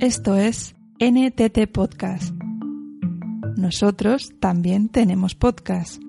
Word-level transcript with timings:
Esto 0.00 0.36
es 0.36 0.76
NTT 1.00 1.66
Podcast. 1.72 2.32
Nosotros 3.56 4.28
también 4.38 4.90
tenemos 4.90 5.34
podcast. 5.34 6.00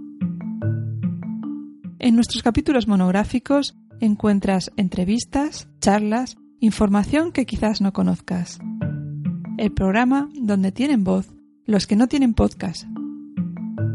En 1.97 2.13
nuestros 2.13 2.43
capítulos 2.43 2.87
monográficos 2.87 3.75
encuentras 3.99 4.71
entrevistas, 4.77 5.69
charlas, 5.81 6.37
información 6.59 7.31
que 7.31 7.47
quizás 7.47 7.81
no 7.81 7.91
conozcas. 7.91 8.59
El 9.57 9.71
programa 9.71 10.29
donde 10.39 10.71
tienen 10.71 11.03
voz 11.03 11.27
los 11.65 11.87
que 11.87 11.95
no 11.95 12.07
tienen 12.07 12.35
podcast. 12.35 12.83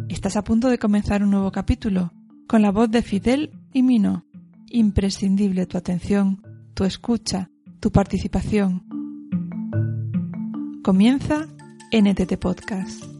Estás 0.08 0.36
a 0.36 0.42
punto 0.42 0.70
de 0.70 0.78
comenzar 0.78 1.22
un 1.22 1.30
nuevo 1.30 1.52
capítulo 1.52 2.12
con 2.48 2.62
la 2.62 2.72
voz 2.72 2.90
de 2.90 3.02
Fidel 3.02 3.52
y 3.72 3.84
Mino. 3.84 4.24
Imprescindible 4.70 5.66
tu 5.66 5.78
atención, 5.78 6.42
tu 6.74 6.82
escucha, 6.82 7.48
tu 7.78 7.92
participación. 7.92 8.93
Comienza 10.84 11.48
NTT 11.92 12.36
Podcast. 12.36 13.13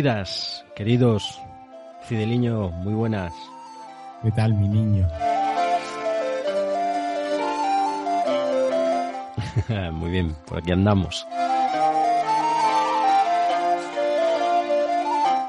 Queridas, 0.00 0.64
queridos, 0.74 1.42
Fideliño, 2.04 2.70
muy 2.70 2.94
buenas. 2.94 3.34
¿Qué 4.22 4.30
tal, 4.30 4.54
mi 4.54 4.66
niño? 4.66 5.06
muy 9.92 10.10
bien, 10.10 10.34
por 10.46 10.56
aquí 10.56 10.72
andamos. 10.72 11.26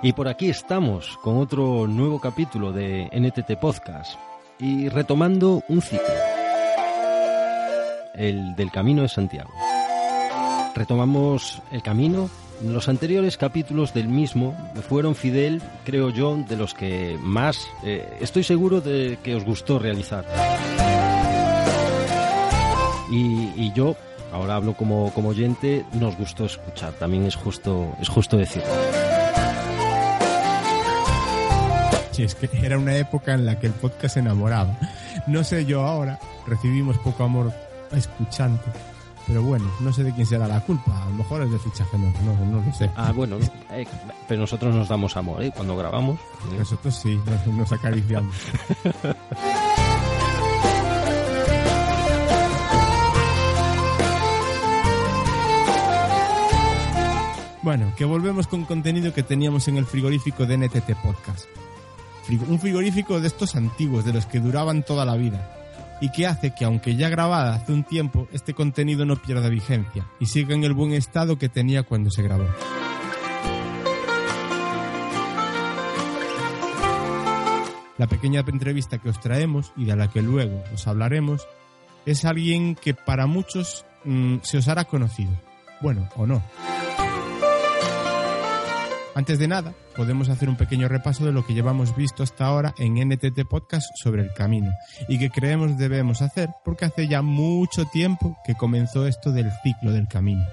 Y 0.03 0.11
por 0.11 0.27
aquí 0.27 0.49
estamos 0.49 1.17
con 1.23 1.37
otro 1.37 1.87
nuevo 1.87 2.19
capítulo 2.19 2.73
de 2.73 3.09
NTT 3.13 3.57
Podcast 3.57 4.19
y 4.59 4.89
retomando 4.89 5.63
un 5.69 5.81
ciclo, 5.81 6.13
el 8.15 8.53
del 8.57 8.69
Camino 8.69 9.03
de 9.03 9.07
Santiago. 9.07 9.53
Retomamos 10.75 11.61
el 11.71 11.81
camino 11.81 12.29
los 12.63 12.87
anteriores 12.89 13.37
capítulos 13.37 13.93
del 13.93 14.07
mismo 14.07 14.55
fueron 14.87 15.15
Fidel, 15.15 15.61
creo 15.83 16.09
yo, 16.09 16.37
de 16.47 16.55
los 16.55 16.73
que 16.73 17.17
más 17.21 17.67
eh, 17.83 18.17
estoy 18.19 18.43
seguro 18.43 18.81
de 18.81 19.17
que 19.23 19.35
os 19.35 19.43
gustó 19.43 19.79
realizar. 19.79 20.25
Y, 23.11 23.73
yo, 23.73 23.97
ahora 24.31 24.55
hablo 24.55 24.73
como, 24.73 25.13
como 25.13 25.29
oyente, 25.29 25.85
nos 25.93 26.15
gustó 26.17 26.45
escuchar, 26.45 26.93
también 26.93 27.25
es 27.25 27.35
justo, 27.35 27.93
es 27.99 28.07
justo 28.07 28.37
decirlo. 28.37 28.69
Sí, 32.11 32.23
es 32.23 32.35
que 32.35 32.49
era 32.63 32.77
una 32.77 32.95
época 32.95 33.33
en 33.33 33.45
la 33.45 33.59
que 33.59 33.67
el 33.67 33.73
podcast 33.73 34.13
se 34.13 34.19
enamoraba. 34.21 34.77
No 35.27 35.43
sé 35.43 35.65
yo 35.65 35.81
ahora, 35.81 36.19
recibimos 36.47 36.97
poco 36.99 37.23
amor 37.23 37.51
escuchante 37.91 38.71
pero 39.31 39.43
bueno, 39.43 39.71
no 39.79 39.93
sé 39.93 40.03
de 40.03 40.11
quién 40.11 40.25
será 40.25 40.45
la 40.45 40.59
culpa. 40.59 41.03
A 41.03 41.05
lo 41.05 41.15
mejor 41.15 41.41
es 41.43 41.51
de 41.51 41.57
fichaje, 41.57 41.97
no, 41.97 42.11
no, 42.45 42.61
lo 42.61 42.73
sé. 42.73 42.91
Ah, 42.97 43.13
bueno, 43.13 43.37
eh, 43.71 43.87
pero 44.27 44.41
nosotros 44.41 44.75
nos 44.75 44.89
damos 44.89 45.15
amor, 45.15 45.41
¿eh? 45.41 45.53
Cuando 45.55 45.77
grabamos. 45.77 46.19
Nosotros 46.57 46.93
sí, 46.93 47.17
nos, 47.55 47.71
acariciamos. 47.71 48.35
Bueno, 57.63 57.93
que 57.95 58.05
volvemos 58.05 58.47
con 58.47 58.65
contenido 58.65 59.13
que 59.13 59.21
teníamos 59.21 59.67
en 59.67 59.77
el 59.77 59.85
frigorífico 59.85 60.47
de 60.47 60.57
NTT 60.57 60.95
Podcast. 61.03 61.45
Un 62.49 62.59
frigorífico 62.59 63.21
de 63.21 63.27
estos 63.27 63.55
antiguos, 63.55 64.03
de 64.03 64.13
los 64.13 64.25
que 64.25 64.39
duraban 64.39 64.81
toda 64.83 65.05
la 65.05 65.15
vida 65.15 65.60
y 66.01 66.11
que 66.11 66.27
hace 66.27 66.53
que 66.53 66.65
aunque 66.65 66.95
ya 66.95 67.07
grabada 67.07 67.53
hace 67.53 67.71
un 67.71 67.83
tiempo, 67.83 68.27
este 68.33 68.53
contenido 68.53 69.05
no 69.05 69.15
pierda 69.15 69.47
vigencia 69.47 70.05
y 70.19 70.25
siga 70.25 70.53
en 70.53 70.65
el 70.65 70.73
buen 70.73 70.91
estado 70.91 71.37
que 71.37 71.47
tenía 71.47 71.83
cuando 71.83 72.09
se 72.09 72.23
grabó. 72.23 72.47
La 77.97 78.07
pequeña 78.07 78.39
entrevista 78.39 78.97
que 78.97 79.09
os 79.09 79.19
traemos 79.19 79.71
y 79.77 79.85
de 79.85 79.95
la 79.95 80.09
que 80.09 80.23
luego 80.23 80.63
os 80.73 80.87
hablaremos 80.87 81.47
es 82.07 82.25
alguien 82.25 82.73
que 82.73 82.95
para 82.95 83.27
muchos 83.27 83.85
mm, 84.05 84.37
se 84.41 84.57
os 84.57 84.67
hará 84.67 84.85
conocido. 84.85 85.31
Bueno, 85.81 86.09
o 86.15 86.25
no. 86.25 86.41
Antes 89.13 89.37
de 89.37 89.47
nada, 89.47 89.75
podemos 89.95 90.29
hacer 90.29 90.49
un 90.49 90.55
pequeño 90.55 90.87
repaso 90.87 91.25
de 91.25 91.31
lo 91.31 91.45
que 91.45 91.53
llevamos 91.53 91.95
visto 91.95 92.23
hasta 92.23 92.45
ahora 92.45 92.73
en 92.77 92.95
NTT 92.95 93.47
Podcast 93.49 93.91
sobre 93.95 94.21
el 94.21 94.33
camino 94.33 94.71
y 95.07 95.19
que 95.19 95.29
creemos 95.29 95.77
debemos 95.77 96.21
hacer 96.21 96.49
porque 96.63 96.85
hace 96.85 97.07
ya 97.07 97.21
mucho 97.21 97.85
tiempo 97.85 98.37
que 98.45 98.55
comenzó 98.55 99.07
esto 99.07 99.31
del 99.31 99.51
ciclo 99.63 99.91
del 99.91 100.07
camino. 100.07 100.45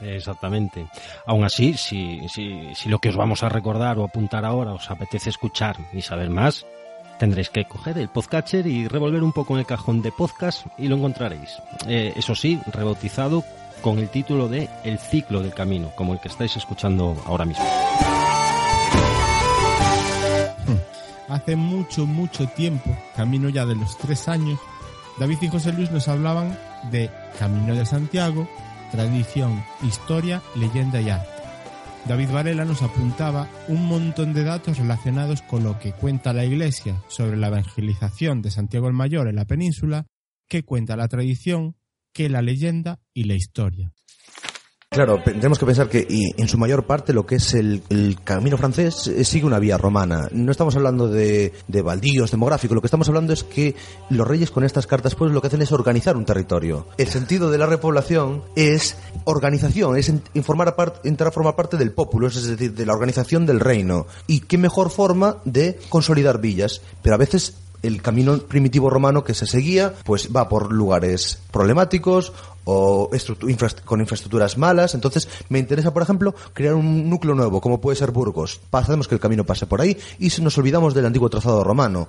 Exactamente. 0.00 0.86
Aún 1.26 1.44
así, 1.44 1.74
si, 1.74 2.26
si, 2.28 2.74
si 2.74 2.88
lo 2.88 2.98
que 2.98 3.10
os 3.10 3.16
vamos 3.16 3.42
a 3.42 3.48
recordar 3.48 3.98
o 3.98 4.04
apuntar 4.04 4.44
ahora 4.44 4.72
os 4.72 4.90
apetece 4.90 5.30
escuchar 5.30 5.76
y 5.92 6.00
saber 6.02 6.30
más, 6.30 6.64
tendréis 7.18 7.50
que 7.50 7.66
coger 7.66 7.98
el 7.98 8.08
podcatcher 8.08 8.66
y 8.66 8.88
revolver 8.88 9.22
un 9.22 9.32
poco 9.32 9.54
en 9.54 9.60
el 9.60 9.66
cajón 9.66 10.00
de 10.00 10.10
podcast 10.10 10.66
y 10.78 10.88
lo 10.88 10.96
encontraréis. 10.96 11.58
Eh, 11.86 12.14
eso 12.16 12.34
sí, 12.34 12.58
rebautizado 12.72 13.44
con 13.82 13.98
el 13.98 14.08
título 14.08 14.48
de 14.48 14.68
El 14.84 14.98
ciclo 14.98 15.40
del 15.40 15.54
camino, 15.54 15.92
como 15.96 16.14
el 16.14 16.20
que 16.20 16.28
estáis 16.28 16.56
escuchando 16.56 17.16
ahora 17.26 17.44
mismo. 17.44 17.64
Hace 21.30 21.54
mucho, 21.54 22.06
mucho 22.06 22.48
tiempo, 22.48 22.90
camino 23.14 23.48
ya 23.48 23.64
de 23.64 23.76
los 23.76 23.96
tres 23.96 24.26
años, 24.26 24.58
David 25.16 25.38
y 25.42 25.48
José 25.48 25.72
Luis 25.72 25.90
nos 25.92 26.08
hablaban 26.08 26.58
de 26.90 27.08
Camino 27.38 27.76
de 27.76 27.86
Santiago, 27.86 28.48
tradición, 28.90 29.62
historia, 29.86 30.42
leyenda 30.56 31.00
y 31.00 31.08
arte. 31.08 31.30
David 32.08 32.30
Varela 32.30 32.64
nos 32.64 32.82
apuntaba 32.82 33.48
un 33.68 33.86
montón 33.86 34.34
de 34.34 34.42
datos 34.42 34.78
relacionados 34.78 35.42
con 35.42 35.62
lo 35.62 35.78
que 35.78 35.92
cuenta 35.92 36.32
la 36.32 36.44
Iglesia 36.44 37.00
sobre 37.06 37.36
la 37.36 37.46
evangelización 37.46 38.42
de 38.42 38.50
Santiago 38.50 38.88
el 38.88 38.94
Mayor 38.94 39.28
en 39.28 39.36
la 39.36 39.44
península, 39.44 40.06
que 40.48 40.64
cuenta 40.64 40.96
la 40.96 41.06
tradición, 41.06 41.76
que 42.12 42.28
la 42.28 42.42
leyenda 42.42 42.98
y 43.14 43.24
la 43.24 43.34
historia. 43.34 43.92
Claro, 44.92 45.22
tenemos 45.22 45.56
que 45.56 45.66
pensar 45.66 45.88
que 45.88 46.04
y 46.10 46.34
en 46.36 46.48
su 46.48 46.58
mayor 46.58 46.82
parte 46.82 47.12
lo 47.12 47.24
que 47.24 47.36
es 47.36 47.54
el, 47.54 47.80
camino 48.24 48.58
francés 48.58 49.06
eh, 49.06 49.24
sigue 49.24 49.46
una 49.46 49.60
vía 49.60 49.78
romana. 49.78 50.26
No 50.32 50.50
estamos 50.50 50.74
hablando 50.74 51.06
de, 51.06 51.52
de, 51.68 51.82
baldíos 51.82 52.32
demográficos, 52.32 52.74
lo 52.74 52.80
que 52.80 52.88
estamos 52.88 53.06
hablando 53.06 53.32
es 53.32 53.44
que 53.44 53.76
los 54.08 54.26
reyes 54.26 54.50
con 54.50 54.64
estas 54.64 54.88
cartas 54.88 55.14
pues 55.14 55.30
lo 55.30 55.40
que 55.40 55.46
hacen 55.46 55.62
es 55.62 55.70
organizar 55.70 56.16
un 56.16 56.24
territorio. 56.24 56.88
El 56.98 57.06
sentido 57.06 57.52
de 57.52 57.58
la 57.58 57.66
repoblación 57.66 58.42
es 58.56 58.96
organización, 59.26 59.96
es 59.96 60.12
informar 60.34 60.74
a 60.76 60.92
entrar 61.04 61.28
a 61.28 61.30
formar 61.30 61.54
parte 61.54 61.76
del 61.76 61.92
pueblo, 61.92 62.26
es 62.26 62.44
decir, 62.44 62.74
de 62.74 62.84
la 62.84 62.92
organización 62.92 63.46
del 63.46 63.60
reino. 63.60 64.08
Y 64.26 64.40
qué 64.40 64.58
mejor 64.58 64.90
forma 64.90 65.36
de 65.44 65.78
consolidar 65.88 66.40
villas, 66.40 66.82
pero 67.00 67.14
a 67.14 67.18
veces 67.18 67.54
el 67.82 68.02
camino 68.02 68.38
primitivo 68.38 68.90
romano 68.90 69.24
que 69.24 69.34
se 69.34 69.46
seguía, 69.46 69.94
pues 70.04 70.30
va 70.34 70.48
por 70.48 70.72
lugares 70.72 71.40
problemáticos 71.50 72.32
o 72.64 73.10
con 73.84 74.00
infraestructuras 74.00 74.58
malas. 74.58 74.94
Entonces, 74.94 75.28
me 75.48 75.58
interesa, 75.58 75.92
por 75.92 76.02
ejemplo, 76.02 76.34
crear 76.52 76.74
un 76.74 77.08
núcleo 77.08 77.34
nuevo, 77.34 77.60
como 77.60 77.80
puede 77.80 77.96
ser 77.96 78.10
Burgos. 78.10 78.60
Pasamos 78.70 79.08
que 79.08 79.14
el 79.14 79.20
camino 79.20 79.44
pase 79.44 79.66
por 79.66 79.80
ahí 79.80 79.96
y 80.18 80.30
nos 80.40 80.56
olvidamos 80.58 80.94
del 80.94 81.06
antiguo 81.06 81.28
trazado 81.30 81.64
romano. 81.64 82.08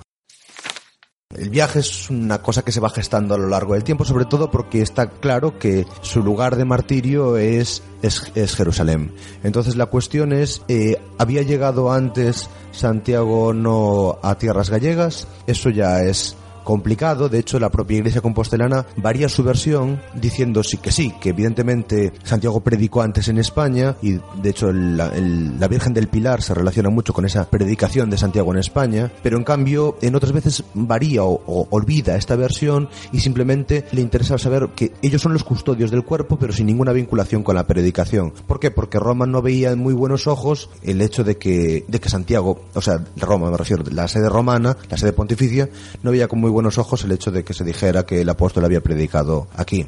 El 1.38 1.50
viaje 1.50 1.80
es 1.80 2.10
una 2.10 2.42
cosa 2.42 2.64
que 2.64 2.72
se 2.72 2.80
va 2.80 2.90
gestando 2.90 3.36
a 3.36 3.38
lo 3.38 3.48
largo 3.48 3.74
del 3.74 3.84
tiempo, 3.84 4.04
sobre 4.04 4.26
todo 4.26 4.52
porque 4.52 4.82
está 4.82 5.10
claro 5.10 5.58
que 5.58 5.86
su 6.02 6.22
lugar 6.22 6.56
de 6.56 6.66
martirio 6.66 7.38
es, 7.38 7.84
es, 8.02 8.56
Jerusalén. 8.56 9.14
Entonces 9.44 9.76
la 9.76 9.86
cuestión 9.86 10.34
es, 10.34 10.62
eh, 10.68 11.02
¿había 11.18 11.42
llegado 11.44 11.92
antes 11.92 12.50
Santiago 12.72 13.54
no 13.54 14.20
a 14.22 14.36
tierras 14.36 14.70
gallegas? 14.70 15.28
Eso 15.48 15.70
ya 15.70 16.02
es 16.04 16.36
complicado. 16.64 17.30
De 17.30 17.40
hecho, 17.40 17.60
la 17.60 17.70
propia 17.70 17.98
Iglesia 17.98 18.22
compostelana 18.22 18.86
varía 18.98 19.30
su 19.30 19.44
versión 19.44 20.02
diciendo 20.14 20.64
sí 20.64 20.78
que 20.78 20.92
sí, 20.92 21.14
que 21.20 21.30
evidentemente 21.30 22.14
Santiago 22.24 22.62
predicó 22.62 23.02
antes 23.02 23.28
en 23.28 23.38
España 23.38 23.96
y 24.02 24.20
de 24.42 24.50
hecho 24.50 24.72
la 24.72 25.68
Virgen 25.68 25.94
del 25.94 26.08
Pilar 26.08 26.42
se 26.42 26.54
relaciona 26.54 26.90
mucho 26.90 27.14
con 27.14 27.26
esa 27.26 27.50
predicación 27.50 28.10
de 28.10 28.18
Santiago 28.18 28.52
en 28.52 28.60
España, 28.60 29.12
pero 29.24 29.38
en 29.38 29.44
cambio 29.44 29.98
en 30.02 30.16
otras 30.16 30.32
veces 30.32 30.64
varía 30.74 31.24
o, 31.24 31.68
olvida 31.70 32.16
esta 32.16 32.36
versión 32.36 32.90
y 33.12 33.20
simplemente 33.20 33.86
le 33.92 34.02
interesa 34.02 34.38
saber 34.38 34.70
que 34.76 34.94
ellos 35.02 35.22
son 35.22 35.34
los 35.34 35.44
custodios 35.44 35.92
del 35.92 36.04
cuerpo 36.04 36.38
pero 36.38 36.54
sin 36.54 36.68
ninguna 36.68 36.92
vinculación 36.92 37.44
con 37.44 37.56
la 37.56 37.68
predicación. 37.68 38.34
¿Por 38.48 38.60
qué? 38.60 38.72
Porque 38.72 39.00
Roma 39.00 39.26
no 39.26 39.42
veía 39.42 39.72
en 39.72 39.80
muy 39.80 39.94
buenos 39.94 40.28
ojos 40.28 40.70
el 40.84 41.02
hecho 41.02 41.24
de 41.24 41.38
que, 41.38 41.86
de 41.88 42.00
que 42.00 42.10
Santiago, 42.10 42.66
o 42.74 42.82
sea, 42.82 43.04
Roma 43.18 43.50
me 43.50 43.58
refiero, 43.58 43.84
la 43.92 44.08
sede 44.08 44.30
romana, 44.30 44.78
la 44.90 44.98
sede 44.98 45.14
pontificia, 45.14 45.70
no 46.04 46.12
veía 46.12 46.28
con 46.28 46.40
muy 46.40 46.51
buenos 46.52 46.78
ojos 46.78 47.04
el 47.04 47.12
hecho 47.12 47.32
de 47.32 47.44
que 47.44 47.54
se 47.54 47.64
dijera 47.64 48.06
que 48.06 48.22
el 48.22 48.30
apóstol 48.30 48.66
había 48.66 48.82
predicado 48.82 49.48
aquí. 49.56 49.88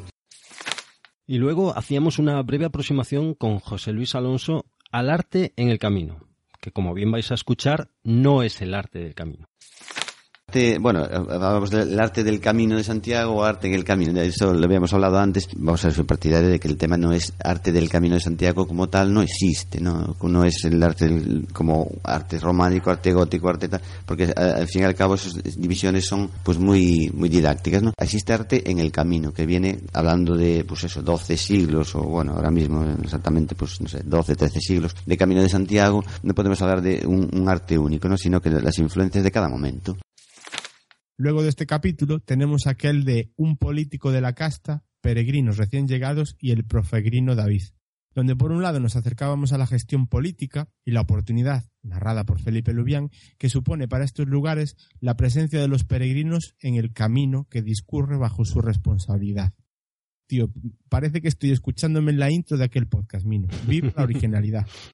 Y 1.26 1.38
luego 1.38 1.76
hacíamos 1.76 2.18
una 2.18 2.42
breve 2.42 2.66
aproximación 2.66 3.34
con 3.34 3.58
José 3.58 3.92
Luis 3.92 4.14
Alonso 4.14 4.66
al 4.90 5.10
arte 5.10 5.52
en 5.56 5.68
el 5.68 5.78
camino, 5.78 6.18
que 6.60 6.70
como 6.70 6.92
bien 6.94 7.10
vais 7.10 7.30
a 7.30 7.34
escuchar, 7.34 7.90
no 8.02 8.42
es 8.42 8.60
el 8.60 8.74
arte 8.74 8.98
del 8.98 9.14
camino 9.14 9.46
bueno, 10.80 11.00
hablamos 11.02 11.70
del 11.70 11.98
arte 11.98 12.22
del 12.22 12.40
camino 12.40 12.76
de 12.76 12.84
Santiago 12.84 13.34
o 13.34 13.44
arte 13.44 13.68
en 13.68 13.74
el 13.74 13.84
camino. 13.84 14.20
Eso 14.20 14.52
lo 14.52 14.64
habíamos 14.64 14.92
hablado 14.92 15.18
antes. 15.18 15.48
Vamos 15.56 15.84
a 15.84 15.90
ser 15.90 16.04
partidario 16.04 16.48
de 16.48 16.60
que 16.60 16.68
el 16.68 16.76
tema 16.76 16.96
no 16.96 17.12
es 17.12 17.32
arte 17.42 17.72
del 17.72 17.88
camino 17.88 18.14
de 18.14 18.20
Santiago 18.20 18.66
como 18.66 18.88
tal, 18.88 19.12
no 19.12 19.22
existe, 19.22 19.80
¿no? 19.80 20.16
No 20.22 20.44
es 20.44 20.64
el 20.64 20.82
arte 20.82 21.10
como 21.52 21.88
arte 22.02 22.38
románico, 22.38 22.90
arte 22.90 23.12
gótico, 23.12 23.48
arte 23.48 23.68
tal, 23.68 23.80
porque 24.06 24.32
al 24.36 24.66
fin 24.66 24.82
y 24.82 24.84
al 24.84 24.94
cabo 24.94 25.14
esas 25.14 25.34
divisiones 25.56 26.06
son 26.06 26.30
pues 26.42 26.58
muy, 26.58 27.10
muy 27.14 27.28
didácticas, 27.28 27.82
¿no? 27.82 27.92
Existe 27.96 28.32
arte 28.32 28.70
en 28.70 28.78
el 28.78 28.90
camino, 28.90 29.32
que 29.32 29.46
viene 29.46 29.80
hablando 29.92 30.36
de, 30.36 30.64
pues 30.64 30.84
eso, 30.84 31.02
12 31.02 31.36
siglos, 31.36 31.94
o 31.94 32.02
bueno, 32.02 32.32
ahora 32.32 32.50
mismo 32.50 32.84
exactamente, 33.02 33.54
pues 33.54 33.80
no 33.80 33.88
sé, 33.88 34.02
12, 34.04 34.36
13 34.36 34.60
siglos 34.60 34.96
de 35.04 35.16
camino 35.16 35.42
de 35.42 35.48
Santiago. 35.48 36.04
No 36.22 36.34
podemos 36.34 36.60
hablar 36.62 36.82
de 36.82 37.04
un, 37.06 37.48
arte 37.48 37.78
único, 37.78 38.08
¿no? 38.08 38.16
Sino 38.16 38.40
que 38.40 38.50
las 38.50 38.78
influencias 38.78 39.22
de 39.22 39.30
cada 39.30 39.48
momento. 39.48 39.96
Luego 41.16 41.44
de 41.44 41.48
este 41.48 41.66
capítulo 41.66 42.18
tenemos 42.18 42.66
aquel 42.66 43.04
de 43.04 43.32
un 43.36 43.56
político 43.56 44.10
de 44.10 44.20
la 44.20 44.34
casta, 44.34 44.84
peregrinos 45.00 45.58
recién 45.58 45.86
llegados 45.86 46.36
y 46.40 46.50
el 46.50 46.64
profegrino 46.64 47.36
David, 47.36 47.62
donde 48.16 48.34
por 48.34 48.50
un 48.50 48.62
lado 48.62 48.80
nos 48.80 48.96
acercábamos 48.96 49.52
a 49.52 49.58
la 49.58 49.68
gestión 49.68 50.08
política 50.08 50.68
y 50.84 50.90
la 50.90 51.02
oportunidad, 51.02 51.70
narrada 51.82 52.24
por 52.24 52.40
Felipe 52.40 52.72
Lubián, 52.72 53.10
que 53.38 53.48
supone 53.48 53.86
para 53.86 54.04
estos 54.04 54.26
lugares 54.26 54.76
la 54.98 55.16
presencia 55.16 55.60
de 55.60 55.68
los 55.68 55.84
peregrinos 55.84 56.56
en 56.58 56.74
el 56.74 56.92
camino 56.92 57.46
que 57.48 57.62
discurre 57.62 58.16
bajo 58.16 58.44
su 58.44 58.60
responsabilidad. 58.60 59.52
Tío, 60.26 60.50
parece 60.88 61.20
que 61.20 61.28
estoy 61.28 61.52
escuchándome 61.52 62.10
en 62.10 62.18
la 62.18 62.32
intro 62.32 62.56
de 62.56 62.64
aquel 62.64 62.88
podcast, 62.88 63.24
Mino. 63.24 63.46
Viva 63.68 63.92
la 63.94 64.02
originalidad. 64.02 64.66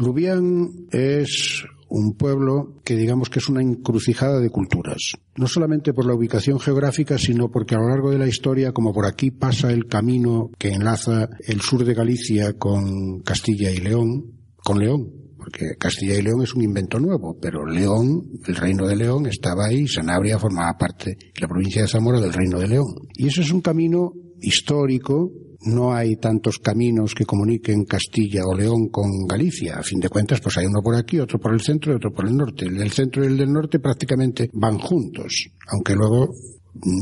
Lubián 0.00 0.86
es 0.90 1.62
un 1.90 2.14
pueblo 2.14 2.80
que 2.84 2.96
digamos 2.96 3.28
que 3.28 3.38
es 3.40 3.48
una 3.48 3.60
encrucijada 3.60 4.40
de 4.40 4.48
culturas. 4.48 5.12
No 5.36 5.46
solamente 5.46 5.92
por 5.92 6.06
la 6.06 6.14
ubicación 6.14 6.58
geográfica, 6.58 7.18
sino 7.18 7.50
porque 7.50 7.74
a 7.74 7.78
lo 7.78 7.88
largo 7.88 8.10
de 8.10 8.18
la 8.18 8.26
historia, 8.26 8.72
como 8.72 8.94
por 8.94 9.06
aquí 9.06 9.30
pasa 9.30 9.70
el 9.72 9.86
camino 9.86 10.50
que 10.56 10.70
enlaza 10.70 11.28
el 11.46 11.60
sur 11.60 11.84
de 11.84 11.92
Galicia 11.92 12.54
con 12.54 13.20
Castilla 13.20 13.70
y 13.70 13.78
León, 13.78 14.24
con 14.56 14.78
León, 14.78 15.10
porque 15.36 15.76
Castilla 15.78 16.16
y 16.16 16.22
León 16.22 16.42
es 16.42 16.54
un 16.54 16.62
invento 16.62 16.98
nuevo, 16.98 17.36
pero 17.38 17.66
León, 17.66 18.22
el 18.46 18.56
reino 18.56 18.86
de 18.86 18.96
León, 18.96 19.26
estaba 19.26 19.66
ahí, 19.66 19.86
Sanabria 19.86 20.38
formaba 20.38 20.78
parte, 20.78 21.18
la 21.38 21.48
provincia 21.48 21.82
de 21.82 21.88
Zamora, 21.88 22.20
del 22.20 22.32
reino 22.32 22.58
de 22.58 22.68
León. 22.68 22.94
Y 23.14 23.26
eso 23.26 23.42
es 23.42 23.50
un 23.50 23.60
camino 23.60 24.12
histórico 24.40 25.30
no 25.62 25.92
hay 25.92 26.16
tantos 26.16 26.58
caminos 26.58 27.14
que 27.14 27.26
comuniquen 27.26 27.84
Castilla 27.84 28.44
o 28.46 28.54
León 28.54 28.88
con 28.88 29.26
Galicia. 29.26 29.76
A 29.76 29.82
fin 29.82 30.00
de 30.00 30.08
cuentas, 30.08 30.40
pues 30.40 30.56
hay 30.58 30.66
uno 30.66 30.80
por 30.82 30.94
aquí, 30.94 31.18
otro 31.18 31.38
por 31.38 31.52
el 31.52 31.60
centro 31.60 31.92
y 31.92 31.96
otro 31.96 32.12
por 32.12 32.26
el 32.26 32.36
norte. 32.36 32.66
El 32.66 32.78
del 32.78 32.90
centro 32.90 33.22
y 33.22 33.26
el 33.26 33.36
del 33.36 33.52
norte 33.52 33.78
prácticamente 33.78 34.50
van 34.52 34.78
juntos, 34.78 35.48
aunque 35.68 35.94
luego 35.94 36.30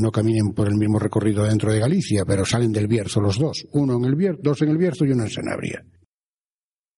no 0.01 0.11
caminen 0.11 0.53
por 0.53 0.67
el 0.67 0.75
mismo 0.75 0.99
recorrido 0.99 1.43
dentro 1.43 1.71
de 1.71 1.79
Galicia, 1.79 2.25
pero 2.25 2.43
salen 2.45 2.71
del 2.71 2.87
Bierzo 2.87 3.21
los 3.21 3.37
dos. 3.37 3.65
Uno 3.73 3.97
en 3.97 4.05
el 4.05 4.15
Bierzo, 4.15 4.41
dos 4.43 4.61
en 4.61 4.69
el 4.69 4.77
Bierzo 4.77 5.05
y 5.05 5.11
uno 5.11 5.23
en 5.23 5.29
Sanabria. 5.29 5.83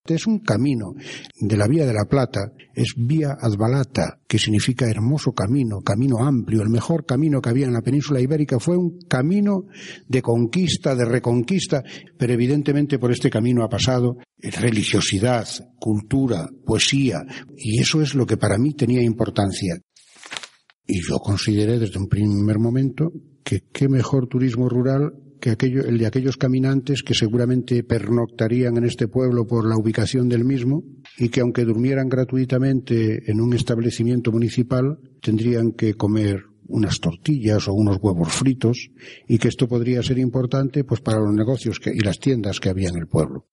Es 0.08 0.26
un 0.26 0.40
camino 0.40 0.96
de 1.40 1.58
la 1.58 1.68
Vía 1.68 1.86
de 1.86 1.94
la 1.94 2.06
Plata, 2.06 2.52
es 2.74 2.96
Vía 2.98 3.38
Advalata, 3.40 4.20
que 4.28 4.40
significa 4.40 4.90
hermoso 4.90 5.32
camino, 5.32 5.82
camino 5.82 6.26
amplio, 6.26 6.64
el 6.64 6.70
mejor 6.70 7.06
camino 7.06 7.40
que 7.40 7.50
había 7.50 7.68
en 7.68 7.74
la 7.74 7.84
península 7.84 8.20
ibérica 8.20 8.60
fue 8.60 8.78
un 8.78 8.98
camino 9.08 9.66
de 10.08 10.24
conquista, 10.24 10.96
de 10.96 11.06
reconquista, 11.06 11.84
pero 12.18 12.34
evidentemente 12.34 12.98
por 12.98 13.12
este 13.12 13.30
camino 13.30 13.64
ha 13.64 13.70
pasado 13.70 14.18
religiosidad, 14.40 15.48
cultura, 15.80 16.50
poesía, 16.66 17.24
y 17.56 17.80
eso 17.80 18.02
es 18.02 18.16
lo 18.16 18.26
que 18.26 18.38
para 18.38 18.58
mí 18.58 18.74
tenía 18.74 19.04
importancia. 19.04 19.76
Y 20.88 21.00
yo 21.08 21.20
consideré 21.20 21.78
desde 21.78 22.00
un 22.00 22.08
primer 22.08 22.58
momento 22.58 23.12
que 23.44 23.66
qué 23.72 23.88
mejor 23.88 24.28
turismo 24.28 24.68
rural 24.68 25.14
que 25.42 25.58
el 25.60 25.98
de 25.98 26.06
aquellos 26.06 26.38
caminantes 26.38 27.04
que 27.04 27.14
seguramente 27.14 27.84
pernoctarían 27.84 28.78
en 28.78 28.86
este 28.86 29.10
pueblo 29.10 29.46
por 29.46 29.68
la 29.68 29.76
ubicación 29.76 30.30
del 30.30 30.46
mismo 30.46 30.84
y 31.18 31.28
que 31.28 31.42
aunque 31.42 31.66
durmieran 31.66 32.08
gratuitamente 32.08 33.30
en 33.30 33.42
un 33.42 33.54
establecimiento 33.54 34.32
municipal, 34.32 35.00
tendrían 35.20 35.74
que 35.74 35.96
comer 35.96 36.46
unas 36.68 37.00
tortillas 37.00 37.68
o 37.68 37.74
unos 37.74 37.98
huevos 38.02 38.30
fritos 38.30 38.92
y 39.28 39.38
que 39.38 39.50
esto 39.50 39.68
podría 39.68 40.02
ser 40.04 40.20
importante 40.20 40.84
pues 40.84 41.02
para 41.02 41.20
los 41.20 41.34
negocios 41.34 41.82
y 41.86 42.00
las 42.00 42.20
tiendas 42.20 42.60
que 42.60 42.70
había 42.70 42.90
en 42.90 42.98
el 42.98 43.08
pueblo. 43.08 43.48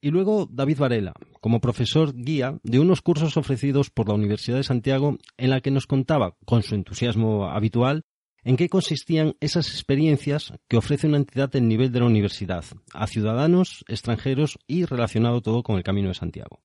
Y 0.00 0.10
luego 0.10 0.46
David 0.50 0.78
Varela, 0.78 1.14
como 1.40 1.60
profesor 1.60 2.14
guía 2.14 2.58
de 2.62 2.78
unos 2.78 3.00
cursos 3.00 3.36
ofrecidos 3.38 3.90
por 3.90 4.08
la 4.08 4.14
Universidad 4.14 4.58
de 4.58 4.62
Santiago 4.62 5.16
en 5.38 5.50
la 5.50 5.60
que 5.60 5.70
nos 5.70 5.86
contaba, 5.86 6.36
con 6.44 6.62
su 6.62 6.74
entusiasmo 6.74 7.46
habitual, 7.46 8.04
¿En 8.46 8.58
qué 8.58 8.68
consistían 8.68 9.36
esas 9.40 9.68
experiencias 9.68 10.52
que 10.68 10.76
ofrece 10.76 11.06
una 11.06 11.16
entidad 11.16 11.50
del 11.50 11.66
nivel 11.66 11.90
de 11.90 12.00
la 12.00 12.04
universidad 12.04 12.62
a 12.92 13.06
ciudadanos, 13.06 13.86
extranjeros 13.88 14.58
y 14.66 14.84
relacionado 14.84 15.40
todo 15.40 15.62
con 15.62 15.76
el 15.76 15.82
Camino 15.82 16.08
de 16.08 16.14
Santiago? 16.14 16.60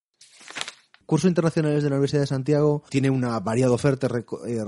Cursos 1.06 1.30
internacionales 1.30 1.82
de 1.82 1.90
la 1.90 1.96
Universidad 1.96 2.24
de 2.24 2.28
Santiago 2.28 2.84
tiene 2.90 3.10
una 3.10 3.40
variada 3.40 3.72
oferta, 3.72 4.10
eh, 4.46 4.60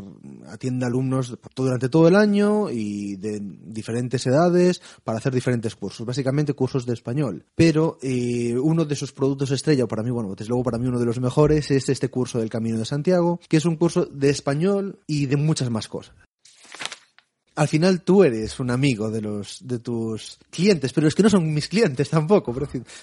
atiende 0.48 0.86
alumnos 0.86 1.38
durante 1.54 1.90
todo 1.90 2.08
el 2.08 2.16
año 2.16 2.70
y 2.72 3.18
de 3.18 3.40
diferentes 3.42 4.26
edades 4.26 4.82
para 5.04 5.18
hacer 5.18 5.34
diferentes 5.34 5.76
cursos, 5.76 6.06
básicamente 6.06 6.54
cursos 6.54 6.86
de 6.86 6.94
español. 6.94 7.46
Pero 7.56 7.98
eh, 8.02 8.58
uno 8.58 8.86
de 8.86 8.96
sus 8.96 9.12
productos 9.12 9.52
estrella, 9.52 9.86
para 9.86 10.02
mí, 10.02 10.12
bueno, 10.12 10.34
desde 10.34 10.48
luego 10.48 10.64
para 10.64 10.78
mí 10.78 10.88
uno 10.88 10.98
de 10.98 11.06
los 11.06 11.20
mejores, 11.20 11.70
es 11.72 11.90
este 11.90 12.10
curso 12.10 12.40
del 12.40 12.50
Camino 12.50 12.80
de 12.80 12.86
Santiago, 12.86 13.42
que 13.50 13.58
es 13.58 13.66
un 13.66 13.76
curso 13.76 14.06
de 14.06 14.30
español 14.30 15.02
y 15.06 15.26
de 15.26 15.36
muchas 15.36 15.70
más 15.70 15.90
cosas 15.90 16.16
al 17.56 17.68
final 17.68 18.02
tú 18.02 18.24
eres 18.24 18.60
un 18.60 18.72
amigo 18.72 19.12
de 19.12 19.22
los 19.22 19.60
de 19.62 19.80
tus 19.80 20.40
clientes, 20.50 20.94
pero 20.94 21.08
es 21.08 21.16
que 21.16 21.24
no 21.24 21.30
son 21.30 21.54
mis 21.54 21.68
clientes 21.68 22.10
tampoco, 22.10 22.56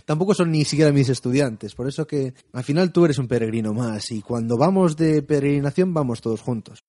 tampoco 0.04 0.34
son 0.34 0.50
ni 0.50 0.64
siquiera 0.64 0.92
mis 0.92 1.08
estudiantes, 1.08 1.74
por 1.74 1.88
eso 1.88 2.06
que 2.06 2.34
al 2.52 2.64
final 2.64 2.92
tú 2.92 3.04
eres 3.04 3.18
un 3.18 3.28
peregrino 3.28 3.74
más 3.74 4.10
y 4.10 4.22
cuando 4.22 4.56
vamos 4.56 4.96
de 4.96 5.22
peregrinación 5.22 5.92
vamos 5.92 6.20
todos 6.20 6.40
juntos. 6.40 6.84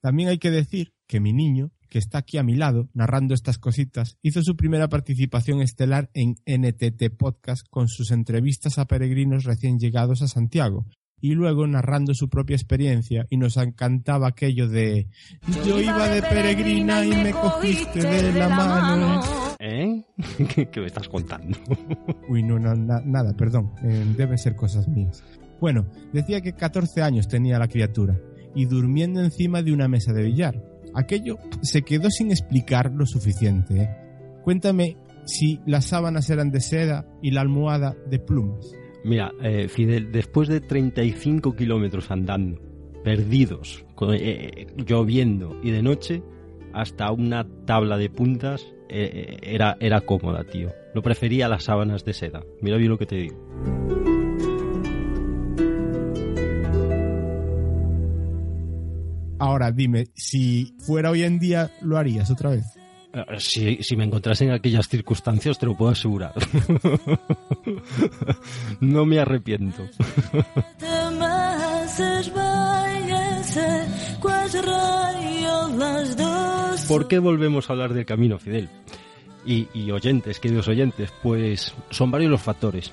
También 0.00 0.28
hay 0.28 0.38
que 0.38 0.50
decir 0.50 0.92
que 1.06 1.20
mi 1.20 1.32
niño, 1.32 1.70
que 1.88 1.98
está 1.98 2.18
aquí 2.18 2.38
a 2.38 2.42
mi 2.42 2.56
lado 2.56 2.88
narrando 2.92 3.34
estas 3.34 3.58
cositas, 3.58 4.16
hizo 4.20 4.42
su 4.42 4.56
primera 4.56 4.88
participación 4.88 5.60
estelar 5.60 6.10
en 6.14 6.36
NTT 6.46 7.16
Podcast 7.16 7.66
con 7.70 7.86
sus 7.88 8.10
entrevistas 8.10 8.78
a 8.78 8.86
peregrinos 8.86 9.44
recién 9.44 9.78
llegados 9.78 10.20
a 10.22 10.28
Santiago, 10.28 10.86
y 11.22 11.34
luego 11.34 11.66
narrando 11.68 12.14
su 12.14 12.28
propia 12.28 12.56
experiencia 12.56 13.26
y 13.30 13.36
nos 13.36 13.56
encantaba 13.56 14.26
aquello 14.26 14.68
de 14.68 15.06
yo 15.64 15.80
iba 15.80 16.08
de 16.08 16.20
peregrina 16.20 17.04
y 17.06 17.10
me 17.10 17.30
cogiste 17.30 18.02
de 18.02 18.32
la 18.32 18.48
mano. 18.48 19.20
¿Eh? 19.60 20.02
¿Qué 20.72 20.80
me 20.80 20.86
estás 20.86 21.08
contando? 21.08 21.56
Uy, 22.28 22.42
no, 22.42 22.58
nada, 22.58 23.36
perdón, 23.36 23.72
eh, 23.84 24.04
deben 24.16 24.36
ser 24.36 24.56
cosas 24.56 24.88
mías. 24.88 25.22
Bueno, 25.60 25.86
decía 26.12 26.40
que 26.40 26.54
14 26.54 27.02
años 27.02 27.28
tenía 27.28 27.56
la 27.60 27.68
criatura 27.68 28.18
y 28.56 28.66
durmiendo 28.66 29.22
encima 29.22 29.62
de 29.62 29.72
una 29.72 29.86
mesa 29.86 30.12
de 30.12 30.24
billar. 30.24 30.60
Aquello 30.92 31.38
se 31.62 31.82
quedó 31.82 32.10
sin 32.10 32.32
explicar 32.32 32.90
lo 32.92 33.06
suficiente. 33.06 33.82
¿eh? 33.82 33.90
Cuéntame 34.42 34.96
si 35.24 35.60
las 35.66 35.84
sábanas 35.84 36.28
eran 36.30 36.50
de 36.50 36.60
seda 36.60 37.06
y 37.22 37.30
la 37.30 37.42
almohada 37.42 37.94
de 38.10 38.18
plumas. 38.18 38.81
Mira, 39.04 39.32
eh, 39.42 39.68
Fidel, 39.68 40.12
después 40.12 40.48
de 40.48 40.60
35 40.60 41.54
kilómetros 41.56 42.10
andando, 42.10 42.60
perdidos, 43.02 43.84
con- 43.94 44.14
eh, 44.14 44.66
lloviendo 44.76 45.58
y 45.62 45.70
de 45.70 45.82
noche, 45.82 46.22
hasta 46.72 47.10
una 47.10 47.46
tabla 47.66 47.96
de 47.98 48.08
puntas 48.10 48.64
eh, 48.88 49.38
era, 49.42 49.76
era 49.80 50.02
cómoda, 50.02 50.44
tío. 50.44 50.70
Lo 50.94 51.02
prefería 51.02 51.48
las 51.48 51.64
sábanas 51.64 52.04
de 52.04 52.12
seda. 52.12 52.42
Mira 52.60 52.76
bien 52.76 52.90
lo 52.90 52.98
que 52.98 53.06
te 53.06 53.16
digo. 53.16 53.36
Ahora 59.38 59.72
dime, 59.72 60.06
si 60.14 60.76
fuera 60.78 61.10
hoy 61.10 61.24
en 61.24 61.38
día, 61.40 61.70
¿lo 61.82 61.98
harías 61.98 62.30
otra 62.30 62.50
vez? 62.50 62.64
Eh, 63.12 63.24
Si, 63.38 63.82
si 63.82 63.96
me 63.96 64.04
encontrase 64.04 64.44
en 64.44 64.52
aquellas 64.52 64.88
circunstancias, 64.88 65.58
te 65.58 65.66
lo 65.66 65.76
puedo 65.76 65.90
asegurar. 65.92 66.32
no 68.80 69.04
me 69.04 69.18
arrepiento. 69.18 69.86
¿Por 76.88 77.08
qué 77.08 77.18
volvemos 77.18 77.68
a 77.68 77.72
hablar 77.72 77.94
del 77.94 78.04
camino, 78.04 78.38
Fidel? 78.38 78.68
Y, 79.44 79.68
y 79.74 79.90
oyentes, 79.90 80.40
queridos 80.40 80.68
oyentes, 80.68 81.12
pues 81.22 81.74
son 81.90 82.10
varios 82.10 82.30
los 82.30 82.42
factores. 82.42 82.92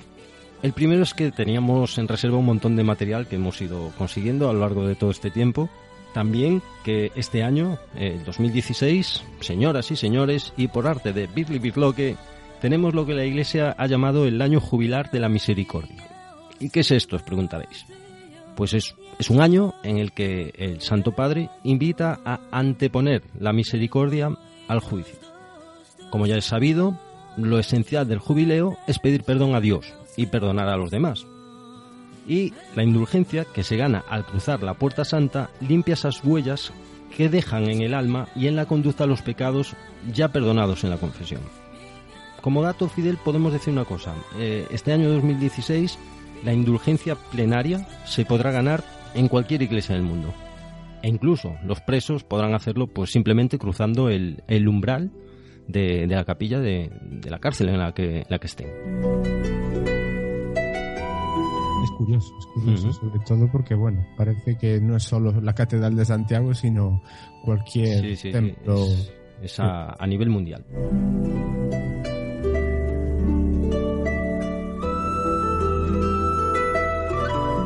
El 0.62 0.72
primero 0.72 1.02
es 1.02 1.14
que 1.14 1.30
teníamos 1.30 1.96
en 1.98 2.08
reserva 2.08 2.36
un 2.36 2.46
montón 2.46 2.76
de 2.76 2.84
material 2.84 3.26
que 3.26 3.36
hemos 3.36 3.60
ido 3.62 3.92
consiguiendo 3.96 4.50
a 4.50 4.52
lo 4.52 4.60
largo 4.60 4.86
de 4.86 4.94
todo 4.94 5.10
este 5.10 5.30
tiempo. 5.30 5.70
También 6.12 6.62
que 6.84 7.12
este 7.14 7.42
año, 7.42 7.78
el 7.94 8.24
2016, 8.24 9.22
señoras 9.40 9.90
y 9.90 9.96
señores, 9.96 10.52
y 10.56 10.68
por 10.68 10.86
arte 10.86 11.12
de 11.12 11.26
Birli 11.28 11.58
Birloque, 11.58 12.16
tenemos 12.60 12.94
lo 12.94 13.06
que 13.06 13.14
la 13.14 13.24
Iglesia 13.24 13.74
ha 13.78 13.86
llamado 13.86 14.26
el 14.26 14.42
año 14.42 14.60
jubilar 14.60 15.10
de 15.10 15.20
la 15.20 15.28
misericordia. 15.28 16.08
¿Y 16.58 16.70
qué 16.70 16.80
es 16.80 16.90
esto? 16.90 17.16
Os 17.16 17.22
preguntaréis. 17.22 17.86
Pues 18.56 18.74
es, 18.74 18.94
es 19.18 19.30
un 19.30 19.40
año 19.40 19.74
en 19.82 19.98
el 19.98 20.12
que 20.12 20.52
el 20.58 20.80
Santo 20.80 21.12
Padre 21.12 21.48
invita 21.62 22.20
a 22.24 22.40
anteponer 22.50 23.22
la 23.38 23.52
misericordia 23.52 24.36
al 24.68 24.80
juicio. 24.80 25.18
Como 26.10 26.26
ya 26.26 26.36
es 26.36 26.44
sabido, 26.44 26.98
lo 27.36 27.58
esencial 27.58 28.08
del 28.08 28.18
jubileo 28.18 28.76
es 28.86 28.98
pedir 28.98 29.22
perdón 29.22 29.54
a 29.54 29.60
Dios 29.60 29.94
y 30.16 30.26
perdonar 30.26 30.68
a 30.68 30.76
los 30.76 30.90
demás. 30.90 31.24
Y 32.30 32.54
la 32.76 32.84
indulgencia 32.84 33.44
que 33.44 33.64
se 33.64 33.76
gana 33.76 34.04
al 34.08 34.24
cruzar 34.24 34.62
la 34.62 34.74
puerta 34.74 35.04
santa 35.04 35.50
limpia 35.60 35.94
esas 35.94 36.24
huellas 36.24 36.72
que 37.16 37.28
dejan 37.28 37.68
en 37.68 37.82
el 37.82 37.92
alma 37.92 38.28
y 38.36 38.46
en 38.46 38.54
la 38.54 38.66
conducta 38.66 39.04
los 39.04 39.20
pecados 39.20 39.74
ya 40.12 40.28
perdonados 40.28 40.84
en 40.84 40.90
la 40.90 40.96
confesión. 40.96 41.40
Como 42.40 42.62
dato 42.62 42.88
fidel 42.88 43.16
podemos 43.16 43.52
decir 43.52 43.72
una 43.72 43.84
cosa. 43.84 44.14
Eh, 44.38 44.64
este 44.70 44.92
año 44.92 45.10
2016 45.10 45.98
la 46.44 46.52
indulgencia 46.52 47.16
plenaria 47.16 47.88
se 48.04 48.24
podrá 48.24 48.52
ganar 48.52 48.84
en 49.14 49.26
cualquier 49.26 49.62
iglesia 49.62 49.96
del 49.96 50.04
mundo. 50.04 50.32
E 51.02 51.08
incluso 51.08 51.56
los 51.64 51.80
presos 51.80 52.22
podrán 52.22 52.54
hacerlo 52.54 52.86
pues 52.86 53.10
simplemente 53.10 53.58
cruzando 53.58 54.08
el, 54.08 54.68
umbral 54.68 55.10
de, 55.66 56.06
la 56.06 56.24
capilla 56.24 56.60
de, 56.60 56.92
de 57.02 57.28
la 57.28 57.40
cárcel 57.40 57.70
en 57.70 57.78
la 57.78 57.92
que, 57.92 58.24
la 58.28 58.38
que 58.38 58.46
estén. 58.46 59.59
Es 62.00 62.06
curioso, 62.06 62.34
es 62.38 62.46
curioso, 62.46 62.92
sobre 62.94 63.18
todo 63.26 63.46
porque, 63.52 63.74
bueno, 63.74 64.06
parece 64.16 64.56
que 64.56 64.80
no 64.80 64.96
es 64.96 65.02
solo 65.02 65.38
la 65.40 65.52
Catedral 65.54 65.94
de 65.94 66.04
Santiago, 66.06 66.54
sino 66.54 67.02
cualquier 67.44 68.00
Sí, 68.02 68.16
sí, 68.16 68.32
templo. 68.32 68.84
es, 68.86 69.12
es 69.42 69.60
a, 69.60 69.94
a 70.02 70.06
nivel 70.06 70.30
mundial. 70.30 70.64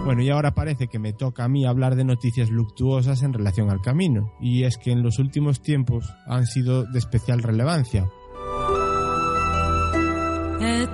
Bueno, 0.04 0.20
y 0.22 0.28
ahora 0.28 0.54
parece 0.54 0.88
que 0.88 0.98
me 0.98 1.12
toca 1.14 1.44
a 1.44 1.48
mí 1.48 1.64
hablar 1.64 1.96
de 1.96 2.04
noticias 2.04 2.50
luctuosas 2.50 3.22
en 3.22 3.32
relación 3.32 3.70
al 3.70 3.80
camino, 3.80 4.32
y 4.38 4.64
es 4.64 4.76
que 4.76 4.92
en 4.92 5.02
los 5.02 5.18
últimos 5.18 5.62
tiempos 5.62 6.12
han 6.26 6.46
sido 6.46 6.84
de 6.84 6.98
especial 6.98 7.42
relevancia. 7.42 8.06
É 10.60 10.86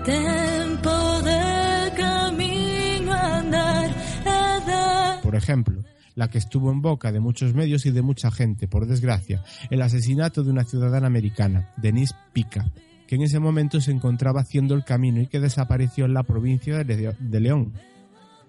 ejemplo, 5.41 5.83
la 6.15 6.29
que 6.29 6.39
estuvo 6.39 6.71
en 6.71 6.83
boca 6.83 7.13
de 7.13 7.21
muchos 7.21 7.55
medios 7.55 7.87
y 7.87 7.91
de 7.91 8.03
mucha 8.03 8.31
gente, 8.31 8.69
por 8.69 8.87
desgracia, 8.87 9.43
el 9.71 9.81
asesinato 9.83 10.43
de 10.45 10.51
una 10.51 10.65
ciudadana 10.65 11.07
americana, 11.07 11.71
Denise 11.77 12.15
Pica, 12.33 12.71
que 13.07 13.15
en 13.17 13.23
ese 13.23 13.41
momento 13.41 13.81
se 13.81 13.91
encontraba 13.91 14.41
haciendo 14.43 14.75
el 14.75 14.85
camino 14.85 15.21
y 15.21 15.27
que 15.27 15.41
desapareció 15.41 16.05
en 16.05 16.15
la 16.15 16.23
provincia 16.23 16.85
de 16.85 16.85
Le- 16.97 17.17
de 17.19 17.41
León, 17.41 17.73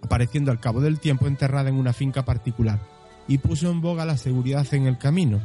apareciendo 0.02 0.52
al 0.52 0.60
cabo 0.60 0.82
del 0.82 1.00
tiempo 1.00 1.28
enterrada 1.28 1.70
en 1.70 1.76
una 1.76 1.94
finca 1.94 2.26
particular, 2.26 2.80
y 3.28 3.38
puso 3.38 3.72
en 3.72 3.82
boga 3.82 4.06
la 4.06 4.18
seguridad 4.18 4.66
en 4.74 4.88
el 4.88 4.98
camino. 4.98 5.40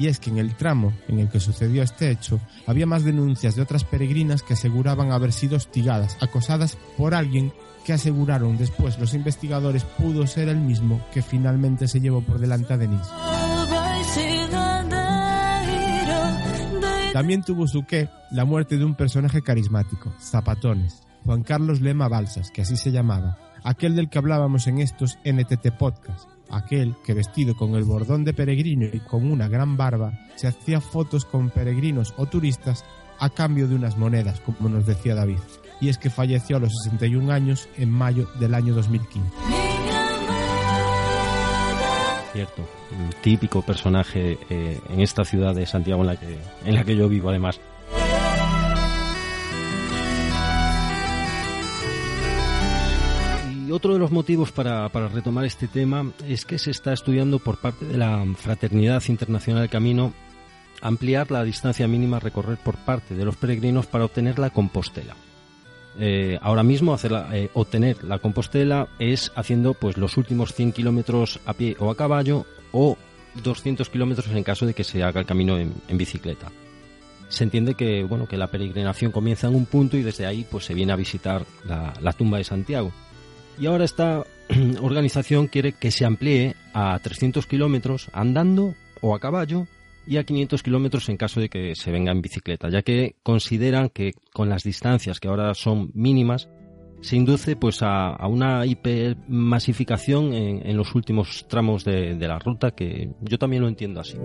Y 0.00 0.06
es 0.08 0.18
que 0.18 0.30
en 0.30 0.38
el 0.38 0.54
tramo 0.54 0.94
en 1.08 1.18
el 1.18 1.28
que 1.28 1.40
sucedió 1.40 1.82
este 1.82 2.10
hecho 2.10 2.40
había 2.66 2.86
más 2.86 3.04
denuncias 3.04 3.54
de 3.54 3.60
otras 3.60 3.84
peregrinas 3.84 4.42
que 4.42 4.54
aseguraban 4.54 5.12
haber 5.12 5.30
sido 5.30 5.58
hostigadas, 5.58 6.16
acosadas 6.22 6.78
por 6.96 7.14
alguien 7.14 7.52
que 7.84 7.92
aseguraron 7.92 8.56
después 8.56 8.98
los 8.98 9.12
investigadores 9.12 9.84
pudo 9.84 10.26
ser 10.26 10.48
el 10.48 10.56
mismo 10.56 11.04
que 11.12 11.20
finalmente 11.20 11.86
se 11.86 12.00
llevó 12.00 12.22
por 12.22 12.38
delante 12.38 12.72
a 12.72 12.78
Denise. 12.78 13.10
También 17.12 17.42
tuvo 17.42 17.66
su 17.66 17.84
qué 17.84 18.08
la 18.30 18.46
muerte 18.46 18.78
de 18.78 18.86
un 18.86 18.94
personaje 18.94 19.42
carismático, 19.42 20.14
Zapatones, 20.18 21.02
Juan 21.26 21.42
Carlos 21.42 21.82
Lema 21.82 22.08
Balsas, 22.08 22.50
que 22.50 22.62
así 22.62 22.78
se 22.78 22.90
llamaba, 22.90 23.36
aquel 23.64 23.96
del 23.96 24.08
que 24.08 24.16
hablábamos 24.16 24.66
en 24.66 24.78
estos 24.78 25.18
NTT 25.26 25.72
Podcast, 25.78 26.26
aquel 26.50 26.96
que 27.04 27.14
vestido 27.14 27.54
con 27.54 27.74
el 27.74 27.84
bordón 27.84 28.24
de 28.24 28.34
peregrino 28.34 28.86
y 28.92 29.00
con 29.00 29.30
una 29.30 29.48
gran 29.48 29.76
barba, 29.76 30.12
se 30.36 30.48
hacía 30.48 30.80
fotos 30.80 31.24
con 31.24 31.50
peregrinos 31.50 32.14
o 32.16 32.26
turistas 32.26 32.84
a 33.18 33.30
cambio 33.30 33.68
de 33.68 33.74
unas 33.74 33.96
monedas, 33.96 34.40
como 34.40 34.68
nos 34.68 34.86
decía 34.86 35.14
David. 35.14 35.38
Y 35.80 35.88
es 35.88 35.98
que 35.98 36.10
falleció 36.10 36.56
a 36.56 36.60
los 36.60 36.72
61 36.84 37.32
años 37.32 37.68
en 37.76 37.90
mayo 37.90 38.28
del 38.38 38.54
año 38.54 38.74
2015. 38.74 39.30
minha 39.48 40.10
amada 40.10 40.40
Cierto, 42.32 42.62
un 42.92 43.10
típico 43.22 43.62
personaje 43.62 44.38
eh, 44.48 44.80
en 44.88 45.00
esta 45.00 45.24
ciudad 45.24 45.54
de 45.54 45.66
Santiago 45.66 46.02
en 46.02 46.06
la 46.06 46.16
que, 46.16 46.38
en 46.64 46.74
la 46.74 46.84
que 46.84 46.96
yo 46.96 47.08
vivo 47.08 47.30
además. 47.30 47.60
Otro 53.80 53.94
de 53.94 53.98
los 53.98 54.10
motivos 54.10 54.52
para, 54.52 54.88
retomar 54.88 55.46
este 55.46 55.66
tema 55.66 56.12
es 56.28 56.44
que 56.44 56.58
se 56.58 56.70
está 56.70 56.92
estudiando 56.92 57.38
por 57.38 57.56
parte 57.56 57.86
de 57.86 57.96
la 57.96 58.22
Fraternidad 58.36 59.02
Internacional 59.08 59.62
del 59.62 59.70
Camino 59.70 60.12
ampliar 60.82 61.30
la 61.30 61.44
distancia 61.44 61.88
mínima 61.88 62.18
a 62.18 62.20
recorrer 62.20 62.58
por 62.58 62.76
parte 62.76 63.14
de 63.14 63.24
los 63.24 63.36
peregrinos 63.36 63.86
para 63.86 64.04
obtener 64.04 64.38
la 64.38 64.50
Compostela. 64.50 65.16
Eh, 65.98 66.38
ahora 66.42 66.62
mismo 66.62 66.94
eh, 67.32 67.48
obtener 67.54 68.04
la 68.04 68.18
Compostela 68.18 68.88
es 68.98 69.32
haciendo 69.34 69.72
pues 69.72 69.96
los 69.96 70.18
últimos 70.18 70.52
100 70.52 70.72
kilómetros 70.72 71.40
a 71.46 71.54
pie 71.54 71.74
o 71.78 71.90
a 71.90 71.96
caballo 71.96 72.44
o 72.72 72.98
200 73.42 73.88
kilómetros 73.88 74.28
en 74.28 74.44
caso 74.44 74.66
de 74.66 74.74
que 74.74 74.84
se 74.84 75.02
haga 75.02 75.20
el 75.20 75.26
camino 75.26 75.56
en, 75.56 75.72
bicicleta. 75.96 76.52
Se 77.30 77.44
entiende 77.44 77.76
que 77.76 78.04
bueno 78.04 78.28
que 78.28 78.36
la 78.36 78.48
peregrinación 78.48 79.10
comienza 79.10 79.46
en 79.46 79.54
un 79.54 79.64
punto 79.64 79.96
y 79.96 80.02
desde 80.02 80.26
ahí 80.26 80.46
pues 80.50 80.66
se 80.66 80.74
viene 80.74 80.92
a 80.92 80.96
visitar 80.96 81.46
la 81.64 82.12
tumba 82.12 82.36
de 82.36 82.44
Santiago. 82.44 82.92
Y 83.60 83.66
ahora 83.66 83.84
esta 83.84 84.24
organización 84.80 85.46
quiere 85.46 85.72
que 85.72 85.90
se 85.90 86.06
amplíe 86.06 86.56
a 86.72 86.98
300 86.98 87.46
kilómetros 87.46 88.08
andando 88.14 88.74
o 89.02 89.14
a 89.14 89.20
caballo 89.20 89.66
y 90.06 90.16
a 90.16 90.24
500 90.24 90.62
kilómetros 90.62 91.08
en 91.10 91.18
caso 91.18 91.40
de 91.40 91.50
que 91.50 91.74
se 91.76 91.92
venga 91.92 92.10
en 92.10 92.22
bicicleta, 92.22 92.70
ya 92.70 92.80
que 92.80 93.16
consideran 93.22 93.90
que 93.90 94.12
con 94.32 94.48
las 94.48 94.62
distancias 94.62 95.20
que 95.20 95.28
ahora 95.28 95.54
son 95.54 95.90
mínimas 95.94 96.48
se 97.02 97.16
induce 97.16 97.54
pues 97.54 97.82
a, 97.82 98.08
a 98.08 98.26
una 98.28 98.64
hipermasificación 98.64 100.32
en, 100.32 100.66
en 100.66 100.76
los 100.76 100.94
últimos 100.94 101.46
tramos 101.46 101.84
de, 101.84 102.14
de 102.14 102.28
la 102.28 102.38
ruta 102.38 102.70
que 102.70 103.10
yo 103.20 103.38
también 103.38 103.62
lo 103.62 103.68
entiendo 103.68 104.00
así. 104.00 104.16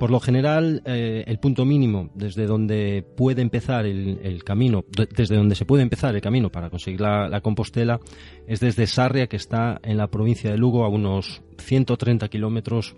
Por 0.00 0.10
lo 0.10 0.18
general, 0.18 0.82
eh, 0.86 1.24
el 1.26 1.38
punto 1.38 1.66
mínimo 1.66 2.08
desde 2.14 2.46
donde 2.46 3.04
puede 3.18 3.42
empezar 3.42 3.84
el, 3.84 4.42
camino, 4.44 4.82
de- 4.96 5.06
desde 5.14 5.36
donde 5.36 5.54
se 5.54 5.66
puede 5.66 5.82
empezar 5.82 6.14
el 6.14 6.22
camino 6.22 6.50
para 6.50 6.70
conseguir 6.70 7.02
la, 7.02 7.28
la 7.28 7.42
Compostela, 7.42 8.00
es 8.46 8.60
desde 8.60 8.86
Sarria, 8.86 9.26
que 9.26 9.36
está 9.36 9.78
en 9.82 9.98
la 9.98 10.08
provincia 10.10 10.50
de 10.50 10.56
Lugo, 10.56 10.84
a 10.84 10.88
unos 10.88 11.42
130 11.58 12.28
kilómetros 12.28 12.96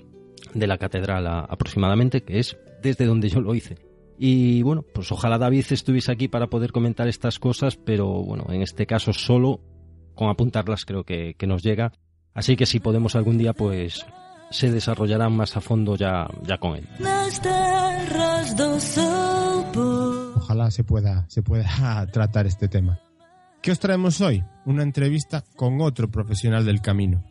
de 0.55 0.67
la 0.69 0.79
catedral 0.79 1.27
aproximadamente, 1.27 2.23
que 2.23 2.39
es 2.39 2.57
desde 2.83 3.05
donde 3.07 3.29
yo 3.29 3.41
lo 3.41 3.55
hice. 3.57 3.79
Y 4.17 4.63
bueno, 4.63 4.85
pues 4.95 5.11
ojalá 5.11 5.39
David 5.39 5.65
estuviese 5.71 6.13
aquí 6.13 6.29
para 6.29 6.47
poder 6.47 6.71
comentar 6.71 7.09
estas 7.09 7.41
cosas, 7.41 7.77
pero 7.77 8.07
bueno, 8.23 8.47
en 8.51 8.63
este 8.63 8.87
caso 8.87 9.13
solo 9.13 9.61
con 10.15 10.29
apuntarlas 10.29 10.85
creo 10.85 11.03
que 11.03 11.35
nos 11.49 11.65
llega. 11.65 11.91
Así 12.33 12.55
que 12.55 12.65
si 12.65 12.79
podemos 12.79 13.17
algún 13.17 13.39
día, 13.39 13.55
pues 13.55 14.07
se 14.53 14.71
desarrollarán 14.71 15.33
más 15.37 15.57
a 15.57 15.61
fondo 15.61 15.97
ya, 15.97 16.29
ya 16.47 16.59
con 16.59 16.77
él. 16.77 16.87
Ojalá 20.37 20.71
se 20.71 20.85
pueda, 20.85 21.25
se 21.29 21.43
pueda 21.43 22.07
tratar 22.13 22.47
este 22.47 22.69
tema. 22.69 23.01
¿Qué 23.61 23.71
os 23.73 23.79
traemos 23.79 24.21
hoy? 24.21 24.45
Una 24.67 24.83
entrevista 24.83 25.43
con 25.57 25.81
otro 25.81 26.11
profesional 26.11 26.65
del 26.65 26.81
camino. 26.81 27.25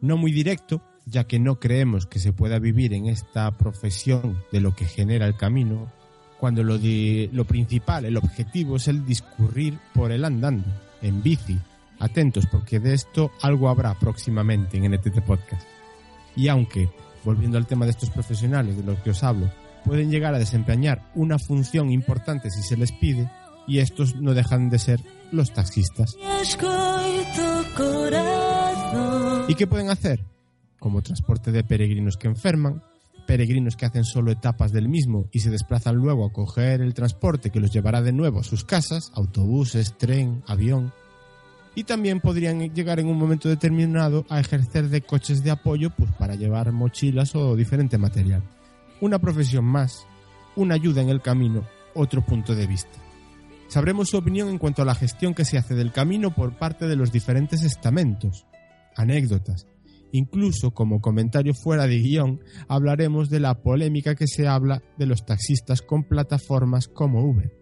No 0.00 0.16
muy 0.16 0.32
directo, 0.32 0.82
ya 1.06 1.24
que 1.24 1.38
no 1.38 1.60
creemos 1.60 2.06
que 2.06 2.18
se 2.18 2.32
pueda 2.32 2.58
vivir 2.58 2.92
en 2.92 3.06
esta 3.06 3.50
profesión 3.52 4.42
de 4.52 4.60
lo 4.60 4.74
que 4.74 4.84
genera 4.86 5.26
el 5.26 5.36
camino, 5.36 5.90
cuando 6.40 6.62
lo, 6.64 6.76
di- 6.76 7.28
lo 7.32 7.44
principal, 7.44 8.04
el 8.04 8.16
objetivo 8.16 8.76
es 8.76 8.88
el 8.88 9.06
discurrir 9.06 9.78
por 9.94 10.12
el 10.12 10.24
andando, 10.24 10.66
en 11.02 11.22
bici. 11.22 11.58
Atentos, 11.98 12.46
porque 12.46 12.78
de 12.78 12.92
esto 12.92 13.30
algo 13.40 13.70
habrá 13.70 13.94
próximamente 13.94 14.76
en 14.76 14.92
NTT 14.92 15.20
Podcast. 15.22 15.66
Y 16.36 16.48
aunque, 16.48 16.88
volviendo 17.24 17.58
al 17.58 17.66
tema 17.66 17.86
de 17.86 17.90
estos 17.90 18.10
profesionales 18.10 18.76
de 18.76 18.84
los 18.84 19.00
que 19.00 19.10
os 19.10 19.24
hablo, 19.24 19.50
pueden 19.84 20.10
llegar 20.10 20.34
a 20.34 20.38
desempeñar 20.38 21.10
una 21.14 21.38
función 21.38 21.90
importante 21.90 22.50
si 22.50 22.62
se 22.62 22.76
les 22.76 22.92
pide, 22.92 23.30
y 23.66 23.78
estos 23.78 24.14
no 24.16 24.34
dejan 24.34 24.68
de 24.70 24.78
ser 24.78 25.00
los 25.32 25.52
taxistas. 25.52 26.16
¿Y 29.48 29.54
qué 29.54 29.66
pueden 29.66 29.90
hacer? 29.90 30.24
Como 30.78 31.02
transporte 31.02 31.50
de 31.50 31.64
peregrinos 31.64 32.16
que 32.16 32.28
enferman, 32.28 32.82
peregrinos 33.26 33.76
que 33.76 33.86
hacen 33.86 34.04
solo 34.04 34.30
etapas 34.30 34.72
del 34.72 34.88
mismo 34.88 35.28
y 35.32 35.40
se 35.40 35.50
desplazan 35.50 35.96
luego 35.96 36.24
a 36.24 36.32
coger 36.32 36.80
el 36.80 36.94
transporte 36.94 37.50
que 37.50 37.60
los 37.60 37.72
llevará 37.72 38.02
de 38.02 38.12
nuevo 38.12 38.40
a 38.40 38.44
sus 38.44 38.64
casas, 38.64 39.10
autobuses, 39.14 39.98
tren, 39.98 40.42
avión. 40.46 40.92
Y 41.76 41.84
también 41.84 42.20
podrían 42.20 42.74
llegar 42.74 42.98
en 42.98 43.06
un 43.06 43.18
momento 43.18 43.48
determinado 43.48 44.26
a 44.28 44.40
ejercer 44.40 44.88
de 44.88 45.02
coches 45.02 45.44
de 45.44 45.52
apoyo 45.52 45.90
pues 45.90 46.10
para 46.12 46.34
llevar 46.34 46.72
mochilas 46.72 47.36
o 47.36 47.54
diferente 47.54 47.98
material. 47.98 48.42
Una 49.00 49.20
profesión 49.20 49.64
más, 49.64 50.06
una 50.56 50.74
ayuda 50.74 51.02
en 51.02 51.10
el 51.10 51.20
camino, 51.20 51.64
otro 51.94 52.24
punto 52.24 52.54
de 52.54 52.66
vista. 52.66 52.98
Sabremos 53.68 54.08
su 54.08 54.16
opinión 54.16 54.48
en 54.48 54.58
cuanto 54.58 54.82
a 54.82 54.84
la 54.86 54.94
gestión 54.94 55.34
que 55.34 55.44
se 55.44 55.58
hace 55.58 55.74
del 55.74 55.92
camino 55.92 56.34
por 56.34 56.56
parte 56.56 56.86
de 56.86 56.96
los 56.96 57.12
diferentes 57.12 57.62
estamentos, 57.62 58.46
anécdotas. 58.96 59.66
Incluso 60.12 60.70
como 60.70 61.00
comentario 61.00 61.52
fuera 61.52 61.86
de 61.86 61.98
guion, 61.98 62.40
hablaremos 62.68 63.28
de 63.28 63.40
la 63.40 63.60
polémica 63.60 64.14
que 64.14 64.28
se 64.28 64.48
habla 64.48 64.82
de 64.96 65.06
los 65.06 65.26
taxistas 65.26 65.82
con 65.82 66.04
plataformas 66.04 66.88
como 66.88 67.22
Uber. 67.22 67.52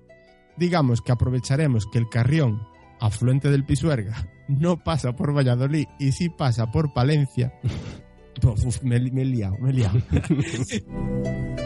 Digamos 0.56 1.00
que 1.00 1.10
aprovecharemos 1.10 1.86
que 1.90 1.98
el 1.98 2.08
Carrión, 2.08 2.60
afluente 3.04 3.50
del 3.50 3.64
Pisuerga, 3.64 4.28
no 4.48 4.82
pasa 4.82 5.14
por 5.14 5.36
Valladolid 5.36 5.86
y 5.98 6.12
sí 6.12 6.28
pasa 6.28 6.70
por 6.70 6.92
Palencia. 6.92 7.52
Me, 8.82 8.98
me 8.98 9.22
he 9.22 9.24
liado, 9.24 9.56
me 9.58 9.70
he 9.70 9.72
liado. 9.72 9.96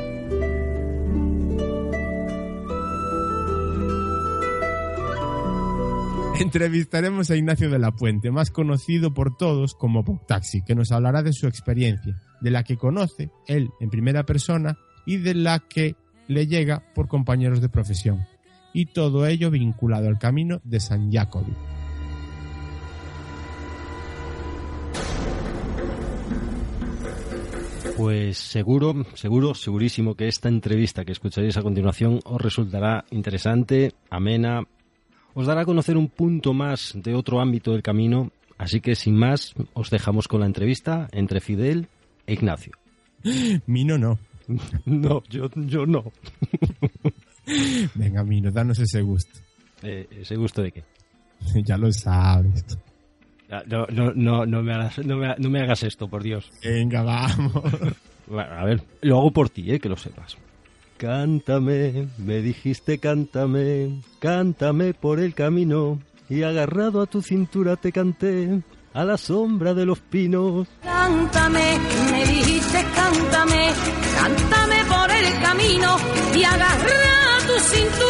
Entrevistaremos 6.38 7.30
a 7.30 7.36
Ignacio 7.36 7.68
de 7.68 7.78
la 7.80 7.90
Puente, 7.90 8.30
más 8.30 8.50
conocido 8.50 9.12
por 9.12 9.36
todos 9.36 9.74
como 9.74 10.04
Taxi, 10.28 10.62
que 10.62 10.76
nos 10.76 10.92
hablará 10.92 11.22
de 11.22 11.32
su 11.32 11.48
experiencia, 11.48 12.20
de 12.40 12.50
la 12.50 12.62
que 12.62 12.76
conoce 12.76 13.30
él 13.46 13.70
en 13.80 13.90
primera 13.90 14.24
persona 14.24 14.76
y 15.04 15.16
de 15.16 15.34
la 15.34 15.58
que 15.58 15.96
le 16.28 16.46
llega 16.46 16.84
por 16.94 17.08
compañeros 17.08 17.60
de 17.60 17.70
profesión. 17.70 18.26
Y 18.78 18.86
todo 18.86 19.26
ello 19.26 19.50
vinculado 19.50 20.06
al 20.06 20.20
camino 20.20 20.60
de 20.62 20.78
San 20.78 21.10
Jacobi. 21.10 21.50
Pues 27.96 28.38
seguro, 28.38 29.04
seguro, 29.14 29.54
segurísimo 29.54 30.14
que 30.14 30.28
esta 30.28 30.48
entrevista 30.48 31.04
que 31.04 31.10
escucharéis 31.10 31.56
a 31.56 31.62
continuación 31.62 32.20
os 32.24 32.40
resultará 32.40 33.04
interesante, 33.10 33.94
amena, 34.10 34.62
os 35.34 35.48
dará 35.48 35.62
a 35.62 35.66
conocer 35.66 35.96
un 35.96 36.06
punto 36.06 36.54
más 36.54 36.92
de 36.94 37.16
otro 37.16 37.40
ámbito 37.40 37.72
del 37.72 37.82
camino, 37.82 38.30
así 38.58 38.80
que 38.80 38.94
sin 38.94 39.16
más 39.16 39.56
os 39.72 39.90
dejamos 39.90 40.28
con 40.28 40.38
la 40.38 40.46
entrevista 40.46 41.08
entre 41.10 41.40
Fidel 41.40 41.88
e 42.28 42.34
Ignacio. 42.34 42.74
Mino 43.66 43.98
no. 43.98 44.20
No, 44.86 45.24
yo, 45.28 45.50
yo 45.66 45.84
no. 45.84 46.04
Venga, 47.94 48.24
Mino, 48.24 48.50
danos 48.50 48.78
ese 48.78 49.02
gusto. 49.02 49.38
Eh, 49.82 50.06
¿Ese 50.10 50.36
gusto 50.36 50.62
de 50.62 50.72
qué? 50.72 50.84
ya 51.64 51.76
lo 51.76 51.92
sabes. 51.92 52.78
No, 53.66 53.86
no, 53.86 54.12
no, 54.14 54.46
no, 54.46 54.62
me 54.62 54.74
hagas, 54.74 54.98
no, 54.98 55.16
me, 55.16 55.34
no 55.38 55.48
me 55.48 55.60
hagas 55.62 55.82
esto, 55.82 56.08
por 56.08 56.22
Dios. 56.22 56.50
Venga, 56.62 57.02
vamos. 57.02 57.62
Bueno, 58.30 58.52
a 58.58 58.64
ver, 58.66 58.82
lo 59.00 59.20
hago 59.20 59.30
por 59.30 59.48
ti, 59.48 59.72
eh, 59.72 59.80
que 59.80 59.88
lo 59.88 59.96
sepas. 59.96 60.36
Cántame, 60.98 62.08
me 62.18 62.42
dijiste 62.42 62.98
cántame, 62.98 64.02
cántame 64.18 64.92
por 64.92 65.18
el 65.18 65.32
camino, 65.32 65.98
y 66.28 66.42
agarrado 66.42 67.00
a 67.00 67.06
tu 67.06 67.22
cintura 67.22 67.76
te 67.76 67.90
canté, 67.90 68.60
a 68.92 69.04
la 69.04 69.16
sombra 69.16 69.72
de 69.72 69.86
los 69.86 70.00
pinos. 70.00 70.68
Cántame, 70.82 71.78
me 72.10 72.26
dijiste 72.26 72.84
cántame, 72.94 73.70
cántame 74.14 74.84
por 74.84 75.10
el 75.10 75.42
camino 75.42 75.96
y 76.34 76.44
agarra 76.44 76.67
a 76.67 76.67
tu 76.67 76.67
cintura 77.70 78.07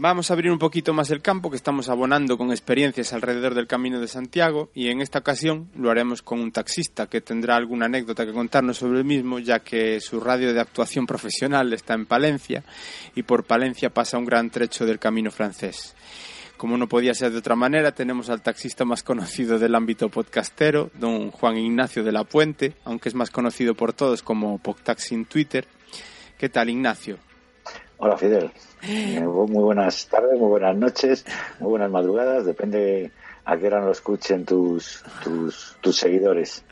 Vamos 0.00 0.30
a 0.30 0.34
abrir 0.34 0.52
un 0.52 0.60
poquito 0.60 0.94
más 0.94 1.10
el 1.10 1.22
campo 1.22 1.50
que 1.50 1.56
estamos 1.56 1.88
abonando 1.88 2.38
con 2.38 2.52
experiencias 2.52 3.12
alrededor 3.12 3.54
del 3.54 3.66
Camino 3.66 3.98
de 3.98 4.06
Santiago 4.06 4.70
y 4.72 4.90
en 4.90 5.00
esta 5.00 5.18
ocasión 5.18 5.70
lo 5.74 5.90
haremos 5.90 6.22
con 6.22 6.38
un 6.38 6.52
taxista 6.52 7.08
que 7.08 7.20
tendrá 7.20 7.56
alguna 7.56 7.86
anécdota 7.86 8.24
que 8.24 8.32
contarnos 8.32 8.76
sobre 8.76 9.00
el 9.00 9.04
mismo 9.04 9.40
ya 9.40 9.58
que 9.58 10.00
su 10.00 10.20
radio 10.20 10.54
de 10.54 10.60
actuación 10.60 11.04
profesional 11.04 11.72
está 11.72 11.94
en 11.94 12.06
Palencia 12.06 12.62
y 13.16 13.24
por 13.24 13.42
Palencia 13.42 13.90
pasa 13.90 14.18
un 14.18 14.24
gran 14.24 14.50
trecho 14.50 14.86
del 14.86 15.00
Camino 15.00 15.32
francés. 15.32 15.96
Como 16.56 16.78
no 16.78 16.86
podía 16.86 17.12
ser 17.12 17.32
de 17.32 17.38
otra 17.38 17.56
manera, 17.56 17.90
tenemos 17.90 18.30
al 18.30 18.40
taxista 18.40 18.84
más 18.84 19.02
conocido 19.02 19.58
del 19.58 19.74
ámbito 19.74 20.10
podcastero, 20.10 20.92
don 20.94 21.32
Juan 21.32 21.56
Ignacio 21.56 22.04
de 22.04 22.12
la 22.12 22.22
Puente, 22.22 22.76
aunque 22.84 23.08
es 23.08 23.16
más 23.16 23.30
conocido 23.30 23.74
por 23.74 23.92
todos 23.92 24.22
como 24.22 24.58
Podtaxi 24.58 25.24
Twitter. 25.24 25.66
¿Qué 26.38 26.48
tal, 26.48 26.70
Ignacio? 26.70 27.18
Hola 27.98 28.16
Fidel, 28.16 28.50
Eh, 28.82 29.20
muy 29.20 29.62
buenas 29.62 30.06
tardes, 30.06 30.38
muy 30.38 30.48
buenas 30.50 30.76
noches, 30.76 31.24
muy 31.58 31.70
buenas 31.70 31.90
madrugadas, 31.90 32.46
depende 32.46 33.10
a 33.44 33.56
qué 33.56 33.66
hora 33.66 33.80
lo 33.80 33.90
escuchen 33.90 34.44
tus, 34.44 35.02
tus, 35.24 35.76
tus 35.80 35.96
seguidores. 35.96 36.64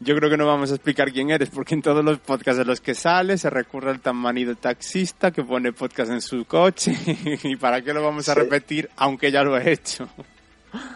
Yo 0.00 0.16
creo 0.16 0.28
que 0.28 0.36
no 0.36 0.46
vamos 0.46 0.70
a 0.70 0.74
explicar 0.74 1.12
quién 1.12 1.30
eres, 1.30 1.48
porque 1.48 1.74
en 1.74 1.80
todos 1.82 2.04
los 2.04 2.18
podcasts 2.18 2.60
en 2.60 2.66
los 2.66 2.80
que 2.82 2.94
sale 2.94 3.38
se 3.38 3.48
recurre 3.48 3.90
al 3.90 4.00
tan 4.00 4.16
manido 4.16 4.54
taxista 4.54 5.30
que 5.30 5.42
pone 5.44 5.72
podcast 5.72 6.10
en 6.12 6.20
su 6.20 6.44
coche. 6.44 6.92
¿Y 7.44 7.56
para 7.56 7.80
qué 7.80 7.94
lo 7.94 8.02
vamos 8.02 8.28
a 8.28 8.34
Sí. 8.34 8.40
repetir, 8.40 8.90
aunque 8.96 9.30
ya 9.32 9.42
lo 9.42 9.56
he 9.56 9.72
hecho? 9.72 10.08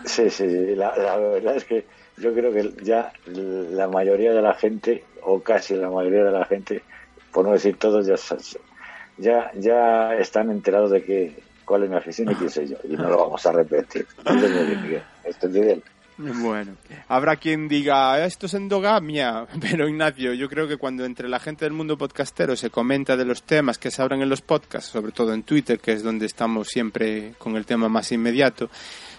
Sí, 0.04 0.28
sí, 0.28 0.50
sí, 0.50 0.74
la, 0.74 0.94
la 0.96 1.16
verdad 1.16 1.56
es 1.56 1.64
que 1.64 1.86
yo 2.18 2.34
creo 2.34 2.52
que 2.52 2.74
ya 2.84 3.12
la 3.26 3.88
mayoría 3.88 4.32
de 4.34 4.42
la 4.42 4.54
gente, 4.54 5.04
o 5.22 5.40
casi 5.40 5.74
la 5.74 5.88
mayoría 5.90 6.22
de 6.24 6.32
la 6.32 6.44
gente, 6.44 6.82
por 7.32 7.46
no 7.46 7.52
decir 7.52 7.76
todos, 7.78 8.06
ya, 8.06 8.16
ya, 9.18 9.50
ya 9.54 10.14
están 10.14 10.50
enterados 10.50 10.90
de 10.90 11.02
que 11.02 11.42
cuál 11.64 11.84
es 11.84 11.90
mi 11.90 11.96
afición 11.96 12.30
y 12.30 12.34
quién 12.34 12.50
soy 12.50 12.68
yo, 12.68 12.76
y 12.84 12.96
no 12.96 13.08
lo 13.08 13.18
vamos 13.18 13.44
a 13.46 13.52
repetir. 13.52 14.06
Esto 15.24 15.46
es 15.46 15.52
Fidel. 15.52 15.82
Bueno, 16.16 16.76
habrá 17.08 17.34
quien 17.34 17.66
diga, 17.66 18.24
esto 18.24 18.46
es 18.46 18.54
endogamia, 18.54 19.48
pero 19.60 19.88
Ignacio, 19.88 20.32
yo 20.32 20.48
creo 20.48 20.68
que 20.68 20.76
cuando 20.76 21.04
entre 21.04 21.28
la 21.28 21.40
gente 21.40 21.64
del 21.64 21.74
mundo 21.74 21.98
podcastero 21.98 22.54
se 22.54 22.70
comenta 22.70 23.16
de 23.16 23.24
los 23.24 23.42
temas 23.42 23.78
que 23.78 23.90
se 23.90 24.00
abren 24.00 24.22
en 24.22 24.28
los 24.28 24.40
podcasts, 24.40 24.90
sobre 24.90 25.10
todo 25.10 25.34
en 25.34 25.42
Twitter, 25.42 25.80
que 25.80 25.92
es 25.92 26.04
donde 26.04 26.26
estamos 26.26 26.68
siempre 26.68 27.34
con 27.36 27.56
el 27.56 27.66
tema 27.66 27.88
más 27.88 28.12
inmediato, 28.12 28.70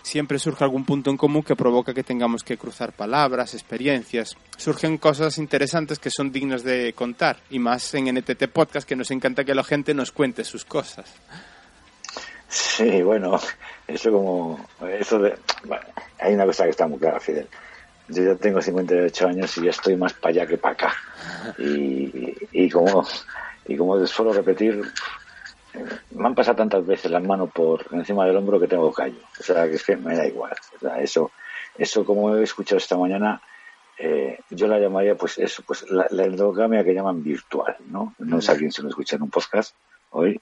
siempre 0.05 0.37
surge 0.37 0.63
algún 0.63 0.85
punto 0.85 1.09
en 1.09 1.17
común 1.17 1.41
que 1.41 1.55
provoca 1.55 1.93
que 1.93 2.03
tengamos 2.03 2.43
que 2.43 2.57
cruzar 2.57 2.93
palabras, 2.93 3.55
experiencias. 3.55 4.37
Surgen 4.55 4.99
cosas 4.99 5.39
interesantes 5.39 5.97
que 5.97 6.11
son 6.11 6.31
dignas 6.31 6.63
de 6.63 6.93
contar, 6.93 7.37
y 7.49 7.57
más 7.57 7.93
en 7.95 8.13
NTT 8.13 8.47
Podcast, 8.53 8.87
que 8.87 8.95
nos 8.95 9.09
encanta 9.09 9.43
que 9.43 9.55
la 9.55 9.63
gente 9.63 9.95
nos 9.95 10.11
cuente 10.11 10.43
sus 10.43 10.63
cosas. 10.63 11.11
Sí, 12.47 13.01
bueno, 13.01 13.39
eso 13.87 14.11
como, 14.11 14.65
eso 14.87 15.21
hay 16.19 16.33
una 16.35 16.45
cosa 16.45 16.65
que 16.65 16.69
está 16.69 16.87
muy 16.87 16.99
clara, 16.99 17.19
Fidel. 17.19 17.47
yo 18.07 18.23
ya 18.23 18.35
tengo 18.35 18.61
58 18.61 19.27
años 19.27 19.57
y 19.57 19.63
ya 19.63 19.71
estoy 19.71 19.97
más 19.97 20.13
para 20.13 20.29
allá 20.29 20.47
que 20.47 20.57
para 20.57 20.73
acá. 20.73 20.93
Y, 21.57 22.35
y 22.51 22.69
como 22.69 23.05
y 23.67 23.75
como 23.75 24.05
suelo 24.05 24.31
repetir, 24.31 24.81
me 26.11 26.27
han 26.27 26.35
pasado 26.35 26.57
tantas 26.57 26.85
veces 26.85 27.11
las 27.11 27.23
manos 27.23 27.49
por 27.51 27.85
encima 27.91 28.25
del 28.25 28.37
hombro 28.37 28.59
que 28.59 28.67
tengo 28.67 28.91
callo. 28.91 29.19
O 29.39 29.43
sea, 29.43 29.67
que 29.67 29.75
es 29.75 29.83
que 29.83 29.95
me 29.95 30.15
da 30.15 30.25
igual. 30.25 30.53
O 30.75 30.79
sea, 30.79 30.99
eso, 30.99 31.31
eso 31.77 32.05
como 32.05 32.35
he 32.35 32.43
escuchado 32.43 32.77
esta 32.77 32.97
mañana, 32.97 33.41
eh, 33.97 34.39
yo 34.49 34.67
la 34.67 34.79
llamaría, 34.79 35.15
pues 35.15 35.37
eso, 35.37 35.63
pues 35.65 35.89
la, 35.89 36.07
la 36.09 36.25
endogamia 36.25 36.83
que 36.83 36.93
llaman 36.93 37.23
virtual, 37.23 37.75
¿no? 37.87 38.13
No 38.19 38.41
sé 38.41 38.51
a 38.51 38.57
quién 38.57 38.71
se 38.71 38.81
lo 38.81 38.89
escucha 38.89 39.15
en 39.15 39.23
un 39.23 39.29
podcast 39.29 39.75
hoy, 40.11 40.39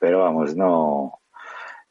pero 0.00 0.20
vamos, 0.20 0.56
no. 0.56 1.18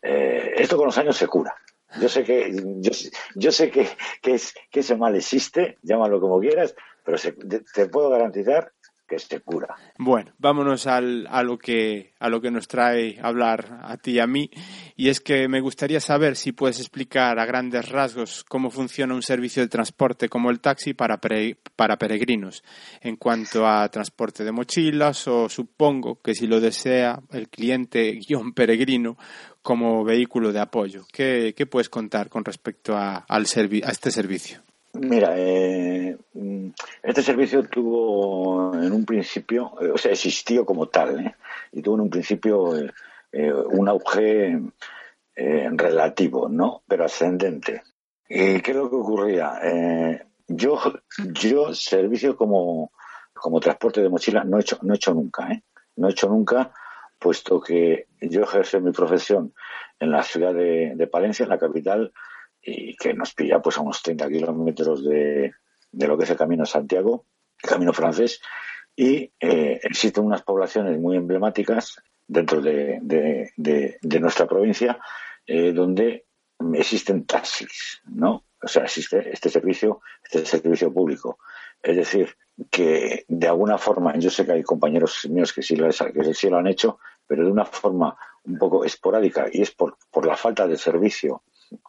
Eh, 0.02 0.54
esto 0.58 0.78
con 0.78 0.88
los 0.88 0.98
años 0.98 1.18
se 1.18 1.28
cura. 1.28 1.56
Yo 2.00 2.08
sé 2.08 2.24
que, 2.24 2.52
yo, 2.54 2.92
yo 3.36 3.52
sé 3.52 3.70
que, 3.70 3.88
que, 4.22 4.36
es, 4.36 4.54
que 4.72 4.80
ese 4.80 4.96
mal 4.96 5.16
existe, 5.16 5.78
llámalo 5.82 6.22
como 6.22 6.40
quieras, 6.40 6.74
pero 7.04 7.18
se, 7.18 7.34
te 7.34 7.88
puedo 7.88 8.10
garantizar 8.10 8.72
que 9.18 9.40
cura. 9.40 9.76
Bueno, 9.98 10.32
vámonos 10.38 10.88
al, 10.88 11.28
a, 11.30 11.44
lo 11.44 11.58
que, 11.58 12.14
a 12.20 12.30
lo 12.30 12.42
que 12.42 12.52
nos 12.52 12.68
trae 12.68 13.20
hablar 13.22 13.80
a 13.84 13.98
ti 13.98 14.12
y 14.12 14.20
a 14.20 14.28
mí, 14.28 14.50
y 14.96 15.10
es 15.10 15.20
que 15.20 15.48
me 15.48 15.62
gustaría 15.62 16.00
saber 16.00 16.36
si 16.36 16.52
puedes 16.52 16.80
explicar 16.80 17.40
a 17.40 17.46
grandes 17.46 17.90
rasgos 17.90 18.44
cómo 18.44 18.70
funciona 18.70 19.14
un 19.14 19.22
servicio 19.22 19.62
de 19.62 19.70
transporte 19.70 20.30
como 20.30 20.50
el 20.50 20.60
taxi 20.60 20.94
para, 20.94 21.20
para 21.20 21.98
peregrinos, 21.98 22.64
en 23.02 23.18
cuanto 23.18 23.68
a 23.68 23.90
transporte 23.90 24.44
de 24.44 24.52
mochilas 24.52 25.28
o 25.28 25.50
supongo 25.50 26.22
que 26.22 26.34
si 26.34 26.48
lo 26.48 26.60
desea 26.60 27.20
el 27.32 27.50
cliente 27.50 28.14
guion 28.14 28.54
peregrino 28.54 29.18
como 29.62 30.04
vehículo 30.04 30.52
de 30.52 30.60
apoyo. 30.60 31.06
¿Qué, 31.12 31.54
qué 31.56 31.66
puedes 31.66 31.90
contar 31.90 32.30
con 32.30 32.44
respecto 32.44 32.96
a, 32.96 33.18
al 33.28 33.46
a 33.46 33.92
este 33.92 34.12
servicio? 34.12 34.62
Mira, 34.94 35.34
eh, 35.38 36.18
este 37.02 37.22
servicio 37.22 37.64
tuvo 37.64 38.74
en 38.74 38.92
un 38.92 39.06
principio, 39.06 39.74
eh, 39.82 39.92
o 39.92 39.98
sea, 39.98 40.12
existió 40.12 40.66
como 40.66 40.88
tal, 40.88 41.26
¿eh? 41.26 41.36
y 41.72 41.82
tuvo 41.82 41.96
en 41.96 42.02
un 42.02 42.10
principio 42.10 42.78
eh, 42.78 42.92
eh 43.32 43.54
un 43.54 43.88
auge 43.88 44.60
eh, 45.36 45.70
relativo, 45.72 46.50
¿no? 46.50 46.84
Pero 46.88 47.06
ascendente. 47.06 47.84
¿Y 48.28 48.62
qué 48.62 48.72
es 48.72 48.78
lo 48.78 48.90
que 48.90 48.96
ocurría? 48.98 49.60
yo, 50.48 50.80
yo 51.34 51.74
servicio 51.74 52.36
como, 52.36 52.92
como 53.34 53.60
transporte 53.62 54.02
de 54.02 54.10
mochila 54.10 54.44
no 54.44 54.58
he 54.58 54.62
hecho, 54.62 54.78
no 54.82 54.94
he 54.94 54.98
hecho 54.98 55.14
nunca, 55.14 55.52
¿eh? 55.52 55.64
No 55.96 56.08
he 56.08 56.12
hecho 56.12 56.28
nunca, 56.28 56.74
puesto 57.18 57.62
que 57.62 58.08
yo 58.20 58.42
ejerzo 58.42 58.82
mi 58.82 58.92
profesión 58.92 59.54
en 60.00 60.12
la 60.12 60.24
ciudad 60.24 60.54
de, 60.54 60.94
de 60.96 61.08
Palencia, 61.08 61.44
en 61.44 61.50
la 61.50 61.60
capital, 61.60 62.12
y 62.62 62.96
que 62.96 63.14
nos 63.14 63.34
pilla 63.34 63.62
pues 63.62 63.78
a 63.78 63.82
unos 63.82 64.02
30 64.02 64.30
kilómetros 64.30 65.04
de, 65.04 65.54
de 65.92 66.08
lo 66.08 66.18
que 66.18 66.24
es 66.24 66.30
el 66.30 66.38
Camino 66.38 66.64
de 66.64 66.70
Santiago, 66.70 67.26
el 67.62 67.70
Camino 67.70 67.94
francés, 67.94 68.42
y 68.96 69.32
eh, 69.40 69.80
existen 69.84 70.26
unas 70.26 70.44
poblaciones 70.44 71.00
muy 71.00 71.18
emblemáticas 71.18 72.02
dentro 72.28 72.62
de, 72.62 73.00
de, 73.58 74.20
nuestra 74.20 74.48
provincia 74.48 75.00
eh, 75.46 75.72
donde 75.74 76.26
existen 76.74 77.26
taxis, 77.26 78.02
¿no? 78.06 78.46
O 78.64 78.68
sea, 78.68 78.84
existe 78.84 79.32
este 79.32 79.50
servicio, 79.50 80.02
este 80.24 80.46
servicio 80.46 80.94
público. 80.94 81.40
Es 81.82 81.96
decir, 81.96 82.30
que 82.70 83.26
de 83.28 83.48
alguna 83.48 83.78
forma, 83.80 84.16
yo 84.18 84.30
sé 84.30 84.46
que 84.46 84.52
hay 84.52 84.64
compañeros 84.64 85.28
míos 85.30 85.52
que 85.52 85.64
sí 85.64 85.76
lo, 85.76 85.90
que 85.90 86.34
sí 86.36 86.50
lo 86.50 86.58
han 86.58 86.68
hecho, 86.68 87.00
pero 87.26 87.44
de 87.44 87.52
una 87.52 87.66
forma 87.66 88.16
un 88.44 88.58
poco 88.58 88.86
esporádica 88.86 89.48
y 89.52 89.62
es 89.62 89.72
por, 89.72 89.98
por 90.12 90.26
la 90.26 90.38
falta 90.38 90.68
de 90.68 90.78
servicio 90.78 91.42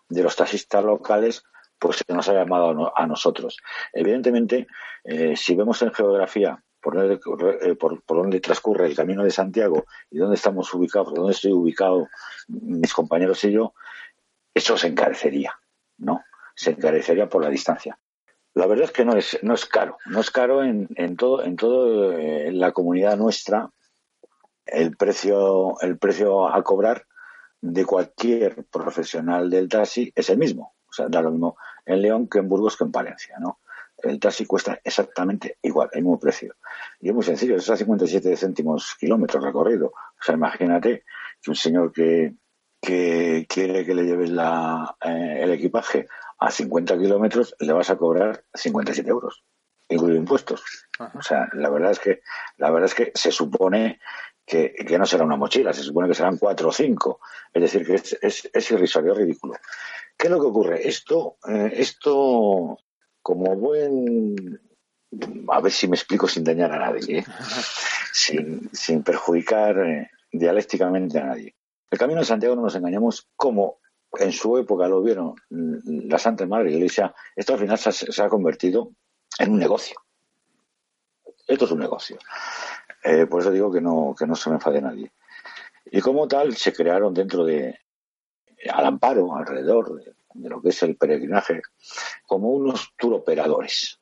de 0.08 0.22
los 0.22 0.36
taxistas 0.36 0.84
locales 0.84 1.44
pues 1.78 1.96
se 2.06 2.14
nos 2.14 2.28
ha 2.28 2.34
llamado 2.34 2.96
a 2.96 3.06
nosotros. 3.08 3.58
Evidentemente, 3.92 4.68
eh, 5.02 5.34
si 5.36 5.56
vemos 5.56 5.82
en 5.82 5.92
geografía 5.92 6.62
por 6.80 6.94
donde, 6.94 7.20
eh, 7.62 7.74
por, 7.74 8.02
donde, 8.06 8.40
transcurre 8.40 8.86
el 8.86 8.94
camino 8.94 9.24
de 9.24 9.32
Santiago 9.32 9.86
y 10.08 10.18
dónde 10.18 10.36
estamos 10.36 10.72
ubicados, 10.74 11.12
dónde 11.12 11.32
estoy 11.32 11.52
ubicado 11.52 12.08
mis 12.46 12.92
compañeros 12.94 13.42
y 13.44 13.52
yo, 13.52 13.74
eso 14.54 14.76
se 14.76 14.88
encarecería, 14.88 15.58
¿no? 15.98 16.22
Se 16.54 16.70
encarecería 16.70 17.28
por 17.28 17.42
la 17.42 17.50
distancia. 17.50 17.98
La 18.54 18.66
verdad 18.66 18.84
es 18.84 18.92
que 18.92 19.04
no 19.04 19.16
es, 19.16 19.38
no 19.42 19.54
es 19.54 19.66
caro, 19.66 19.96
no 20.06 20.20
es 20.20 20.30
caro 20.30 20.62
en, 20.62 20.88
en 20.96 21.16
todo, 21.16 21.42
en 21.42 21.56
todo 21.56 22.12
eh, 22.12 22.52
la 22.52 22.72
comunidad 22.72 23.16
nuestra. 23.16 23.70
El 24.66 24.96
precio, 24.96 25.80
el 25.80 25.98
precio 25.98 26.48
a 26.48 26.62
cobrar 26.62 27.06
de 27.62 27.86
cualquier 27.86 28.64
profesional 28.64 29.48
del 29.48 29.68
taxi 29.68 30.12
es 30.14 30.28
el 30.30 30.38
mismo. 30.38 30.74
O 30.90 30.92
sea, 30.92 31.06
da 31.08 31.22
lo 31.22 31.30
mismo 31.30 31.56
en 31.86 32.02
León 32.02 32.28
que 32.28 32.40
en 32.40 32.48
Burgos 32.48 32.76
que 32.76 32.84
en 32.84 32.92
Palencia, 32.92 33.38
¿no? 33.38 33.60
El 33.96 34.18
taxi 34.18 34.44
cuesta 34.46 34.80
exactamente 34.82 35.58
igual, 35.62 35.88
el 35.92 36.02
mismo 36.02 36.18
precio. 36.18 36.56
Y 37.00 37.08
es 37.08 37.14
muy 37.14 37.22
sencillo, 37.22 37.56
es 37.56 37.70
a 37.70 37.76
57 37.76 38.36
céntimos 38.36 38.96
kilómetros 38.98 39.44
recorrido. 39.44 39.86
O 39.86 40.22
sea, 40.22 40.34
imagínate 40.34 41.04
que 41.40 41.50
un 41.50 41.56
señor 41.56 41.92
que, 41.92 42.34
que 42.80 43.46
quiere 43.48 43.86
que 43.86 43.94
le 43.94 44.04
lleves 44.04 44.30
la, 44.30 44.96
eh, 45.00 45.38
el 45.42 45.52
equipaje 45.52 46.08
a 46.40 46.50
50 46.50 46.98
kilómetros, 46.98 47.54
le 47.60 47.72
vas 47.72 47.90
a 47.90 47.96
cobrar 47.96 48.44
57 48.52 49.08
euros, 49.08 49.44
incluido 49.88 50.18
impuestos. 50.18 50.64
Ajá. 50.98 51.16
O 51.16 51.22
sea, 51.22 51.48
la 51.52 51.70
verdad 51.70 51.92
es 51.92 52.00
que, 52.00 52.22
la 52.56 52.70
verdad 52.72 52.86
es 52.86 52.94
que 52.94 53.12
se 53.14 53.30
supone 53.30 54.00
que, 54.44 54.74
que, 54.74 54.98
no 54.98 55.06
será 55.06 55.24
una 55.24 55.36
mochila, 55.36 55.72
se 55.72 55.82
supone 55.82 56.08
que 56.08 56.14
serán 56.14 56.38
cuatro 56.38 56.68
o 56.68 56.72
cinco. 56.72 57.20
Es 57.52 57.62
decir, 57.62 57.86
que 57.86 57.94
es, 57.94 58.18
es, 58.20 58.50
es 58.52 58.70
irrisorio, 58.70 59.14
ridículo. 59.14 59.54
¿Qué 60.16 60.26
es 60.26 60.30
lo 60.30 60.40
que 60.40 60.46
ocurre? 60.46 60.88
Esto, 60.88 61.36
eh, 61.48 61.72
esto 61.76 62.78
como 63.22 63.56
buen... 63.56 64.60
A 65.48 65.60
ver 65.60 65.72
si 65.72 65.88
me 65.88 65.96
explico 65.96 66.26
sin 66.26 66.42
dañar 66.42 66.72
a 66.72 66.78
nadie, 66.78 67.18
¿eh? 67.18 67.24
sin, 68.12 68.70
sin, 68.72 69.02
perjudicar 69.02 69.78
eh, 69.78 70.10
dialécticamente 70.32 71.18
a 71.18 71.26
nadie. 71.26 71.54
El 71.90 71.98
Camino 71.98 72.20
de 72.20 72.26
Santiago 72.26 72.56
no 72.56 72.62
nos 72.62 72.74
engañamos 72.74 73.28
como 73.36 73.80
en 74.18 74.32
su 74.32 74.56
época 74.58 74.88
lo 74.88 75.02
vieron 75.02 75.34
la 75.50 76.18
Santa 76.18 76.46
Madre 76.46 76.72
Iglesia, 76.72 77.14
esto 77.34 77.54
al 77.54 77.60
final 77.60 77.78
se 77.78 77.88
ha, 77.88 77.92
se 77.92 78.22
ha 78.22 78.28
convertido 78.28 78.90
en 79.38 79.52
un 79.52 79.58
negocio. 79.58 79.96
Esto 81.46 81.64
es 81.64 81.70
un 81.70 81.80
negocio. 81.80 82.18
Eh, 83.02 83.26
por 83.26 83.40
eso 83.40 83.50
digo 83.50 83.72
que 83.72 83.80
no, 83.80 84.14
se 84.36 84.48
me 84.50 84.56
enfade 84.56 84.80
nadie. 84.80 85.12
Y 85.86 86.00
como 86.00 86.28
tal, 86.28 86.56
se 86.56 86.72
crearon 86.72 87.12
dentro 87.12 87.44
de, 87.44 87.78
al 88.70 88.86
amparo, 88.86 89.34
alrededor 89.34 90.02
de, 90.34 90.48
lo 90.48 90.62
que 90.62 90.70
es 90.70 90.82
el 90.82 90.96
peregrinaje, 90.96 91.60
como 92.26 92.50
unos 92.50 92.92
tour 92.96 93.14
operadores, 93.14 93.98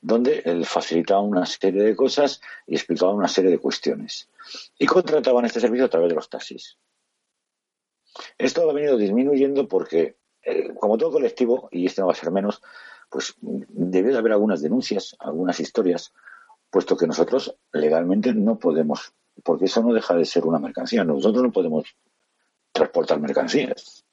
donde 0.00 0.42
él 0.44 0.66
facilitaba 0.66 1.20
una 1.20 1.46
serie 1.46 1.82
de 1.82 1.96
cosas 1.96 2.40
y 2.66 2.74
explicaba 2.74 3.12
una 3.12 3.28
serie 3.28 3.50
de 3.50 3.58
cuestiones. 3.58 4.28
Y 4.78 4.86
contrataban 4.86 5.44
este 5.44 5.60
servicio 5.60 5.86
a 5.86 5.90
través 5.90 6.08
de 6.08 6.16
los 6.16 6.28
taxis. 6.28 6.76
Esto 8.36 8.68
ha 8.68 8.72
venido 8.72 8.96
disminuyendo 8.96 9.66
porque, 9.68 10.16
como 10.78 10.98
todo 10.98 11.12
colectivo, 11.12 11.68
y 11.70 11.86
este 11.86 12.00
no 12.00 12.08
va 12.08 12.12
a 12.12 12.16
ser 12.16 12.30
menos, 12.30 12.60
pues 13.10 13.36
debe 13.40 14.10
de 14.10 14.18
haber 14.18 14.32
algunas 14.32 14.60
denuncias, 14.60 15.16
algunas 15.20 15.60
historias, 15.60 16.12
puesto 16.74 16.96
que 16.96 17.06
nosotros 17.06 17.54
legalmente 17.72 18.34
no 18.34 18.58
podemos, 18.58 19.12
porque 19.44 19.66
eso 19.66 19.80
no 19.80 19.94
deja 19.94 20.16
de 20.16 20.24
ser 20.24 20.44
una 20.44 20.58
mercancía, 20.58 21.04
nosotros 21.04 21.44
no 21.44 21.52
podemos 21.52 21.84
transportar 22.72 23.20
mercancías. 23.20 24.04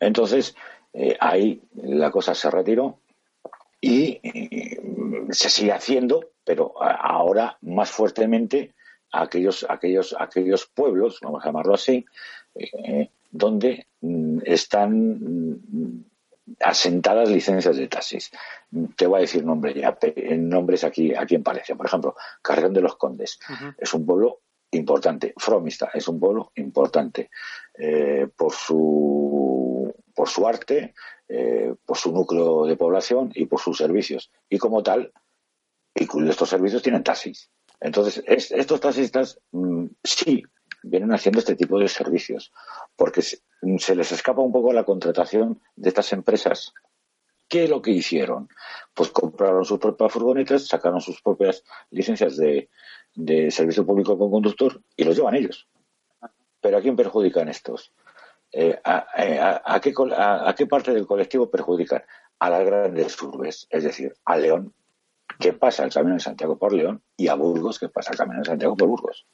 Entonces, 0.00 0.56
eh, 0.92 1.16
ahí 1.20 1.62
la 1.76 2.10
cosa 2.10 2.34
se 2.34 2.50
retiró 2.50 2.98
y 3.80 4.20
se 5.30 5.48
sigue 5.48 5.70
haciendo, 5.70 6.32
pero 6.42 6.74
ahora 6.82 7.56
más 7.60 7.88
fuertemente 7.88 8.74
aquellos, 9.12 9.64
aquellos, 9.68 10.16
aquellos 10.18 10.66
pueblos, 10.66 11.20
vamos 11.22 11.44
a 11.44 11.46
llamarlo 11.46 11.74
así, 11.74 12.04
eh, 12.56 13.10
donde 13.30 13.86
mm, 14.00 14.40
están 14.44 14.90
mm, 14.90 16.04
asentadas 16.60 17.28
licencias 17.30 17.76
de 17.76 17.88
taxis. 17.88 18.30
Te 18.96 19.06
voy 19.06 19.18
a 19.18 19.20
decir 19.22 19.44
nombres 19.44 19.74
ya, 19.74 19.96
nombres 20.36 20.84
aquí, 20.84 21.14
aquí 21.14 21.34
en 21.34 21.42
Palencia. 21.42 21.74
Por 21.74 21.86
ejemplo, 21.86 22.14
Carrión 22.42 22.72
de 22.72 22.80
los 22.80 22.96
Condes. 22.96 23.38
Uh 23.48 23.52
-huh. 23.52 23.74
Es 23.78 23.94
un 23.94 24.06
pueblo 24.06 24.40
importante. 24.70 25.34
Fromista 25.36 25.90
es 25.94 26.08
un 26.08 26.20
pueblo 26.20 26.52
importante 26.56 27.30
eh, 27.74 28.28
por 28.36 28.52
su 28.52 29.94
por 30.14 30.28
su 30.28 30.46
arte, 30.46 30.94
eh, 31.28 31.74
por 31.84 31.96
su 31.96 32.12
núcleo 32.12 32.66
de 32.66 32.76
población 32.76 33.30
y 33.34 33.46
por 33.46 33.60
sus 33.60 33.78
servicios. 33.78 34.30
Y 34.48 34.58
como 34.58 34.82
tal, 34.82 35.12
incluidos 35.94 36.32
estos 36.32 36.48
servicios, 36.48 36.82
tienen 36.82 37.04
taxis. 37.04 37.50
Entonces, 37.80 38.22
es, 38.26 38.50
estos 38.50 38.80
taxistas 38.80 39.40
mmm, 39.52 39.86
sí 40.02 40.42
vienen 40.82 41.12
haciendo 41.12 41.40
este 41.40 41.56
tipo 41.56 41.78
de 41.78 41.88
servicios, 41.88 42.52
porque 42.96 43.22
se, 43.22 43.40
les 43.94 44.12
escapa 44.12 44.42
un 44.42 44.52
poco 44.52 44.72
la 44.72 44.84
contratación 44.84 45.60
de 45.76 45.88
estas 45.88 46.12
empresas 46.12 46.72
¿Qué 47.48 47.64
es 47.64 47.70
lo 47.70 47.80
que 47.80 47.92
hicieron? 47.92 48.50
Pues 48.92 49.08
compraron 49.08 49.64
sus 49.64 49.78
propias 49.78 50.12
furgonetas, 50.12 50.66
sacaron 50.66 51.00
sus 51.00 51.22
propias 51.22 51.64
licencias 51.88 52.36
de, 52.36 52.68
de 53.14 53.50
servicio 53.50 53.86
público 53.86 54.18
con 54.18 54.30
conductor 54.30 54.82
y 54.94 55.04
los 55.04 55.16
llevan 55.16 55.34
ellos. 55.34 55.66
Pero 56.60 56.76
¿a 56.76 56.82
quién 56.82 56.94
perjudican 56.94 57.48
estos? 57.48 57.94
Eh, 58.52 58.78
a, 58.84 58.98
a, 58.98 59.62
a, 59.64 59.80
qué, 59.80 59.94
a, 60.14 60.54
qué, 60.54 60.66
parte 60.66 60.92
del 60.92 61.06
colectivo 61.06 61.50
perjudican? 61.50 62.02
a 62.38 62.50
las 62.50 62.64
grandes 62.64 63.20
urbes, 63.20 63.66
es 63.70 63.84
decir, 63.84 64.14
a 64.24 64.36
León, 64.36 64.72
que 65.40 65.52
pasa 65.52 65.84
el 65.84 65.92
Camino 65.92 66.14
de 66.14 66.20
Santiago 66.20 66.58
por 66.58 66.72
León, 66.72 67.02
y 67.16 67.28
a 67.28 67.34
Burgos, 67.34 67.78
que 67.78 67.88
pasa 67.88 68.12
el 68.12 68.18
Camino 68.18 68.40
de 68.40 68.46
Santiago 68.46 68.76
por 68.76 68.88
Burgos. 68.88 69.26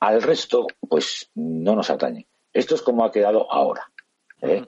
Al 0.00 0.22
resto, 0.22 0.66
pues 0.88 1.30
no 1.34 1.74
nos 1.74 1.90
atañe. 1.90 2.26
Esto 2.52 2.74
es 2.74 2.82
como 2.82 3.04
ha 3.04 3.12
quedado 3.12 3.50
ahora. 3.52 3.90
¿eh? 4.42 4.64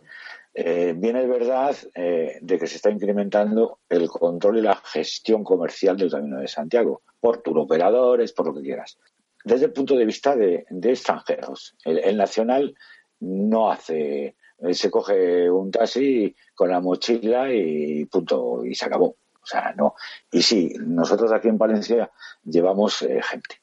Eh, 0.54 0.94
bien 0.96 1.16
es 1.16 1.28
verdad 1.28 1.76
eh, 1.94 2.38
de 2.40 2.58
que 2.58 2.66
se 2.66 2.76
está 2.76 2.90
incrementando 2.90 3.78
el 3.88 4.08
control 4.08 4.58
y 4.58 4.62
la 4.62 4.76
gestión 4.76 5.44
comercial 5.44 5.96
del 5.96 6.10
Camino 6.10 6.40
de 6.40 6.48
Santiago 6.48 7.02
por 7.20 7.42
turoperadores, 7.42 8.32
por 8.32 8.46
lo 8.46 8.54
que 8.54 8.62
quieras. 8.62 8.98
Desde 9.44 9.66
el 9.66 9.72
punto 9.72 9.96
de 9.96 10.04
vista 10.04 10.36
de, 10.36 10.66
extranjeros, 10.82 11.76
el, 11.84 12.16
nacional 12.16 12.74
no 13.20 13.70
hace, 13.70 14.36
se 14.72 14.90
coge 14.90 15.50
un 15.50 15.70
taxi 15.70 16.34
con 16.54 16.68
la 16.68 16.80
mochila 16.80 17.52
y 17.52 18.04
punto, 18.04 18.64
y 18.64 18.74
se 18.74 18.84
acabó. 18.84 19.16
O 19.42 19.46
sea, 19.46 19.72
no. 19.76 19.94
Y 20.30 20.42
sí, 20.42 20.74
nosotros 20.78 21.32
aquí 21.32 21.48
en 21.48 21.56
Valencia 21.56 22.10
llevamos 22.44 22.98
gente. 22.98 23.62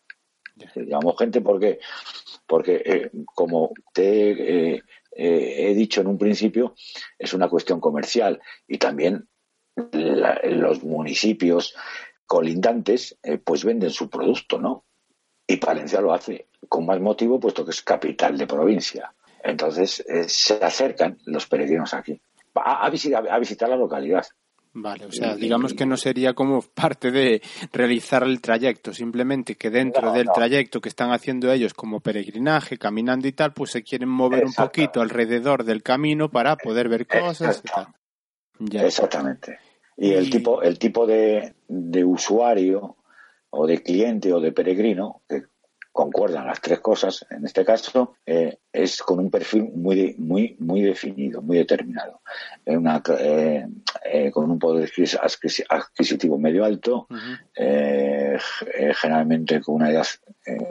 Llevamos 0.76 1.17
gente 1.17 1.41
porque, 1.41 1.80
porque 2.46 3.12
como 3.34 3.72
te 3.93 4.76
eh, 4.76 4.84
he 5.12 5.74
dicho 5.74 6.02
en 6.02 6.08
un 6.08 6.17
principio, 6.17 6.76
es 7.17 7.34
una 7.34 7.50
cuestión 7.50 7.80
comercial 7.80 8.41
y 8.67 8.78
también 8.78 9.28
los 9.76 10.84
municipios 10.84 11.76
colindantes 12.26 13.17
eh, 13.24 13.38
pues 13.38 13.63
venden 13.63 13.91
su 13.91 14.10
producto, 14.10 14.60
¿no? 14.60 14.86
Y 15.46 15.58
Palencia 15.58 16.02
lo 16.02 16.13
hace 16.13 16.50
con 16.67 16.86
más 16.86 17.00
motivo 17.00 17.39
puesto 17.39 17.63
que 17.63 17.72
es 17.72 17.82
capital 17.82 18.38
de 18.38 18.48
provincia. 18.48 19.13
Entonces 19.43 20.04
eh, 20.08 20.28
se 20.28 20.56
acercan 20.56 21.17
los 21.26 21.48
peregrinos 21.48 21.93
aquí 21.93 22.20
a 22.54 22.89
visitar 22.89 23.70
la 23.70 23.76
localidad. 23.76 24.26
Vale, 24.80 25.06
o 25.06 25.12
sea, 25.12 25.36
digamos 25.36 25.74
que 25.74 25.88
no 25.88 25.98
sería 25.98 26.34
como 26.34 26.62
parte 26.76 27.10
de 27.10 27.42
realizar 27.74 28.24
el 28.24 28.40
trayecto, 28.40 28.94
simplemente 28.94 29.56
que 29.56 29.72
dentro 29.72 30.12
del 30.12 30.28
trayecto 30.32 30.80
que 30.80 30.90
están 30.90 31.12
haciendo 31.12 31.52
ellos 31.52 31.74
como 31.74 32.00
peregrinaje, 32.00 32.78
caminando 32.78 33.28
y 33.28 33.32
tal, 33.32 33.54
pues 33.54 33.72
se 33.72 33.82
quieren 33.82 34.10
mover 34.10 34.46
un 34.46 34.54
poquito 34.54 35.02
alrededor 35.02 35.63
del 35.63 35.82
camino 35.82 36.30
para 36.30 36.56
poder 36.58 36.90
ver 36.90 37.08
cosas 37.08 37.63
y 37.63 37.68
tal. 37.68 38.86
Exactamente. 38.86 39.58
Y, 39.98 40.12
el 40.13 40.30
tipo, 40.30 40.62
el 40.62 40.78
tipo 40.78 41.08
de, 41.08 41.56
de 41.68 42.04
usuario 42.04 42.98
o 43.50 43.66
de 43.66 43.82
cliente 43.82 44.32
o 44.32 44.40
de 44.40 44.52
peregrino 44.52 45.24
que 45.28 45.46
concuerdan 45.98 46.46
las 46.46 46.62
tres 46.62 46.80
cosas, 46.80 47.26
en 47.32 47.44
este 47.44 47.66
caso, 47.66 48.18
eh, 48.24 48.60
es 48.72 49.02
con 49.02 49.18
un 49.18 49.32
perfil 49.32 49.64
muy, 49.74 50.14
muy, 50.20 50.56
muy 50.60 50.84
definido, 50.84 51.42
muy 51.42 51.58
determinado. 51.58 52.22
Una, 52.68 53.02
eh, 53.20 53.66
eh, 54.06 54.30
con 54.30 54.52
un 54.52 54.60
poder 54.60 54.92
adquisitivo 55.68 56.38
medio 56.38 56.64
alto, 56.66 57.08
generalmente 59.02 59.60
con 59.60 59.74
una 59.76 59.90
edad 59.90 60.06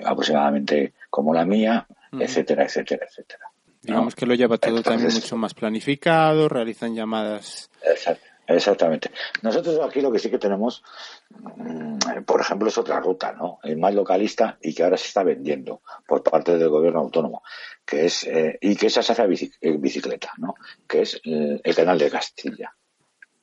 aproximadamente 0.04 0.92
como 1.10 1.34
la 1.34 1.44
mía, 1.44 1.84
etcétera, 2.12 2.62
etcétera, 2.62 3.06
etcétera. 3.08 3.50
Digamos 3.82 4.14
que 4.14 4.26
lo 4.26 4.34
lleva 4.34 4.58
todo 4.58 4.80
también 4.80 5.12
mucho 5.12 5.36
más 5.36 5.54
planificado, 5.54 6.48
realizan 6.48 6.94
llamadas. 6.94 7.68
Exacto. 7.82 8.35
Exactamente. 8.46 9.10
Nosotros 9.42 9.80
aquí 9.82 10.00
lo 10.00 10.12
que 10.12 10.20
sí 10.20 10.30
que 10.30 10.38
tenemos, 10.38 10.82
mm, 11.30 12.22
por 12.24 12.40
ejemplo, 12.40 12.68
es 12.68 12.78
otra 12.78 13.00
ruta, 13.00 13.32
¿no? 13.32 13.58
El 13.62 13.76
más 13.76 13.94
localista 13.94 14.56
y 14.62 14.72
que 14.72 14.84
ahora 14.84 14.96
se 14.96 15.08
está 15.08 15.24
vendiendo 15.24 15.82
por 16.06 16.22
parte 16.22 16.56
del 16.56 16.68
gobierno 16.68 17.00
autónomo, 17.00 17.42
que 17.84 18.06
es 18.06 18.24
eh, 18.24 18.56
y 18.60 18.76
que 18.76 18.86
esa 18.86 19.02
se 19.02 19.12
hace 19.12 19.22
a 19.22 19.26
bicicleta, 19.26 20.32
¿no? 20.38 20.54
Que 20.86 21.02
es 21.02 21.20
eh, 21.24 21.60
el 21.62 21.74
canal 21.74 21.98
de 21.98 22.10
Castilla. 22.10 22.74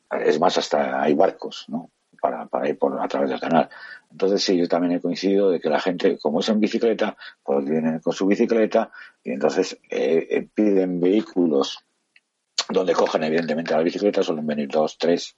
Es 0.10 0.40
más, 0.40 0.58
hasta 0.58 1.02
hay 1.02 1.16
barcos, 1.16 1.66
¿no? 1.68 1.90
Para, 2.22 2.46
para 2.46 2.70
ir 2.70 2.78
por 2.78 2.98
a 3.02 3.08
través 3.08 3.30
del 3.30 3.40
canal. 3.42 3.70
Entonces 4.10 4.42
sí, 4.42 4.56
yo 4.56 4.70
también 4.70 4.94
he 4.94 5.02
coincidido 5.02 5.50
de 5.50 5.60
que 5.60 5.70
la 5.70 5.82
gente, 5.82 6.18
como 6.18 6.40
es 6.40 6.48
en 6.48 6.62
bicicleta, 6.62 7.18
pues 7.44 7.66
vienen 7.66 8.00
con 8.00 8.14
su 8.14 8.26
bicicleta 8.26 8.90
y 9.22 9.32
entonces 9.32 9.78
eh, 9.90 10.48
piden 10.54 11.02
vehículos 11.02 11.84
donde 12.74 12.94
cogen 12.94 13.24
evidentemente 13.24 13.74
la 13.74 13.82
bicicleta, 13.82 14.24
suelen 14.24 14.48
venir 14.48 14.68
dos, 14.70 14.98
tres, 14.98 15.38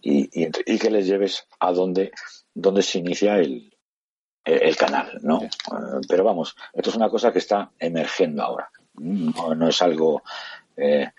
y, 0.00 0.28
y, 0.32 0.78
que 0.78 0.90
les 0.90 1.06
lleves 1.06 1.46
a 1.58 1.72
donde, 1.72 2.12
donde 2.54 2.82
se 2.82 2.98
inicia 2.98 3.36
el, 3.36 3.76
el 4.44 4.76
canal, 4.76 5.18
¿no? 5.22 5.42
Eh, 5.42 5.48
pero 6.08 6.24
vamos, 6.24 6.56
esto 6.72 6.90
es 6.90 6.96
una 6.96 7.10
cosa 7.10 7.32
que 7.32 7.38
está 7.38 7.70
emergiendo 7.78 8.42
ahora. 8.42 8.70
No, 8.94 9.68
es 9.68 9.82
algo, 9.82 10.22
eh, 10.76 11.10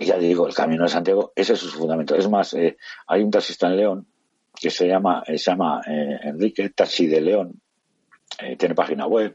ya 0.00 0.18
digo, 0.18 0.46
el 0.46 0.54
Camino 0.54 0.84
de 0.84 0.90
Santiago, 0.90 1.32
ese 1.34 1.54
es 1.54 1.60
su 1.60 1.70
fundamento. 1.70 2.14
Es 2.14 2.28
más, 2.28 2.52
eh, 2.54 2.76
hay 3.06 3.22
un 3.22 3.30
taxista 3.30 3.68
en 3.68 3.76
León 3.76 4.06
que 4.54 4.70
se 4.70 4.86
llama, 4.86 5.22
se 5.26 5.36
llama 5.36 5.80
Enrique 5.86 6.68
Taxi 6.70 7.06
de 7.06 7.20
León, 7.20 7.60
tiene 8.58 8.74
página 8.74 9.06
web, 9.06 9.34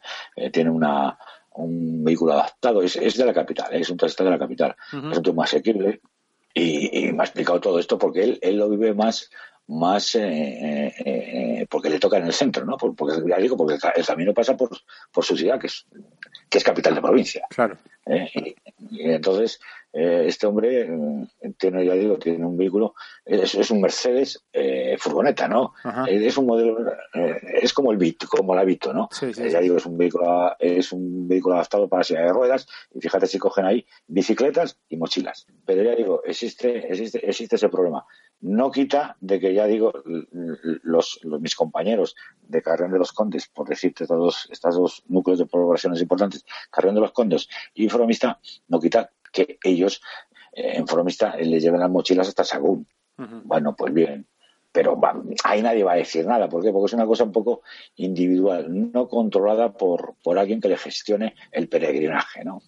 tiene 0.52 0.70
una, 0.70 1.18
un 1.64 2.04
vehículo 2.04 2.34
adaptado, 2.34 2.82
es, 2.82 2.96
es 2.96 3.18
de 3.18 3.26
la 3.26 3.34
capital, 3.34 3.74
es 3.74 3.90
un 3.90 3.98
taxista 3.98 4.24
de 4.24 4.30
la 4.30 4.40
capital, 4.40 4.76
es 4.92 5.18
un 5.18 5.24
tema 5.24 5.44
asequible 5.44 6.02
y, 6.54 7.12
me 7.12 7.22
ha 7.22 7.26
explicado 7.26 7.60
todo 7.60 7.80
esto 7.80 7.98
porque 7.98 8.24
él, 8.24 8.40
él 8.42 8.58
lo 8.58 8.70
vive 8.70 8.94
más 8.94 9.30
más 9.70 10.16
eh, 10.16 10.22
eh, 10.24 10.94
eh, 11.06 11.68
porque 11.70 11.90
le 11.90 12.00
toca 12.00 12.18
en 12.18 12.26
el 12.26 12.34
centro, 12.34 12.66
¿no? 12.66 12.76
Porque, 12.76 13.22
ya 13.28 13.38
digo, 13.38 13.56
porque 13.56 13.78
el 13.96 14.06
camino 14.06 14.34
pasa 14.34 14.58
por, 14.58 14.70
por 15.12 15.24
su 15.24 15.38
ciudad, 15.38 15.60
que 15.60 15.68
es, 15.68 15.86
que 16.50 16.58
es 16.58 16.64
capital 16.64 16.96
de 16.96 17.02
provincia. 17.02 17.46
Claro. 17.50 17.78
y, 18.08 18.56
entonces, 19.02 19.60
este 19.92 20.48
hombre 20.48 20.90
tiene, 21.58 21.86
ya 21.86 21.94
digo, 21.94 22.18
tiene 22.18 22.46
un 22.46 22.58
vehículo, 22.58 22.96
es, 23.26 23.70
un 23.70 23.82
Mercedes 23.82 24.44
furgoneta, 24.98 25.48
¿no? 25.48 25.74
es 26.08 26.38
un 26.38 26.48
modelo, 26.48 26.78
es 27.62 27.74
como 27.74 27.92
el 27.92 27.98
Vito, 27.98 28.28
como 28.28 28.56
la 28.56 28.64
Vito, 28.64 28.94
¿no? 28.94 29.10
ya 29.36 29.60
digo, 29.60 29.78
es 29.78 29.86
un 29.86 29.98
vehículo, 29.98 30.56
es 30.60 30.92
un 30.92 31.28
vehículo 31.28 31.56
adaptado 31.56 31.88
para 31.88 32.04
silla 32.04 32.22
de 32.22 32.34
ruedas 32.34 32.68
y 32.94 33.00
fíjate 33.02 33.28
si 33.28 33.38
cogen 33.38 33.66
ahí 33.66 33.86
bicicletas 34.08 34.78
y 34.90 34.98
mochilas. 34.98 35.48
Pero 35.66 35.84
ya 35.84 35.96
digo, 35.96 36.24
existe, 36.24 36.92
existe, 36.92 37.28
existe 37.28 37.56
ese 37.56 37.70
problema 37.70 38.06
no 38.42 38.72
quita 38.72 39.18
de 39.20 39.40
que 39.40 39.54
ya 39.54 39.66
digo, 39.66 39.94
los, 40.84 41.20
mis 41.24 41.56
compañeros 41.56 42.16
de 42.42 42.62
Carrión 42.62 42.92
de 42.92 43.00
los 43.00 43.12
Condes, 43.12 43.48
por 43.48 43.68
decirte 43.68 44.08
todos 44.08 44.48
estos 44.52 44.76
dos 44.76 45.04
núcleos 45.08 45.40
de 45.40 45.46
poblaciones 45.46 46.02
importantes, 46.02 46.46
Carrión 46.72 46.96
de 46.96 47.02
los 47.02 47.12
Condes 47.12 47.50
y 47.74 47.90
Foromista, 47.90 48.40
no 48.68 48.80
quita 48.80 49.12
que 49.32 49.60
ellos 49.64 50.02
eh, 50.54 50.74
en 50.76 50.88
Foromista 50.88 51.36
les 51.36 51.62
lleven 51.62 51.80
las 51.80 51.90
mochilas 51.90 52.28
hasta 52.28 52.44
Sagún. 52.44 52.88
Bueno, 53.44 53.76
pues 53.76 53.94
bien, 53.94 54.26
pero 54.72 54.98
ahí 55.44 55.62
nadie 55.62 55.84
va 55.84 55.92
a 55.92 55.98
decir 55.98 56.26
nada. 56.26 56.48
¿Por 56.48 56.64
qué? 56.64 56.72
Porque 56.72 56.86
es 56.86 56.94
una 56.94 57.06
cosa 57.06 57.26
un 57.26 57.34
poco 57.34 57.64
individual, 57.98 58.68
no 58.94 59.10
controlada 59.10 59.74
por, 59.74 60.16
por 60.24 60.40
alguien 60.40 60.62
que 60.62 60.70
le 60.70 60.78
gestione 60.78 61.36
el 61.52 61.68
peregrinaje, 61.68 62.46
¿no? 62.46 62.62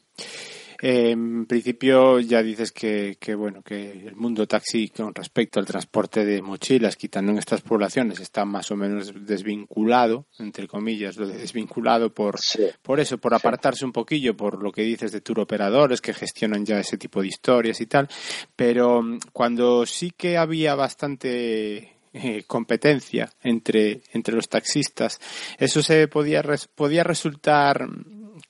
En 0.84 1.46
principio 1.46 2.20
ya 2.20 2.42
dices 2.42 2.72
que, 2.72 3.18
que, 3.20 3.36
bueno 3.36 3.62
que 3.62 3.92
el 3.92 4.16
mundo 4.16 4.48
taxi 4.48 4.90
con 4.90 5.14
respecto 5.14 5.60
al 5.60 5.68
transporte 5.68 6.26
de 6.26 6.42
mochilas, 6.42 6.96
quitando 6.96 7.32
en 7.32 7.38
estas 7.38 7.62
poblaciones, 7.62 8.20
está 8.20 8.46
más 8.46 8.72
o 8.72 8.76
menos 8.76 9.14
desvinculado, 9.26 10.26
entre 10.40 10.68
comillas, 10.68 11.18
desvinculado 11.18 12.12
por, 12.12 12.40
por 12.82 13.00
eso, 13.00 13.20
por 13.20 13.36
apartarse 13.36 13.86
un 13.86 13.92
poquillo, 13.92 14.36
por 14.36 14.64
lo 14.64 14.72
que 14.72 14.82
dices 14.82 15.12
de 15.12 15.22
tour 15.22 15.42
operadores 15.42 16.02
que 16.02 16.16
gestionan 16.16 16.66
ya 16.66 16.80
ese 16.80 16.98
tipo 16.98 17.22
de 17.22 17.28
historias 17.28 17.80
y 17.80 17.86
tal. 17.86 18.10
Pero 18.56 19.04
mm, 19.04 19.20
cuando 19.32 19.86
sí 19.86 20.12
que 20.18 20.36
había 20.36 20.74
bastante 20.74 21.98
eh, 22.14 22.44
competencia 22.48 23.32
entre, 23.44 24.02
entre 24.14 24.36
los 24.36 24.50
taxistas, 24.50 25.20
eso 25.60 25.84
se 25.84 26.08
podía, 26.08 26.44
podía 26.76 27.04
resultar 27.04 27.88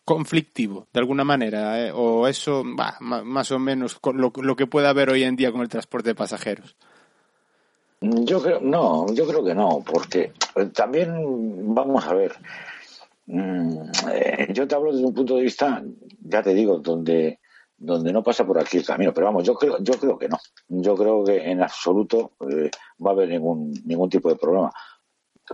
conflictivo, 0.05 0.87
de 0.91 0.99
alguna 0.99 1.23
manera, 1.23 1.87
eh, 1.87 1.91
o 1.93 2.27
eso, 2.27 2.63
va 2.63 2.97
más 2.99 3.51
o 3.51 3.59
menos 3.59 3.99
lo, 4.13 4.31
lo 4.35 4.55
que 4.55 4.67
puede 4.67 4.87
haber 4.87 5.09
hoy 5.09 5.23
en 5.23 5.35
día 5.35 5.51
con 5.51 5.61
el 5.61 5.69
transporte 5.69 6.09
de 6.09 6.15
pasajeros. 6.15 6.75
Yo 8.01 8.41
creo, 8.41 8.59
no, 8.59 9.05
yo 9.13 9.27
creo 9.27 9.43
que 9.43 9.53
no, 9.53 9.83
porque 9.85 10.33
eh, 10.55 10.65
también 10.73 11.73
vamos 11.73 12.05
a 12.05 12.13
ver. 12.13 12.33
Mm, 13.27 13.91
eh, 14.11 14.47
yo 14.51 14.67
te 14.67 14.75
hablo 14.75 14.91
desde 14.91 15.05
un 15.05 15.13
punto 15.13 15.35
de 15.35 15.43
vista, 15.43 15.83
ya 16.23 16.41
te 16.41 16.53
digo, 16.53 16.79
donde 16.79 17.39
donde 17.77 18.13
no 18.13 18.21
pasa 18.21 18.45
por 18.45 18.59
aquí 18.59 18.77
el 18.77 18.85
camino, 18.85 19.11
pero 19.11 19.25
vamos, 19.25 19.43
yo 19.43 19.55
creo, 19.55 19.77
yo 19.79 19.93
creo 19.95 20.17
que 20.17 20.29
no. 20.29 20.37
Yo 20.67 20.95
creo 20.95 21.23
que 21.23 21.49
en 21.49 21.63
absoluto 21.63 22.33
va 22.39 23.09
a 23.09 23.13
haber 23.13 23.29
ningún 23.29 23.73
ningún 23.85 24.07
tipo 24.07 24.29
de 24.29 24.35
problema. 24.35 24.71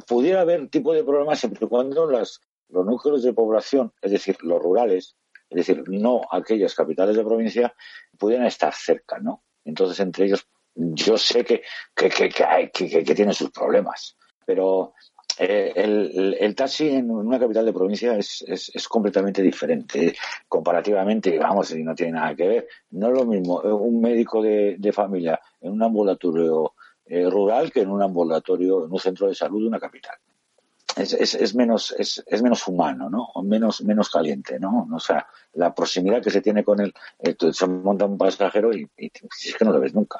Pudiera 0.05 0.41
haber 0.41 0.67
tipo 0.67 0.93
de 0.93 1.05
problema 1.05 1.35
siempre 1.37 1.65
y 1.65 1.69
cuando 1.69 2.05
las 2.05 2.41
los 2.69 2.85
núcleos 2.85 3.23
de 3.23 3.33
población, 3.33 3.93
es 4.01 4.11
decir, 4.11 4.37
los 4.41 4.61
rurales, 4.61 5.15
es 5.49 5.57
decir, 5.57 5.83
no 5.87 6.21
aquellas 6.31 6.75
capitales 6.75 7.15
de 7.15 7.23
provincia, 7.23 7.73
pudieran 8.17 8.47
estar 8.47 8.73
cerca, 8.73 9.19
¿no? 9.19 9.43
Entonces, 9.63 9.99
entre 9.99 10.25
ellos, 10.25 10.47
yo 10.75 11.17
sé 11.17 11.43
que, 11.43 11.63
que, 11.95 12.09
que, 12.09 13.15
tienen 13.15 13.33
sus 13.33 13.51
problemas, 13.51 14.15
pero 14.45 14.93
eh, 15.39 15.73
el, 15.75 16.55
taxi 16.55 16.89
en 16.89 17.11
una 17.11 17.39
capital 17.39 17.65
de 17.65 17.73
provincia 17.73 18.17
es, 18.17 18.43
es, 18.47 18.87
completamente 18.87 19.41
diferente. 19.41 20.15
Comparativamente, 20.47 21.37
vamos, 21.37 21.71
y 21.71 21.83
no 21.83 21.93
tiene 21.95 22.13
nada 22.13 22.35
que 22.35 22.47
ver. 22.47 22.67
No 22.91 23.07
es 23.07 23.13
lo 23.13 23.25
mismo 23.25 23.63
eh, 23.63 23.71
un 23.71 24.01
médico 24.01 24.41
de, 24.41 24.75
de 24.77 24.91
familia 24.91 25.39
en 25.61 25.73
un 25.73 25.83
ambulatorio 25.83 26.73
eh, 27.05 27.29
rural 27.29 27.71
que 27.71 27.81
en 27.81 27.89
un 27.89 28.01
ambulatorio, 28.01 28.85
en 28.85 28.91
un 28.91 28.99
centro 28.99 29.27
de 29.27 29.35
salud 29.35 29.61
de 29.61 29.67
una 29.67 29.79
capital. 29.79 30.15
Es, 30.97 31.13
es, 31.13 31.35
es, 31.35 31.55
menos 31.55 31.93
es, 31.97 32.23
es 32.25 32.41
menos 32.41 32.67
humano, 32.67 33.09
¿no? 33.09 33.23
O 33.35 33.43
menos 33.43 33.83
menos 33.83 34.09
caliente, 34.09 34.59
¿no? 34.59 34.87
O 34.91 34.99
sea, 34.99 35.27
la 35.53 35.73
proximidad 35.73 36.21
que 36.21 36.31
se 36.31 36.41
tiene 36.41 36.63
con 36.63 36.79
él, 36.81 36.93
se 37.51 37.67
monta 37.67 38.05
un 38.05 38.17
pasajero 38.17 38.73
y, 38.73 38.89
y, 38.97 39.07
es 39.07 39.55
que 39.57 39.65
no 39.65 39.71
lo 39.71 39.79
ves 39.79 39.93
nunca. 39.93 40.19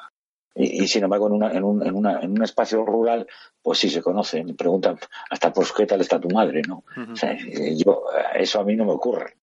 Y, 0.54 0.84
y 0.84 0.88
sin 0.88 1.04
embargo, 1.04 1.26
en, 1.28 1.32
una, 1.34 1.52
en, 1.52 1.64
un, 1.64 1.86
en, 1.86 1.94
una, 1.94 2.20
en 2.20 2.30
un 2.32 2.42
espacio 2.42 2.84
rural, 2.84 3.26
pues 3.62 3.78
sí 3.78 3.90
se 3.90 4.02
conocen. 4.02 4.56
Preguntan 4.56 4.98
hasta 5.30 5.52
por 5.52 5.66
qué 5.74 5.86
tal 5.86 6.00
está 6.00 6.20
tu 6.20 6.28
madre, 6.28 6.62
¿no? 6.66 6.84
O 7.12 7.16
sea, 7.16 7.36
yo, 7.76 8.04
eso 8.34 8.60
a 8.60 8.64
mí 8.64 8.74
no 8.76 8.84
me 8.84 8.92
ocurre. 8.92 9.36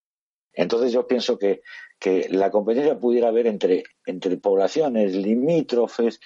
Entonces 0.54 0.92
yo 0.92 1.06
pienso 1.06 1.38
que, 1.38 1.62
que 2.00 2.28
la 2.30 2.50
competencia 2.50 2.98
pudiera 2.98 3.28
haber 3.28 3.48
entre, 3.48 3.84
entre 4.06 4.38
poblaciones 4.38 5.14
limítrofes, 5.14 6.20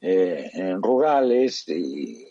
eh, 0.00 0.76
rurales 0.80 1.68
y 1.68 2.28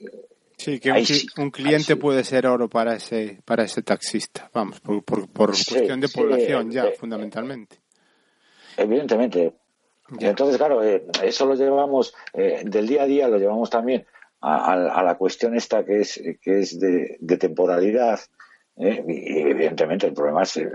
Sí, 0.58 0.80
que 0.80 0.92
un, 0.92 1.06
sí, 1.06 1.28
un 1.38 1.52
cliente 1.52 1.94
sí. 1.94 1.96
puede 1.96 2.24
ser 2.24 2.48
oro 2.48 2.70
para 2.70 2.96
ese 2.96 3.40
para 3.44 3.64
ese 3.64 3.82
taxista, 3.82 4.50
vamos, 4.54 4.80
por, 4.80 5.04
por, 5.04 5.28
por 5.30 5.56
sí, 5.56 5.74
cuestión 5.74 6.00
de 6.00 6.10
población 6.10 6.72
ya, 6.72 6.86
eh, 6.86 6.96
fundamentalmente. 6.98 7.78
Evidentemente. 8.78 9.54
Ya. 10.20 10.30
Entonces, 10.30 10.58
claro, 10.58 10.84
eh, 10.84 11.06
eso 11.24 11.46
lo 11.46 11.56
llevamos 11.56 12.14
eh, 12.34 12.62
del 12.66 12.88
día 12.88 13.04
a 13.04 13.06
día, 13.06 13.28
lo 13.28 13.38
llevamos 13.38 13.70
también 13.70 14.06
a, 14.42 14.74
a, 14.74 15.00
a 15.00 15.04
la 15.04 15.16
cuestión 15.16 15.56
esta 15.56 15.84
que 15.84 16.02
es 16.02 16.22
que 16.42 16.60
es 16.60 16.80
de, 16.80 17.18
de 17.20 17.38
temporalidad. 17.38 18.20
y 18.78 19.40
evidentemente 19.40 20.08
el 20.08 20.14
problema 20.14 20.46
se, 20.46 20.70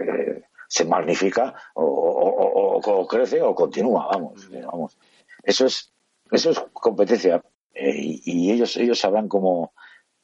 se 0.69 0.85
magnifica 0.85 1.55
o, 1.75 1.85
o, 1.85 2.77
o, 2.79 3.07
crece 3.07 3.40
o 3.43 3.55
continúa, 3.55 4.09
vamos, 4.12 4.49
vamos. 4.51 4.99
Eso 5.43 5.66
es 5.66 5.93
eso 6.31 6.51
es 6.51 6.61
competencia 6.73 7.43
y, 7.81 8.23
y, 8.25 8.53
ellos 8.53 8.77
ellos 8.77 8.99
sabrán 8.99 9.29
cómo, 9.29 9.73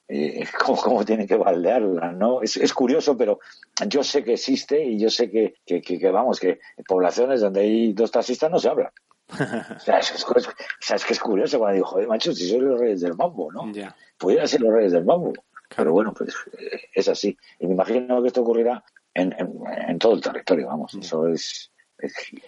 eh, 0.08 0.44
cómo, 0.64 0.80
cómo 0.80 1.04
tienen 1.04 1.26
que 1.26 1.36
baldearla, 1.36 2.12
¿no? 2.12 2.42
Es, 2.42 2.56
es, 2.56 2.72
curioso, 2.72 3.16
pero 3.16 3.40
yo 3.88 4.02
sé 4.02 4.22
que 4.24 4.34
existe 4.34 4.82
y 4.82 4.98
yo 4.98 5.10
sé 5.10 5.30
que, 5.30 5.54
que, 5.64 5.80
que, 5.80 5.98
que 5.98 6.10
vamos, 6.10 6.40
que 6.40 6.60
en 6.76 6.84
poblaciones 6.86 7.40
donde 7.40 7.60
hay 7.60 7.92
dos 7.92 8.10
taxistas 8.10 8.50
no 8.50 8.58
se 8.58 8.68
hablan. 8.68 8.90
o, 9.28 9.80
sea, 9.80 9.98
es, 9.98 10.12
es, 10.12 10.24
o 10.24 10.34
sea, 10.80 10.96
es, 10.96 11.04
que 11.04 11.12
es 11.12 11.20
curioso 11.20 11.58
cuando 11.58 11.74
digo, 11.74 11.86
joder, 11.86 12.06
macho, 12.06 12.32
si 12.32 12.48
sois 12.48 12.62
los 12.62 12.78
reyes 12.78 13.00
del 13.00 13.14
mambo, 13.14 13.50
¿no? 13.52 13.72
Yeah. 13.72 13.94
Pudieran 14.16 14.46
ser 14.46 14.60
los 14.60 14.72
reyes 14.72 14.92
del 14.92 15.04
mambo. 15.04 15.32
Claro. 15.32 15.74
Pero 15.76 15.92
bueno, 15.92 16.14
pues 16.14 16.32
eh, 16.58 16.80
es 16.94 17.08
así. 17.08 17.36
Y 17.58 17.66
me 17.66 17.74
imagino 17.74 18.22
que 18.22 18.28
esto 18.28 18.42
ocurrirá 18.42 18.84
en, 19.12 19.34
en, 19.36 19.52
en 19.88 19.98
todo 19.98 20.14
el 20.14 20.20
territorio, 20.20 20.68
vamos. 20.68 20.92
Yeah. 20.92 21.00
Eso 21.00 21.26
es, 21.26 21.72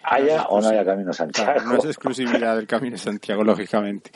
haya 0.03 0.45
o 0.45 0.61
no 0.61 0.69
haya 0.69 0.85
Camino 0.85 1.13
Santiago. 1.13 1.53
Claro, 1.53 1.69
no 1.69 1.79
es 1.79 1.85
exclusividad 1.87 2.57
del 2.57 2.67
Camino 2.67 2.99
Santiago, 2.99 3.45
lógicamente. 3.45 4.11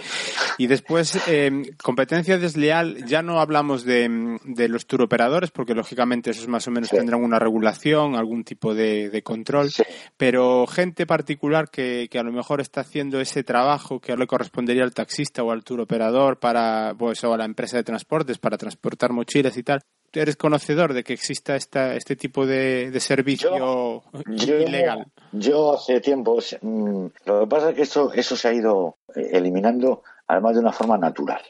Y 0.58 0.66
después, 0.66 1.26
eh, 1.28 1.74
competencia 1.82 2.38
desleal, 2.38 3.04
ya 3.06 3.22
no 3.22 3.40
hablamos 3.40 3.84
de, 3.84 4.38
de, 4.44 4.68
los 4.68 4.86
turoperadores, 4.86 5.50
porque 5.50 5.74
lógicamente 5.74 6.30
esos 6.30 6.48
más 6.48 6.66
o 6.68 6.70
menos 6.70 6.90
sí. 6.90 6.96
tendrán 6.96 7.22
una 7.22 7.38
regulación, 7.38 8.16
algún 8.16 8.44
tipo 8.44 8.74
de, 8.74 9.08
de 9.10 9.22
control, 9.22 9.70
sí. 9.70 9.82
pero 10.16 10.66
gente 10.66 11.06
particular 11.06 11.70
que, 11.70 12.08
que, 12.10 12.18
a 12.18 12.22
lo 12.22 12.32
mejor 12.32 12.60
está 12.60 12.82
haciendo 12.82 13.20
ese 13.20 13.42
trabajo 13.42 14.00
que 14.00 14.16
le 14.16 14.26
correspondería 14.26 14.84
al 14.84 14.94
taxista 14.94 15.42
o 15.42 15.50
al 15.50 15.64
turoperador 15.64 16.38
para, 16.38 16.94
pues, 16.98 17.22
o 17.24 17.32
a 17.32 17.38
la 17.38 17.44
empresa 17.44 17.78
de 17.78 17.84
transportes 17.84 18.38
para 18.38 18.58
transportar 18.58 19.12
mochilas 19.12 19.56
y 19.56 19.62
tal, 19.62 19.82
eres 20.20 20.36
conocedor 20.36 20.92
de 20.92 21.04
que 21.04 21.12
exista 21.12 21.56
esta, 21.56 21.94
este 21.94 22.16
tipo 22.16 22.46
de, 22.46 22.90
de 22.90 23.00
servicio 23.00 24.02
yo, 24.26 24.58
ilegal? 24.60 25.06
Yo 25.32 25.74
hace 25.74 26.00
tiempo, 26.00 26.38
mmm, 26.60 27.06
lo 27.24 27.40
que 27.40 27.46
pasa 27.46 27.70
es 27.70 27.76
que 27.76 27.82
eso, 27.82 28.12
eso 28.12 28.36
se 28.36 28.48
ha 28.48 28.52
ido 28.52 28.98
eliminando 29.14 30.02
además 30.26 30.54
de 30.54 30.60
una 30.60 30.72
forma 30.72 30.98
natural. 30.98 31.42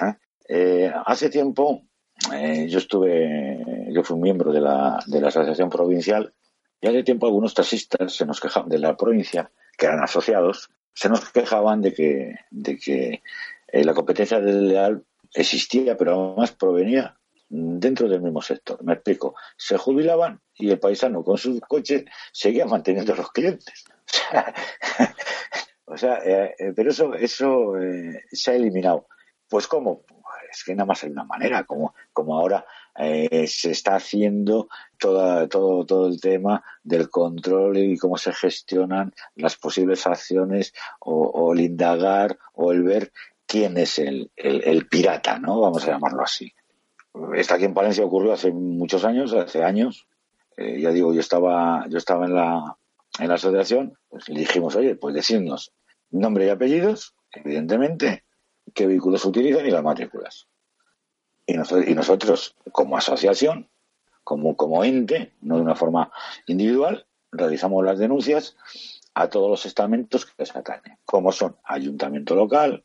¿eh? 0.00 0.14
Eh, 0.48 0.92
hace 1.06 1.30
tiempo 1.30 1.82
eh, 2.32 2.66
yo 2.68 2.78
estuve, 2.78 3.90
yo 3.92 4.02
fui 4.02 4.18
miembro 4.18 4.52
de 4.52 4.60
la, 4.60 4.98
de 5.06 5.20
la 5.20 5.28
Asociación 5.28 5.70
Provincial 5.70 6.32
y 6.80 6.88
hace 6.88 7.02
tiempo 7.02 7.26
algunos 7.26 7.54
taxistas 7.54 8.12
se 8.12 8.26
nos 8.26 8.40
quejaban 8.40 8.68
de 8.68 8.78
la 8.78 8.96
provincia, 8.96 9.50
que 9.76 9.86
eran 9.86 10.02
asociados, 10.02 10.70
se 10.94 11.08
nos 11.08 11.28
quejaban 11.30 11.80
de 11.82 11.92
que, 11.92 12.34
de 12.50 12.76
que 12.76 13.22
la 13.72 13.94
competencia 13.94 14.40
desleal 14.40 15.04
existía, 15.34 15.96
pero 15.96 16.30
además 16.30 16.52
provenía 16.52 17.17
dentro 17.48 18.08
del 18.08 18.20
mismo 18.20 18.42
sector. 18.42 18.82
Me 18.84 18.94
explico. 18.94 19.34
Se 19.56 19.76
jubilaban 19.76 20.40
y 20.54 20.70
el 20.70 20.78
paisano 20.78 21.22
con 21.24 21.38
su 21.38 21.58
coche 21.60 22.04
seguía 22.32 22.66
manteniendo 22.66 23.12
a 23.12 23.16
los 23.16 23.32
clientes. 23.32 23.84
o 25.86 25.96
sea, 25.96 26.18
eh, 26.24 26.72
pero 26.74 26.90
eso, 26.90 27.14
eso 27.14 27.78
eh, 27.78 28.24
se 28.30 28.50
ha 28.50 28.54
eliminado. 28.54 29.06
Pues 29.48 29.66
cómo? 29.66 30.04
Es 30.50 30.64
que 30.64 30.74
nada 30.74 30.86
más 30.86 31.04
hay 31.04 31.10
una 31.10 31.24
manera, 31.24 31.64
como, 31.64 31.94
como 32.12 32.38
ahora 32.38 32.64
eh, 32.98 33.46
se 33.46 33.70
está 33.70 33.96
haciendo 33.96 34.68
toda, 34.98 35.46
todo, 35.48 35.84
todo 35.84 36.06
el 36.08 36.20
tema 36.20 36.62
del 36.82 37.10
control 37.10 37.76
y 37.76 37.98
cómo 37.98 38.16
se 38.16 38.32
gestionan 38.32 39.12
las 39.36 39.56
posibles 39.56 40.06
acciones 40.06 40.72
o, 41.00 41.14
o 41.14 41.52
el 41.52 41.60
indagar 41.60 42.38
o 42.54 42.72
el 42.72 42.82
ver 42.82 43.12
quién 43.46 43.76
es 43.78 43.98
el, 43.98 44.30
el 44.36 44.86
pirata, 44.88 45.38
¿no? 45.38 45.60
Vamos 45.60 45.86
a 45.86 45.92
llamarlo 45.92 46.22
así 46.22 46.52
esta 47.34 47.54
aquí 47.54 47.64
en 47.64 47.74
Palencia 47.74 48.04
ocurrió 48.04 48.32
hace 48.32 48.52
muchos 48.52 49.04
años, 49.04 49.32
hace 49.32 49.62
años. 49.62 50.06
Eh, 50.56 50.80
ya 50.80 50.90
digo, 50.90 51.12
yo 51.12 51.20
estaba, 51.20 51.86
yo 51.88 51.98
estaba 51.98 52.26
en 52.26 52.34
la, 52.34 52.76
en 53.18 53.28
la 53.28 53.34
asociación, 53.34 53.96
pues 54.08 54.28
le 54.28 54.40
dijimos, 54.40 54.74
oye, 54.76 54.96
pues 54.96 55.14
decirnos 55.14 55.72
nombre 56.10 56.46
y 56.46 56.48
apellidos, 56.48 57.14
evidentemente, 57.32 58.24
qué 58.74 58.86
vehículos 58.86 59.24
utilizan 59.24 59.66
y 59.66 59.70
las 59.70 59.82
matrículas. 59.82 60.48
Y 61.46 61.54
nosotros, 61.94 62.56
como 62.72 62.96
asociación, 62.96 63.70
como, 64.22 64.56
como 64.56 64.84
ente, 64.84 65.32
no 65.40 65.56
de 65.56 65.62
una 65.62 65.74
forma 65.74 66.12
individual, 66.46 67.06
realizamos 67.32 67.84
las 67.84 67.98
denuncias 67.98 68.56
a 69.14 69.28
todos 69.28 69.48
los 69.48 69.66
estamentos 69.66 70.26
que 70.26 70.32
les 70.38 70.54
atañen, 70.54 70.98
como 71.04 71.32
son 71.32 71.56
ayuntamiento 71.64 72.34
local, 72.34 72.84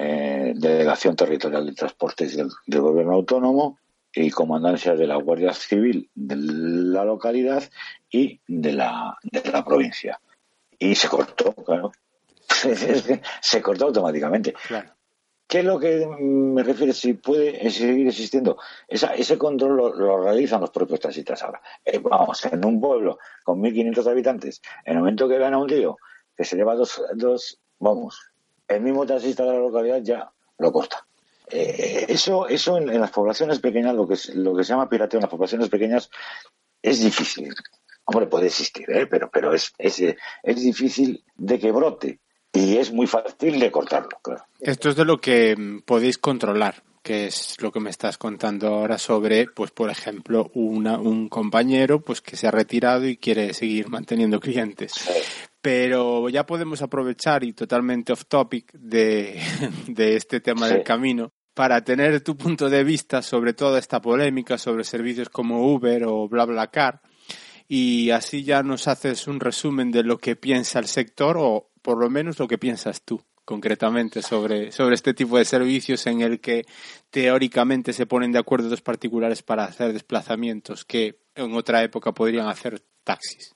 eh, 0.00 0.52
Delegación 0.54 1.16
Territorial 1.16 1.66
de 1.66 1.72
Transportes 1.72 2.36
del, 2.36 2.48
del, 2.66 2.80
Gobierno 2.80 3.14
Autónomo 3.14 3.78
y 4.14 4.30
Comandancia 4.30 4.94
de 4.94 5.06
la 5.06 5.16
Guardia 5.16 5.52
Civil 5.52 6.08
de 6.14 6.36
la 6.36 7.04
localidad 7.04 7.64
y 8.08 8.40
de 8.46 8.72
la, 8.72 9.18
de 9.22 9.50
la 9.50 9.64
provincia. 9.64 10.20
Y 10.78 10.94
se 10.94 11.08
cortó, 11.08 11.52
claro. 11.52 11.90
se 13.40 13.62
cortó 13.62 13.86
automáticamente. 13.86 14.54
Claro. 14.68 14.92
¿Qué 15.48 15.60
es 15.60 15.64
lo 15.64 15.80
que 15.80 16.06
me 16.06 16.62
refiero? 16.62 16.92
Si 16.92 17.14
puede 17.14 17.70
seguir 17.70 18.06
existiendo. 18.06 18.58
Esa, 18.86 19.14
ese 19.14 19.36
control 19.36 19.76
lo, 19.76 19.94
lo, 19.94 20.22
realizan 20.22 20.60
los 20.60 20.70
propios 20.70 21.00
taxistas 21.00 21.42
ahora. 21.42 21.60
Eh, 21.84 21.98
vamos, 21.98 22.44
en 22.44 22.64
un 22.64 22.80
pueblo 22.80 23.18
con 23.42 23.60
1.500 23.60 24.10
habitantes, 24.10 24.60
en 24.84 24.92
el 24.92 24.98
momento 25.00 25.26
que 25.26 25.38
gana 25.38 25.58
un 25.58 25.66
tío 25.66 25.96
que 26.36 26.44
se 26.44 26.54
lleva 26.54 26.76
dos, 26.76 27.02
dos 27.16 27.58
vamos, 27.78 28.30
el 28.68 28.80
mismo 28.80 29.06
taxista 29.06 29.44
de 29.44 29.52
la 29.52 29.58
localidad 29.58 30.00
ya 30.02 30.30
lo 30.58 30.72
corta. 30.72 31.04
Eh, 31.50 32.06
eso 32.08 32.46
eso 32.46 32.76
en, 32.76 32.90
en, 32.90 33.00
las 33.00 33.10
poblaciones 33.10 33.58
pequeñas, 33.58 33.94
lo 33.94 34.06
que, 34.06 34.14
es, 34.14 34.34
lo 34.34 34.54
que 34.54 34.64
se 34.64 34.72
llama 34.72 34.88
pirateo 34.88 35.18
en 35.18 35.22
las 35.22 35.30
poblaciones 35.30 35.68
pequeñas, 35.68 36.10
es 36.82 37.02
difícil. 37.02 37.54
Hombre, 38.04 38.26
puede 38.26 38.46
existir, 38.46 38.90
¿eh? 38.90 39.06
pero, 39.06 39.30
pero 39.30 39.54
es, 39.54 39.72
es, 39.78 40.00
es 40.00 40.62
difícil 40.62 41.24
de 41.36 41.58
que 41.58 41.72
brote 41.72 42.20
y 42.52 42.76
es 42.76 42.92
muy 42.92 43.06
fácil 43.06 43.60
de 43.60 43.70
cortarlo, 43.70 44.18
claro. 44.22 44.44
Esto 44.60 44.88
es 44.90 44.96
de 44.96 45.04
lo 45.04 45.18
que 45.18 45.80
podéis 45.84 46.18
controlar 46.18 46.82
que 47.08 47.26
es 47.26 47.56
lo 47.60 47.72
que 47.72 47.80
me 47.80 47.88
estás 47.88 48.18
contando 48.18 48.68
ahora 48.68 48.98
sobre, 48.98 49.46
pues 49.46 49.70
por 49.70 49.88
ejemplo, 49.88 50.50
una, 50.52 50.98
un 50.98 51.30
compañero 51.30 52.02
pues 52.02 52.20
que 52.20 52.36
se 52.36 52.46
ha 52.46 52.50
retirado 52.50 53.06
y 53.06 53.16
quiere 53.16 53.54
seguir 53.54 53.88
manteniendo 53.88 54.40
clientes. 54.40 54.92
Sí. 54.92 55.12
Pero 55.60 56.28
ya 56.28 56.46
podemos 56.46 56.82
aprovechar 56.82 57.42
y 57.44 57.52
totalmente 57.52 58.12
off 58.12 58.26
topic 58.26 58.72
de, 58.72 59.40
de 59.88 60.16
este 60.16 60.40
tema 60.40 60.68
sí. 60.68 60.74
del 60.74 60.84
camino 60.84 61.32
para 61.54 61.82
tener 61.82 62.20
tu 62.20 62.36
punto 62.36 62.70
de 62.70 62.84
vista 62.84 63.20
sobre 63.20 63.52
toda 63.52 63.80
esta 63.80 64.00
polémica 64.00 64.58
sobre 64.58 64.84
servicios 64.84 65.28
como 65.28 65.72
Uber 65.72 66.04
o 66.04 66.28
BlaBlaCar 66.28 67.00
y 67.66 68.10
así 68.10 68.44
ya 68.44 68.62
nos 68.62 68.86
haces 68.88 69.26
un 69.26 69.40
resumen 69.40 69.90
de 69.90 70.04
lo 70.04 70.18
que 70.18 70.36
piensa 70.36 70.78
el 70.78 70.86
sector 70.86 71.36
o 71.38 71.72
por 71.82 71.98
lo 71.98 72.08
menos 72.08 72.38
lo 72.38 72.48
que 72.48 72.58
piensas 72.58 73.02
tú 73.02 73.20
concretamente 73.44 74.22
sobre, 74.22 74.72
sobre 74.72 74.94
este 74.94 75.14
tipo 75.14 75.38
de 75.38 75.44
servicios 75.44 76.06
en 76.06 76.20
el 76.20 76.38
que 76.38 76.64
teóricamente 77.10 77.92
se 77.92 78.06
ponen 78.06 78.30
de 78.30 78.38
acuerdo 78.38 78.68
dos 78.68 78.82
particulares 78.82 79.42
para 79.42 79.64
hacer 79.64 79.92
desplazamientos 79.92 80.84
que 80.84 81.22
en 81.34 81.54
otra 81.54 81.82
época 81.82 82.12
podrían 82.12 82.46
hacer 82.46 82.82
taxis. 83.04 83.54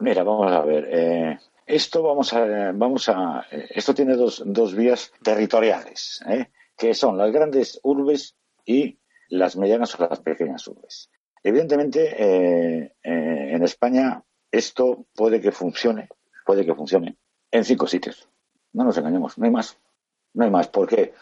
Mira, 0.00 0.22
vamos 0.24 0.50
a 0.50 0.62
ver. 0.62 0.88
Eh, 0.90 1.38
esto 1.66 2.02
vamos 2.02 2.32
a, 2.32 2.72
vamos 2.72 3.08
a, 3.08 3.46
esto 3.50 3.94
tiene 3.94 4.16
dos, 4.16 4.42
dos 4.44 4.74
vías 4.74 5.12
territoriales, 5.22 6.20
¿eh? 6.26 6.50
que 6.76 6.94
son 6.94 7.16
las 7.16 7.30
grandes 7.30 7.78
urbes 7.82 8.34
y 8.64 8.98
las 9.28 9.56
medianas 9.56 9.94
o 9.94 10.08
las 10.08 10.20
pequeñas 10.20 10.66
urbes. 10.66 11.10
Evidentemente, 11.42 12.14
eh, 12.18 12.94
eh, 13.02 13.50
en 13.52 13.62
España 13.62 14.24
esto 14.50 15.06
puede 15.14 15.40
que 15.40 15.52
funcione, 15.52 16.08
puede 16.44 16.64
que 16.64 16.74
funcione 16.74 17.16
en 17.50 17.64
cinco 17.64 17.86
sitios. 17.86 18.28
No 18.72 18.84
nos 18.84 18.98
engañemos, 18.98 19.38
no 19.38 19.44
hay 19.44 19.50
más. 19.50 19.78
No 20.32 20.44
hay 20.44 20.50
más, 20.50 20.68
porque 20.68 21.12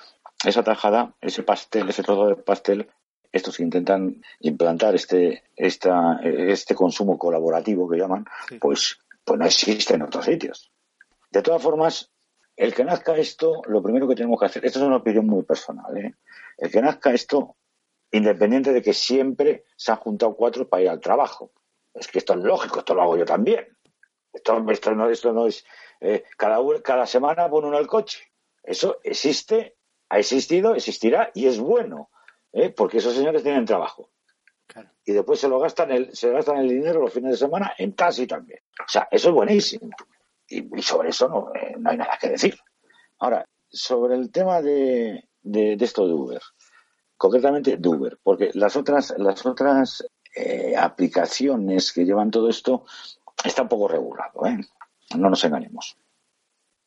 esa 0.44 0.62
tajada, 0.62 1.14
ese 1.20 1.42
pastel, 1.42 1.88
ese 1.88 2.02
trozo 2.02 2.28
de 2.28 2.36
pastel, 2.36 2.88
estos 3.32 3.56
que 3.56 3.62
intentan 3.62 4.22
implantar 4.40 4.94
este, 4.94 5.44
esta, 5.54 6.20
este 6.22 6.74
consumo 6.74 7.18
colaborativo 7.18 7.88
que 7.88 7.98
llaman, 7.98 8.24
pues, 8.60 8.98
pues 9.24 9.38
no 9.38 9.46
existe 9.46 9.94
en 9.94 10.02
otros 10.02 10.24
sitios. 10.24 10.72
De 11.30 11.42
todas 11.42 11.62
formas, 11.62 12.10
el 12.56 12.74
que 12.74 12.84
nazca 12.84 13.16
esto, 13.16 13.62
lo 13.66 13.82
primero 13.82 14.08
que 14.08 14.14
tenemos 14.14 14.40
que 14.40 14.46
hacer, 14.46 14.64
esto 14.64 14.78
es 14.78 14.84
una 14.84 14.96
opinión 14.96 15.26
muy 15.26 15.42
personal, 15.42 15.96
¿eh? 15.96 16.14
el 16.56 16.70
que 16.70 16.80
nazca 16.80 17.12
esto, 17.12 17.56
independiente 18.10 18.72
de 18.72 18.82
que 18.82 18.94
siempre 18.94 19.64
se 19.76 19.92
han 19.92 19.98
juntado 19.98 20.34
cuatro 20.34 20.68
para 20.68 20.82
ir 20.82 20.88
al 20.88 21.00
trabajo. 21.00 21.52
Es 21.94 22.08
que 22.08 22.18
esto 22.18 22.34
es 22.34 22.40
lógico, 22.40 22.78
esto 22.78 22.94
lo 22.94 23.02
hago 23.02 23.16
yo 23.16 23.24
también. 23.24 23.66
Esto, 24.32 24.64
esto 24.70 24.94
no, 24.94 25.08
esto 25.08 25.32
no 25.32 25.46
es 25.46 25.64
eh, 26.00 26.24
cada, 26.36 26.58
cada 26.82 27.06
semana 27.06 27.48
pone 27.48 27.68
uno 27.68 27.78
el 27.78 27.86
coche. 27.86 28.32
Eso 28.62 28.98
existe, 29.02 29.76
ha 30.08 30.18
existido, 30.18 30.74
existirá 30.74 31.30
y 31.34 31.46
es 31.46 31.58
bueno, 31.58 32.10
¿eh? 32.52 32.70
porque 32.70 32.98
esos 32.98 33.14
señores 33.14 33.42
tienen 33.42 33.64
trabajo. 33.64 34.10
Y 35.04 35.12
después 35.12 35.40
se 35.40 35.48
lo 35.48 35.58
gastan 35.58 35.90
el, 35.90 36.14
se 36.14 36.30
gastan 36.30 36.58
el 36.58 36.68
dinero 36.68 37.00
los 37.00 37.12
fines 37.12 37.32
de 37.32 37.36
semana 37.38 37.72
en 37.78 37.94
taxi 37.94 38.26
también. 38.26 38.60
O 38.78 38.88
sea, 38.88 39.08
eso 39.10 39.28
es 39.30 39.34
buenísimo. 39.34 39.88
Y, 40.46 40.62
sobre 40.82 41.10
eso 41.10 41.28
no, 41.28 41.50
eh, 41.54 41.74
no, 41.78 41.90
hay 41.90 41.96
nada 41.96 42.18
que 42.20 42.28
decir. 42.28 42.58
Ahora, 43.18 43.46
sobre 43.68 44.14
el 44.16 44.30
tema 44.30 44.60
de, 44.60 45.28
de, 45.42 45.76
esto 45.80 46.06
de 46.06 46.12
Uber, 46.12 46.42
concretamente 47.16 47.76
de 47.78 47.88
Uber, 47.88 48.18
porque 48.22 48.50
las 48.54 48.76
otras, 48.76 49.14
las 49.16 49.44
otras 49.46 50.06
eh, 50.36 50.74
aplicaciones 50.76 51.92
que 51.92 52.04
llevan 52.04 52.30
todo 52.30 52.48
esto 52.48 52.84
está 53.44 53.62
un 53.62 53.68
poco 53.68 53.88
regulado, 53.88 54.46
¿eh? 54.46 54.58
No 55.16 55.30
nos 55.30 55.42
engañemos. 55.44 55.96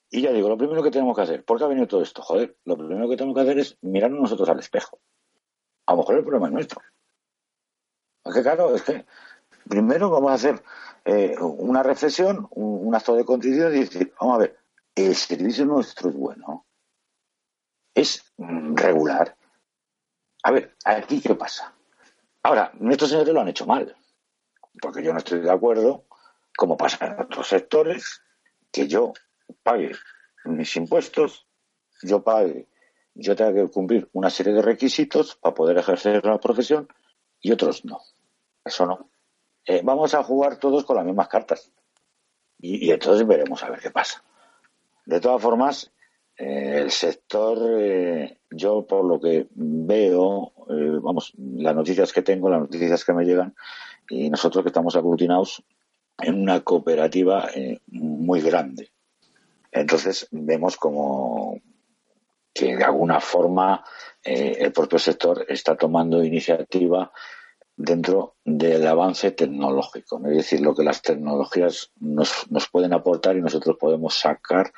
Y 0.09 0.22
ya 0.22 0.32
digo, 0.32 0.49
lo 0.49 0.57
primero 0.57 0.84
que 0.84 0.91
tenemos 0.91 1.16
que 1.16 1.24
hacer, 1.24 1.45
¿por 1.45 1.57
qué 1.57 1.64
ha 1.64 1.68
venido 1.68 1.88
todo 1.88 2.01
esto? 2.01 2.22
Joder, 2.22 2.57
lo 2.66 2.78
primero 2.78 3.09
que 3.09 3.16
tenemos 3.16 3.36
que 3.36 3.41
hacer 3.41 3.59
es 3.59 3.78
mirarnos 3.82 4.20
nosotros 4.20 4.49
al 4.49 4.59
espejo. 4.59 4.99
A 5.86 5.94
lo 5.94 6.00
mejor 6.00 6.16
el 6.16 6.24
problema 6.24 6.48
es 6.48 6.54
nuestro. 6.54 6.82
Es 8.24 8.34
que 8.34 8.42
claro, 8.42 8.76
es 8.76 8.84
que 8.84 9.06
primero 9.68 10.10
vamos 10.10 10.32
a 10.32 10.36
hacer 10.36 10.64
eh, 11.06 11.36
una 11.40 11.84
reflexión, 11.84 12.48
un, 12.52 12.94
acto 12.94 13.16
de 13.16 13.26
contrición 13.26 13.76
y 13.76 13.80
decir, 13.80 14.14
vamos 14.20 14.36
a 14.36 14.40
ver, 14.40 14.60
el 14.96 15.16
servicio 15.16 15.66
nuestro 15.66 16.10
es 16.10 16.16
bueno, 16.16 16.66
es 17.96 18.34
regular. 18.38 19.36
A 20.44 20.52
ver, 20.52 20.76
aquí 20.86 21.22
qué 21.22 21.36
pasa. 21.36 21.74
Ahora, 22.44 22.72
nuestros 22.80 23.12
señores 23.12 23.34
lo 23.34 23.42
han 23.42 23.48
hecho 23.48 23.66
mal, 23.66 23.96
porque 24.82 25.04
yo 25.04 25.14
no 25.14 25.20
estoy 25.20 25.40
de 25.40 25.52
acuerdo, 25.52 26.06
como 26.56 26.78
pasa 26.78 27.06
en 27.06 27.20
otros 27.20 27.48
sectores, 27.48 28.22
que 28.72 28.88
yo 28.88 29.14
pague 29.64 29.92
mis 30.46 30.76
impuestos, 30.76 31.48
yo 32.02 32.24
pague, 32.24 32.68
yo 33.14 33.36
tenga 33.36 33.53
que 33.53 33.70
cumplir 33.70 34.09
una 34.14 34.30
serie 34.30 34.53
de 34.53 34.62
requisitos 34.62 35.36
para 35.36 35.53
poder 35.53 35.78
ejercer 35.78 36.24
la 36.26 36.39
profesión 36.39 36.88
y 37.41 37.51
otros 37.51 37.86
no. 37.86 37.99
Eso 38.64 38.86
no. 38.86 39.09
Eh, 39.66 39.82
vamos 39.84 40.14
a 40.14 40.24
jugar 40.24 40.57
todos 40.57 40.86
con 40.86 40.95
las 40.95 41.05
mismas 41.05 41.28
cartas. 41.28 41.72
Y, 42.59 42.91
entonces 42.91 43.26
veremos 43.28 43.64
a 43.64 43.70
ver 43.70 43.80
qué 43.80 43.91
pasa. 43.91 44.24
De 45.05 45.20
todas 45.20 45.41
formas, 45.41 45.91
eh, 46.38 46.80
el 46.82 46.91
sector, 46.91 47.57
eh, 47.80 48.39
yo 48.51 48.86
por 48.86 49.03
lo 49.05 49.20
que 49.20 49.47
veo, 49.51 50.53
vamos, 51.01 51.34
las 51.38 51.76
noticias 51.76 52.14
que 52.14 52.22
tengo, 52.22 52.49
las 52.49 52.62
noticias 52.62 53.03
que 53.03 53.14
me 53.14 53.26
llegan, 53.26 53.55
y 54.09 54.30
nosotros 54.30 54.64
que 54.64 54.70
estamos 54.70 54.95
aglutinados 54.95 55.64
en 56.20 56.39
una 56.39 56.62
cooperativa 56.62 57.49
muy 57.88 58.41
grande. 58.41 58.91
Entonces 59.72 60.28
vemos 60.32 60.78
como 60.78 61.59
que 62.54 62.76
de 62.76 62.84
alguna 62.84 63.20
forma 63.20 63.84
el 64.24 64.72
propio 64.72 64.99
sector 64.99 65.45
está 65.49 65.76
tomando 65.76 66.24
iniciativa 66.24 67.12
dentro 67.76 68.36
del 68.45 68.86
avance 68.86 69.32
tecnológico, 69.32 70.22
es 70.28 70.38
decir, 70.38 70.62
lo 70.62 70.76
que 70.76 70.84
las 70.84 71.02
tecnologías 71.02 71.91
nos, 71.99 72.49
nos 72.52 72.70
pueden 72.70 72.93
aportar 72.93 73.36
y 73.36 73.41
nosotros 73.41 73.78
podemos 73.80 74.16
sacar 74.16 74.72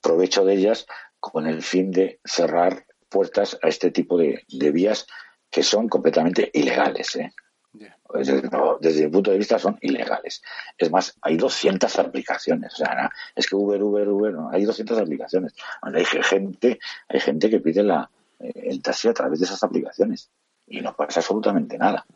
provecho 0.00 0.44
de 0.44 0.54
ellas 0.54 0.86
con 1.18 1.46
el 1.46 1.62
fin 1.62 1.90
de 1.90 2.20
cerrar 2.24 2.86
puertas 3.08 3.58
a 3.62 3.68
este 3.68 3.90
tipo 3.90 4.18
de, 4.18 4.44
vías 4.48 5.06
que 5.50 5.62
son 5.62 5.88
completamente 5.88 6.50
ilegales. 6.52 7.16
¿eh? 7.16 7.32
Desde, 8.14 9.04
el 9.04 9.10
punto 9.10 9.32
de 9.32 9.38
vista 9.38 9.58
son 9.58 9.76
ilegales. 9.80 10.42
Es 10.78 10.90
más, 10.90 11.18
hay 11.20 11.36
200 11.36 11.98
aplicaciones. 11.98 12.72
O 12.74 12.76
sea, 12.76 13.10
es 13.34 13.48
que 13.48 13.56
Uber, 13.56 13.82
Uber, 13.82 14.08
Uber, 14.08 14.32
no, 14.32 14.50
hay 14.50 14.64
200 14.64 14.98
aplicaciones. 14.98 15.52
hay 15.82 16.04
gente, 16.04 16.78
hay 17.08 17.20
gente 17.20 17.50
que 17.50 17.58
pide 17.58 17.82
la, 17.82 18.08
eh, 18.38 18.52
el 18.54 18.82
taxi 18.82 19.08
a 19.08 19.14
través 19.14 19.40
de 19.40 19.46
esas 19.46 19.62
aplicaciones 19.64 20.30
y 20.66 20.80
no 20.80 20.94
pasa 20.94 21.20
absolutamente 21.20 21.76
nada. 21.76 22.06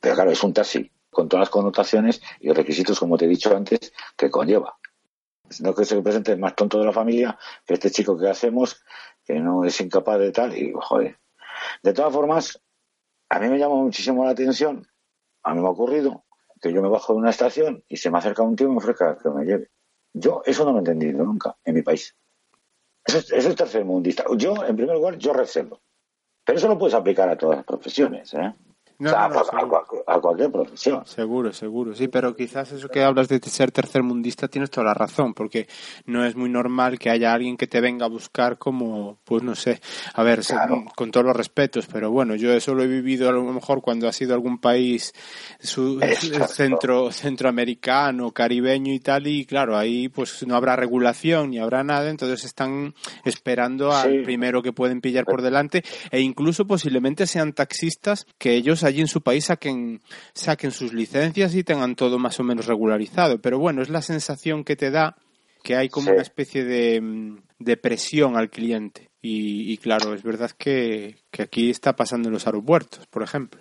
Pero 0.00 0.14
claro, 0.16 0.30
es 0.30 0.42
un 0.42 0.52
taxi 0.52 0.90
con 1.10 1.28
todas 1.28 1.42
las 1.42 1.50
connotaciones 1.50 2.20
y 2.40 2.52
requisitos, 2.52 2.98
como 2.98 3.16
te 3.16 3.24
he 3.24 3.28
dicho 3.28 3.56
antes, 3.56 3.92
que 4.16 4.30
conlleva. 4.30 4.76
No 5.60 5.74
que 5.74 5.84
se 5.84 6.02
presente 6.02 6.32
el 6.32 6.38
más 6.38 6.56
tonto 6.56 6.78
de 6.78 6.86
la 6.86 6.92
familia, 6.92 7.38
que 7.64 7.74
este 7.74 7.90
chico 7.90 8.18
que 8.18 8.28
hacemos, 8.28 8.82
que 9.24 9.38
no 9.38 9.64
es 9.64 9.80
incapaz 9.80 10.18
de 10.18 10.32
tal, 10.32 10.56
y 10.58 10.72
joder. 10.74 11.18
De 11.82 11.92
todas 11.92 12.12
formas, 12.12 12.60
a 13.28 13.38
mí 13.38 13.48
me 13.48 13.58
llama 13.58 13.76
muchísimo 13.76 14.24
la 14.24 14.32
atención, 14.32 14.86
a 15.46 15.54
mí 15.54 15.60
me 15.60 15.68
ha 15.68 15.70
ocurrido, 15.70 16.24
que 16.60 16.72
yo 16.72 16.82
me 16.82 16.88
bajo 16.88 17.12
de 17.12 17.20
una 17.20 17.30
estación 17.30 17.84
y 17.88 17.96
se 17.98 18.10
me 18.10 18.18
acerca 18.18 18.42
un 18.42 18.56
tío 18.56 18.66
y 18.66 18.70
me 18.70 18.78
ofrezca 18.78 19.16
que 19.16 19.30
me 19.30 19.44
lleve. 19.44 19.70
Yo 20.12 20.42
eso 20.44 20.64
no 20.64 20.72
lo 20.72 20.78
he 20.78 20.80
entendido 20.80 21.24
nunca 21.24 21.56
en 21.64 21.74
mi 21.74 21.82
país. 21.82 22.16
Eso 23.04 23.18
es, 23.18 23.30
eso 23.30 23.48
es 23.50 23.54
tercermundista. 23.56 24.24
Yo, 24.36 24.64
en 24.64 24.74
primer 24.74 24.96
lugar, 24.96 25.16
yo 25.18 25.32
recelo. 25.32 25.80
Pero 26.44 26.58
eso 26.58 26.66
lo 26.66 26.76
puedes 26.76 26.94
aplicar 26.94 27.28
a 27.28 27.38
todas 27.38 27.58
las 27.58 27.64
profesiones. 27.64 28.34
¿eh? 28.34 28.54
A, 29.04 30.20
cualquier 30.20 30.50
profesión. 30.50 31.04
Seguro, 31.06 31.52
seguro. 31.52 31.94
Sí, 31.94 32.08
pero 32.08 32.34
quizás 32.34 32.72
eso 32.72 32.88
que 32.88 33.02
hablas 33.02 33.28
de 33.28 33.40
ser 33.40 33.70
tercermundista 33.70 34.48
tienes 34.48 34.70
toda 34.70 34.86
la 34.86 34.94
razón, 34.94 35.34
porque 35.34 35.68
no 36.06 36.24
es 36.24 36.36
muy 36.36 36.48
normal 36.48 36.98
que 36.98 37.10
haya 37.10 37.32
alguien 37.32 37.56
que 37.56 37.66
te 37.66 37.80
venga 37.80 38.06
a 38.06 38.08
buscar 38.08 38.58
como, 38.58 39.18
pues 39.24 39.42
no 39.42 39.54
sé, 39.54 39.80
a 40.14 40.22
ver, 40.22 40.40
con 40.94 41.10
todos 41.10 41.26
los 41.26 41.36
respetos, 41.36 41.86
pero 41.86 42.10
bueno, 42.10 42.34
yo 42.36 42.52
eso 42.52 42.74
lo 42.74 42.82
he 42.82 42.86
vivido 42.86 43.28
a 43.28 43.32
lo 43.32 43.44
mejor 43.44 43.82
cuando 43.82 44.08
ha 44.08 44.12
sido 44.12 44.34
algún 44.34 44.58
país 44.58 45.12
su, 45.60 46.00
centro 46.48 47.10
centroamericano, 47.10 48.32
caribeño 48.32 48.92
y 48.92 49.00
tal, 49.00 49.26
y 49.26 49.44
claro, 49.44 49.76
ahí 49.76 50.08
pues 50.08 50.46
no 50.46 50.56
habrá 50.56 50.76
regulación 50.76 51.50
ni 51.50 51.58
habrá 51.58 51.84
nada, 51.84 52.08
entonces 52.08 52.44
están 52.44 52.94
esperando 53.24 53.92
al 53.92 54.22
primero 54.22 54.62
que 54.62 54.72
pueden 54.72 55.00
pillar 55.00 55.24
por 55.24 55.42
delante 55.42 55.82
e 56.10 56.20
incluso 56.20 56.66
posiblemente 56.66 57.26
sean 57.26 57.52
taxistas 57.52 58.26
que 58.38 58.54
ellos 58.54 58.84
allí 58.86 59.00
en 59.00 59.08
su 59.08 59.22
país 59.22 59.46
saquen, 59.46 60.00
saquen 60.32 60.70
sus 60.70 60.92
licencias 60.92 61.54
y 61.54 61.64
tengan 61.64 61.96
todo 61.96 62.18
más 62.18 62.40
o 62.40 62.44
menos 62.44 62.66
regularizado. 62.66 63.40
Pero 63.40 63.58
bueno, 63.58 63.82
es 63.82 63.90
la 63.90 64.02
sensación 64.02 64.64
que 64.64 64.76
te 64.76 64.90
da 64.90 65.16
que 65.62 65.76
hay 65.76 65.88
como 65.88 66.12
una 66.12 66.22
especie 66.22 66.64
de, 66.64 67.36
de, 67.58 67.76
presión 67.76 68.36
al 68.36 68.50
cliente. 68.50 69.10
Y, 69.20 69.76
claro, 69.78 70.14
es 70.14 70.22
verdad 70.22 70.52
que, 70.56 71.16
aquí 71.36 71.70
está 71.70 71.96
pasando 71.96 72.28
en 72.28 72.34
los 72.34 72.46
aeropuertos, 72.46 73.06
por 73.08 73.24
ejemplo. 73.24 73.60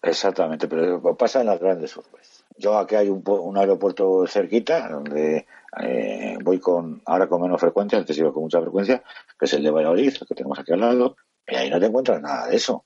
Exactamente, 0.00 0.68
pero 0.68 1.16
pasa 1.16 1.40
en 1.40 1.46
las 1.46 1.58
grandes 1.58 1.96
urbes. 1.96 2.44
Yo 2.56 2.78
aquí 2.78 2.94
hay 2.94 3.08
un, 3.08 3.24
un 3.26 3.58
aeropuerto 3.58 4.24
cerquita 4.28 4.88
donde 4.88 5.46
eh, 5.82 6.38
voy 6.42 6.60
con 6.60 7.02
ahora 7.06 7.26
con 7.26 7.42
menos 7.42 7.60
frecuencia, 7.60 7.98
antes 7.98 8.16
iba 8.18 8.32
con 8.32 8.44
mucha 8.44 8.60
frecuencia, 8.60 9.02
que 9.38 9.46
es 9.46 9.52
el 9.54 9.64
de 9.64 9.70
Valladolid, 9.70 10.14
que 10.28 10.34
tenemos 10.34 10.58
aquí 10.58 10.72
al 10.72 10.80
lado, 10.80 11.16
y 11.46 11.56
ahí 11.56 11.70
no 11.70 11.80
te 11.80 11.86
encuentras 11.86 12.20
nada 12.22 12.46
de 12.46 12.56
eso. 12.56 12.84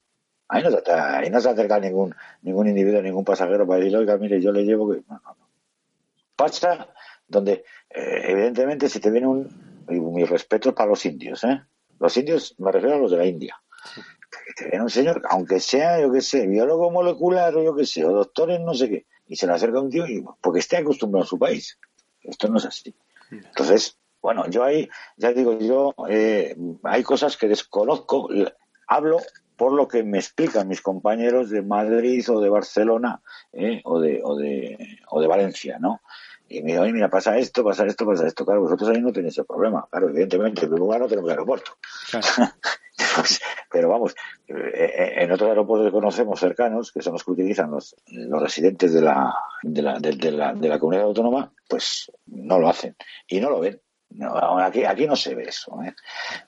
Ahí 0.49 0.62
no, 0.62 0.70
se, 0.70 0.90
ahí 0.90 1.30
no 1.30 1.40
se 1.40 1.51
acerca 1.51 1.78
ningún, 1.78 2.14
ningún 2.42 2.68
individuo, 2.68 3.03
ningún 3.03 3.24
pasajero 3.24 3.66
para 3.66 3.80
decirle, 3.80 3.99
oiga, 3.99 4.16
mire, 4.16 4.40
yo 4.40 4.51
le 4.51 4.64
llevo 4.64 4.90
que... 4.90 5.03
No, 5.09 5.20
no, 5.22 5.36
no. 5.38 5.49
Pasa 6.34 6.88
donde, 7.26 7.64
eh, 7.90 8.22
evidentemente, 8.24 8.88
si 8.88 9.01
te 9.01 9.11
viene 9.11 9.26
un... 9.26 9.68
Mi 9.88 10.24
respeto 10.24 10.74
para 10.74 10.90
los 10.90 11.05
indios, 11.07 11.44
¿eh? 11.44 11.62
Los 11.99 12.16
indios, 12.16 12.55
me 12.59 12.70
refiero 12.70 12.96
a 12.96 12.99
los 12.99 13.11
de 13.11 13.16
la 13.16 13.24
India. 13.24 13.57
Que 14.30 14.53
te 14.55 14.68
viene 14.68 14.82
un 14.82 14.90
señor, 14.90 15.22
aunque 15.30 15.61
sea, 15.61 15.99
yo 16.01 16.12
qué 16.12 16.20
sé, 16.20 16.46
biólogo 16.46 16.90
molecular 16.90 17.57
o 17.57 17.62
yo 17.62 17.74
qué 17.74 17.86
sé, 17.86 18.05
o 18.05 18.12
doctores 18.12 18.61
no 18.61 18.74
sé 18.74 18.90
qué, 18.90 19.07
y 19.26 19.36
se 19.36 19.46
le 19.46 19.55
acerca 19.55 19.80
un 19.80 19.88
tío 19.88 20.07
y, 20.07 20.22
porque 20.42 20.61
esté 20.61 20.76
acostumbrado 20.76 21.24
a 21.24 21.26
su 21.28 21.38
país. 21.38 21.78
Esto 22.22 22.49
no 22.49 22.59
es 22.59 22.66
así. 22.66 22.94
Entonces, 23.30 23.96
bueno, 24.20 24.46
yo 24.51 24.62
ahí, 24.62 24.88
ya 25.16 25.32
digo, 25.32 25.59
yo, 25.59 25.94
eh, 26.09 26.55
hay 26.82 27.03
cosas 27.03 27.36
que 27.38 27.49
desconozco, 27.49 28.28
hablo 28.86 29.18
por 29.59 29.73
lo 29.73 29.89
que 29.89 30.05
me 30.05 30.19
explican 30.19 30.69
mis 30.69 30.81
compañeros 30.81 31.51
de 31.51 31.63
Madrid 31.63 32.25
o 32.31 32.41
de 32.41 32.49
Barcelona 32.49 33.21
¿eh? 33.53 33.83
o, 33.85 33.99
de, 34.01 34.21
o, 34.23 34.37
de, 34.37 35.01
o 35.11 35.21
de 35.21 35.27
Valencia, 35.27 35.79
¿no? 35.81 36.01
Y 36.49 36.63
me 36.63 36.73
dicen, 36.73 36.95
mira, 36.95 37.11
pasa 37.11 37.37
esto, 37.37 37.63
pasa 37.63 37.85
esto, 37.85 38.07
pasa 38.07 38.27
esto. 38.27 38.47
Claro, 38.47 38.63
vosotros 38.63 38.89
ahí 38.89 39.03
no 39.03 39.13
tenéis 39.13 39.35
ese 39.35 39.45
problema. 39.45 39.87
Claro, 39.91 40.09
evidentemente, 40.09 40.63
en 40.63 40.69
primer 40.69 40.79
lugar 40.79 41.01
no 41.01 41.09
tenemos 41.09 41.31
aeropuerto. 41.31 41.73
Pues, 43.15 43.41
pero 43.71 43.89
vamos, 43.89 44.15
eh, 44.49 45.15
en 45.19 45.31
otros 45.31 45.49
aeropuertos 45.49 45.87
que 45.87 45.93
conocemos 45.93 46.41
cercanos, 46.41 46.91
que 46.91 47.01
son 47.01 47.13
los 47.13 47.25
que 47.25 47.31
utilizan 47.31 47.71
los, 47.71 47.95
los 48.09 48.43
residentes 48.43 48.93
de 48.93 49.03
la, 49.03 49.35
de, 49.63 49.83
la, 49.83 49.99
de, 50.01 50.13
de 50.17 50.33
la, 50.33 50.53
de 50.53 50.69
la 50.69 50.81
comunidad 50.81 51.05
autónoma, 51.05 51.53
pues 51.69 52.11
no 52.27 52.59
lo 52.59 52.69
hacen 52.69 52.97
y 53.29 53.41
no 53.41 53.51
lo 53.51 53.61
ven. 53.61 53.81
No, 54.11 54.59
aquí, 54.59 54.85
aquí 54.85 55.07
no 55.07 55.17
se 55.17 55.35
ve 55.35 55.45
eso. 55.45 55.81
¿eh? 55.83 55.95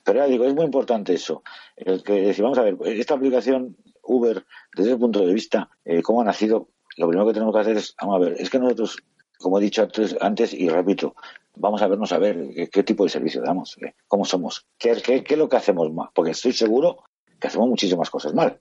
Pero 0.03 0.19
ya 0.19 0.25
digo, 0.25 0.45
es 0.45 0.53
muy 0.53 0.65
importante 0.65 1.13
eso. 1.13 1.43
El 1.75 2.03
que 2.03 2.13
decir, 2.13 2.43
vamos 2.43 2.57
a 2.57 2.63
ver, 2.63 2.77
esta 2.85 3.13
aplicación 3.13 3.77
Uber, 4.03 4.45
desde 4.75 4.91
el 4.91 4.99
punto 4.99 5.25
de 5.25 5.33
vista, 5.33 5.69
eh, 5.85 6.01
cómo 6.01 6.21
ha 6.21 6.25
nacido, 6.25 6.69
lo 6.97 7.07
primero 7.07 7.27
que 7.27 7.33
tenemos 7.33 7.53
que 7.53 7.61
hacer 7.61 7.77
es, 7.77 7.95
vamos 8.01 8.15
a 8.15 8.19
ver, 8.19 8.35
es 8.39 8.49
que 8.49 8.59
nosotros, 8.59 8.97
como 9.37 9.59
he 9.59 9.61
dicho 9.61 9.83
antes, 9.83 10.17
antes 10.19 10.53
y 10.53 10.67
repito, 10.69 11.15
vamos 11.55 11.81
a 11.81 11.87
vernos 11.87 12.11
a 12.11 12.17
ver 12.17 12.49
qué, 12.55 12.69
qué 12.69 12.83
tipo 12.83 13.03
de 13.03 13.09
servicio 13.09 13.41
damos, 13.41 13.77
eh, 13.77 13.93
cómo 14.07 14.25
somos, 14.25 14.65
qué, 14.77 15.01
qué, 15.01 15.23
qué 15.23 15.35
es 15.35 15.39
lo 15.39 15.47
que 15.47 15.57
hacemos 15.57 15.91
mal, 15.93 16.09
porque 16.13 16.31
estoy 16.31 16.53
seguro 16.53 17.03
que 17.39 17.47
hacemos 17.47 17.69
muchísimas 17.69 18.09
cosas 18.09 18.33
mal. 18.33 18.59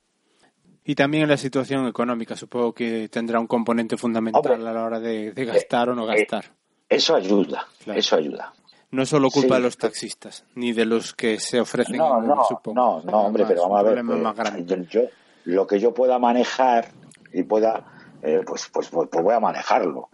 Y 0.84 0.94
también 0.94 1.28
la 1.28 1.36
situación 1.36 1.86
económica, 1.86 2.36
supongo 2.36 2.72
que 2.74 3.08
tendrá 3.08 3.38
un 3.40 3.46
componente 3.46 3.96
fundamental 3.96 4.52
Hombre, 4.52 4.68
a 4.68 4.72
la 4.72 4.84
hora 4.84 5.00
de, 5.00 5.32
de 5.32 5.44
gastar 5.44 5.88
o 5.90 5.94
no 5.94 6.06
gastar. 6.06 6.46
Eso 6.88 7.14
ayuda, 7.14 7.66
Claro. 7.84 7.98
eso 8.00 8.16
ayuda. 8.16 8.52
No 8.92 9.02
es 9.02 9.08
solo 9.08 9.30
culpa 9.30 9.54
Sí. 9.56 9.60
de 9.60 9.60
los 9.66 9.76
taxistas, 9.76 10.44
ni 10.54 10.72
de 10.72 10.84
los 10.84 11.14
que 11.14 11.38
se 11.38 11.60
ofrecen. 11.60 11.96
No, 11.96 12.20
no, 12.20 12.44
supongo. 12.44 12.74
no, 12.74 13.02
no, 13.02 13.20
hombre, 13.26 13.44
Más, 13.44 13.48
pero 13.52 13.62
vamos 13.68 13.78
a 13.80 13.82
ver. 13.84 13.98
eh, 14.58 14.64
yo, 14.64 14.76
yo- 15.02 15.08
lo 15.44 15.66
que 15.66 15.78
yo 15.78 15.94
pueda 15.94 16.18
manejar 16.18 16.88
y 17.32 17.44
pueda, 17.44 17.84
eh, 18.22 18.40
pues, 18.46 18.68
pues, 18.72 18.88
pues, 18.88 19.08
pues 19.10 19.24
voy 19.24 19.34
a 19.34 19.40
manejarlo. 19.40 20.08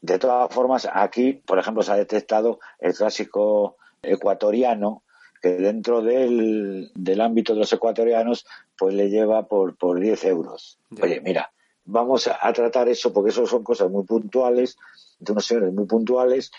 De 0.00 0.18
todas 0.18 0.52
formas, 0.52 0.88
aquí, 0.92 1.32
por 1.32 1.58
ejemplo, 1.58 1.82
se 1.82 1.92
ha 1.92 1.96
detectado 1.96 2.58
el 2.80 2.94
clásico 2.94 3.76
ecuatoriano 4.02 5.02
que 5.40 5.50
dentro 5.50 6.02
del, 6.02 6.90
del 6.94 7.20
ámbito 7.20 7.52
de 7.54 7.60
los 7.60 7.72
ecuatorianos, 7.72 8.44
pues 8.76 8.94
le 8.94 9.08
lleva 9.08 9.46
por, 9.46 9.76
por 9.76 10.00
10 10.00 10.24
euros. 10.24 10.78
Oye, 11.00 11.20
mira, 11.20 11.52
vamos 11.84 12.26
a, 12.26 12.38
a 12.40 12.52
tratar 12.52 12.88
eso 12.88 13.12
porque 13.12 13.30
eso 13.30 13.46
son 13.46 13.62
cosas 13.62 13.88
muy 13.90 14.04
puntuales, 14.04 14.76
de 15.20 15.32
unos 15.32 15.46
señores 15.46 15.72
muy 15.72 15.86
puntuales, 15.86 16.50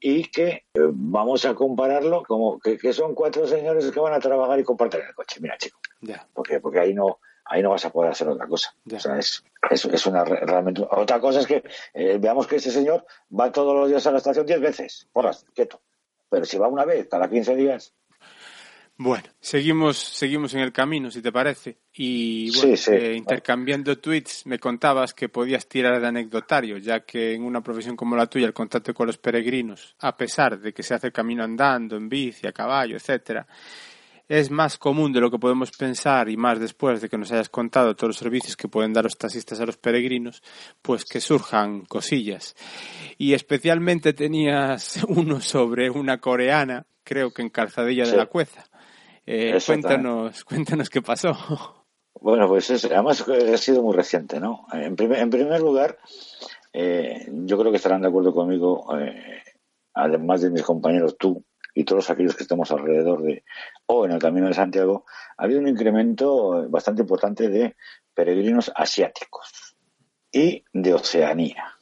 y 0.00 0.24
que 0.30 0.48
eh, 0.48 0.62
vamos 0.90 1.44
a 1.44 1.54
compararlo 1.54 2.22
como 2.22 2.58
que, 2.60 2.78
que 2.78 2.92
son 2.92 3.14
cuatro 3.14 3.46
señores 3.46 3.90
que 3.90 4.00
van 4.00 4.12
a 4.14 4.20
trabajar 4.20 4.58
y 4.60 4.64
comparten 4.64 5.02
el 5.06 5.14
coche. 5.14 5.40
Mira, 5.40 5.56
chico, 5.58 5.78
Ya. 6.00 6.26
porque, 6.34 6.60
porque 6.60 6.80
ahí 6.80 6.94
no 6.94 7.18
ahí 7.50 7.62
no 7.62 7.70
vas 7.70 7.84
a 7.86 7.90
poder 7.90 8.10
hacer 8.10 8.28
otra 8.28 8.46
cosa. 8.46 8.74
Ya. 8.84 8.98
O 8.98 9.00
sea, 9.00 9.18
es, 9.18 9.42
es, 9.70 9.84
es 9.86 10.06
una 10.06 10.22
re- 10.22 10.40
realmente 10.44 10.86
otra 10.90 11.18
cosa 11.18 11.40
es 11.40 11.46
que 11.46 11.64
eh, 11.94 12.18
veamos 12.20 12.46
que 12.46 12.56
ese 12.56 12.70
señor 12.70 13.06
va 13.38 13.50
todos 13.50 13.74
los 13.74 13.88
días 13.88 14.06
a 14.06 14.10
la 14.12 14.18
estación 14.18 14.44
diez 14.44 14.60
veces, 14.60 15.08
porras, 15.12 15.46
quieto. 15.54 15.80
Pero 16.28 16.44
si 16.44 16.58
va 16.58 16.68
una 16.68 16.84
vez 16.84 17.08
cada 17.08 17.28
15 17.30 17.56
días, 17.56 17.94
Bueno, 19.00 19.28
seguimos, 19.40 19.96
seguimos 19.96 20.54
en 20.54 20.60
el 20.60 20.72
camino, 20.72 21.08
si 21.08 21.22
te 21.22 21.30
parece. 21.30 21.78
Y 21.94 22.50
bueno, 22.56 22.76
sí. 22.76 22.90
eh, 22.90 23.14
intercambiando 23.16 23.96
tweets, 23.96 24.44
me 24.46 24.58
contabas 24.58 25.14
que 25.14 25.28
podías 25.28 25.68
tirar 25.68 26.00
de 26.00 26.06
anecdotario, 26.08 26.78
ya 26.78 27.04
que 27.04 27.32
en 27.32 27.44
una 27.44 27.60
profesión 27.60 27.94
como 27.94 28.16
la 28.16 28.26
tuya, 28.26 28.48
el 28.48 28.52
contacto 28.52 28.92
con 28.92 29.06
los 29.06 29.16
peregrinos, 29.16 29.94
a 30.00 30.16
pesar 30.16 30.58
de 30.58 30.72
que 30.72 30.82
se 30.82 30.94
hace 30.94 31.06
el 31.06 31.12
camino 31.12 31.44
andando, 31.44 31.96
en 31.96 32.08
bici, 32.08 32.48
a 32.48 32.52
caballo, 32.52 32.96
etcétera, 32.96 33.46
es 34.26 34.50
más 34.50 34.76
común 34.78 35.12
de 35.12 35.20
lo 35.20 35.30
que 35.30 35.38
podemos 35.38 35.70
pensar 35.70 36.28
y 36.28 36.36
más 36.36 36.58
después 36.58 37.00
de 37.00 37.08
que 37.08 37.16
nos 37.16 37.30
hayas 37.30 37.50
contado 37.50 37.94
todos 37.94 38.08
los 38.08 38.16
servicios 38.16 38.56
que 38.56 38.66
pueden 38.66 38.92
dar 38.92 39.04
los 39.04 39.16
taxistas 39.16 39.60
a 39.60 39.66
los 39.66 39.76
peregrinos, 39.76 40.42
pues 40.82 41.04
que 41.04 41.20
surjan 41.20 41.82
cosillas. 41.82 42.56
Y 43.16 43.34
especialmente 43.34 44.12
tenías 44.12 45.04
uno 45.08 45.40
sobre 45.40 45.88
una 45.88 46.18
coreana, 46.18 46.84
creo 47.04 47.32
que 47.32 47.42
en 47.42 47.50
Calzadilla 47.50 48.04
de 48.04 48.16
la 48.16 48.26
Cueza. 48.26 48.64
Eh, 49.30 49.58
cuéntanos, 49.66 50.42
cuéntanos 50.46 50.88
qué 50.88 51.02
pasó. 51.02 51.36
Bueno, 52.18 52.48
pues 52.48 52.70
es, 52.70 52.86
además 52.86 53.22
eh, 53.28 53.52
ha 53.52 53.58
sido 53.58 53.82
muy 53.82 53.94
reciente, 53.94 54.40
¿no? 54.40 54.66
En 54.72 54.96
primer, 54.96 55.18
en 55.18 55.28
primer 55.28 55.60
lugar, 55.60 55.98
eh, 56.72 57.28
yo 57.30 57.58
creo 57.58 57.70
que 57.70 57.76
estarán 57.76 58.00
de 58.00 58.08
acuerdo 58.08 58.32
conmigo, 58.32 58.86
eh, 58.98 59.42
además 59.92 60.40
de 60.40 60.50
mis 60.50 60.62
compañeros, 60.62 61.18
tú 61.18 61.44
y 61.74 61.84
todos 61.84 62.08
aquellos 62.08 62.34
que 62.36 62.44
estemos 62.44 62.70
alrededor 62.70 63.22
de 63.22 63.44
o 63.84 64.06
en 64.06 64.12
el 64.12 64.18
Camino 64.18 64.48
de 64.48 64.54
Santiago, 64.54 65.04
ha 65.36 65.44
habido 65.44 65.60
un 65.60 65.68
incremento 65.68 66.66
bastante 66.70 67.02
importante 67.02 67.50
de 67.50 67.76
peregrinos 68.14 68.72
asiáticos 68.74 69.76
y 70.32 70.64
de 70.72 70.94
Oceanía, 70.94 71.76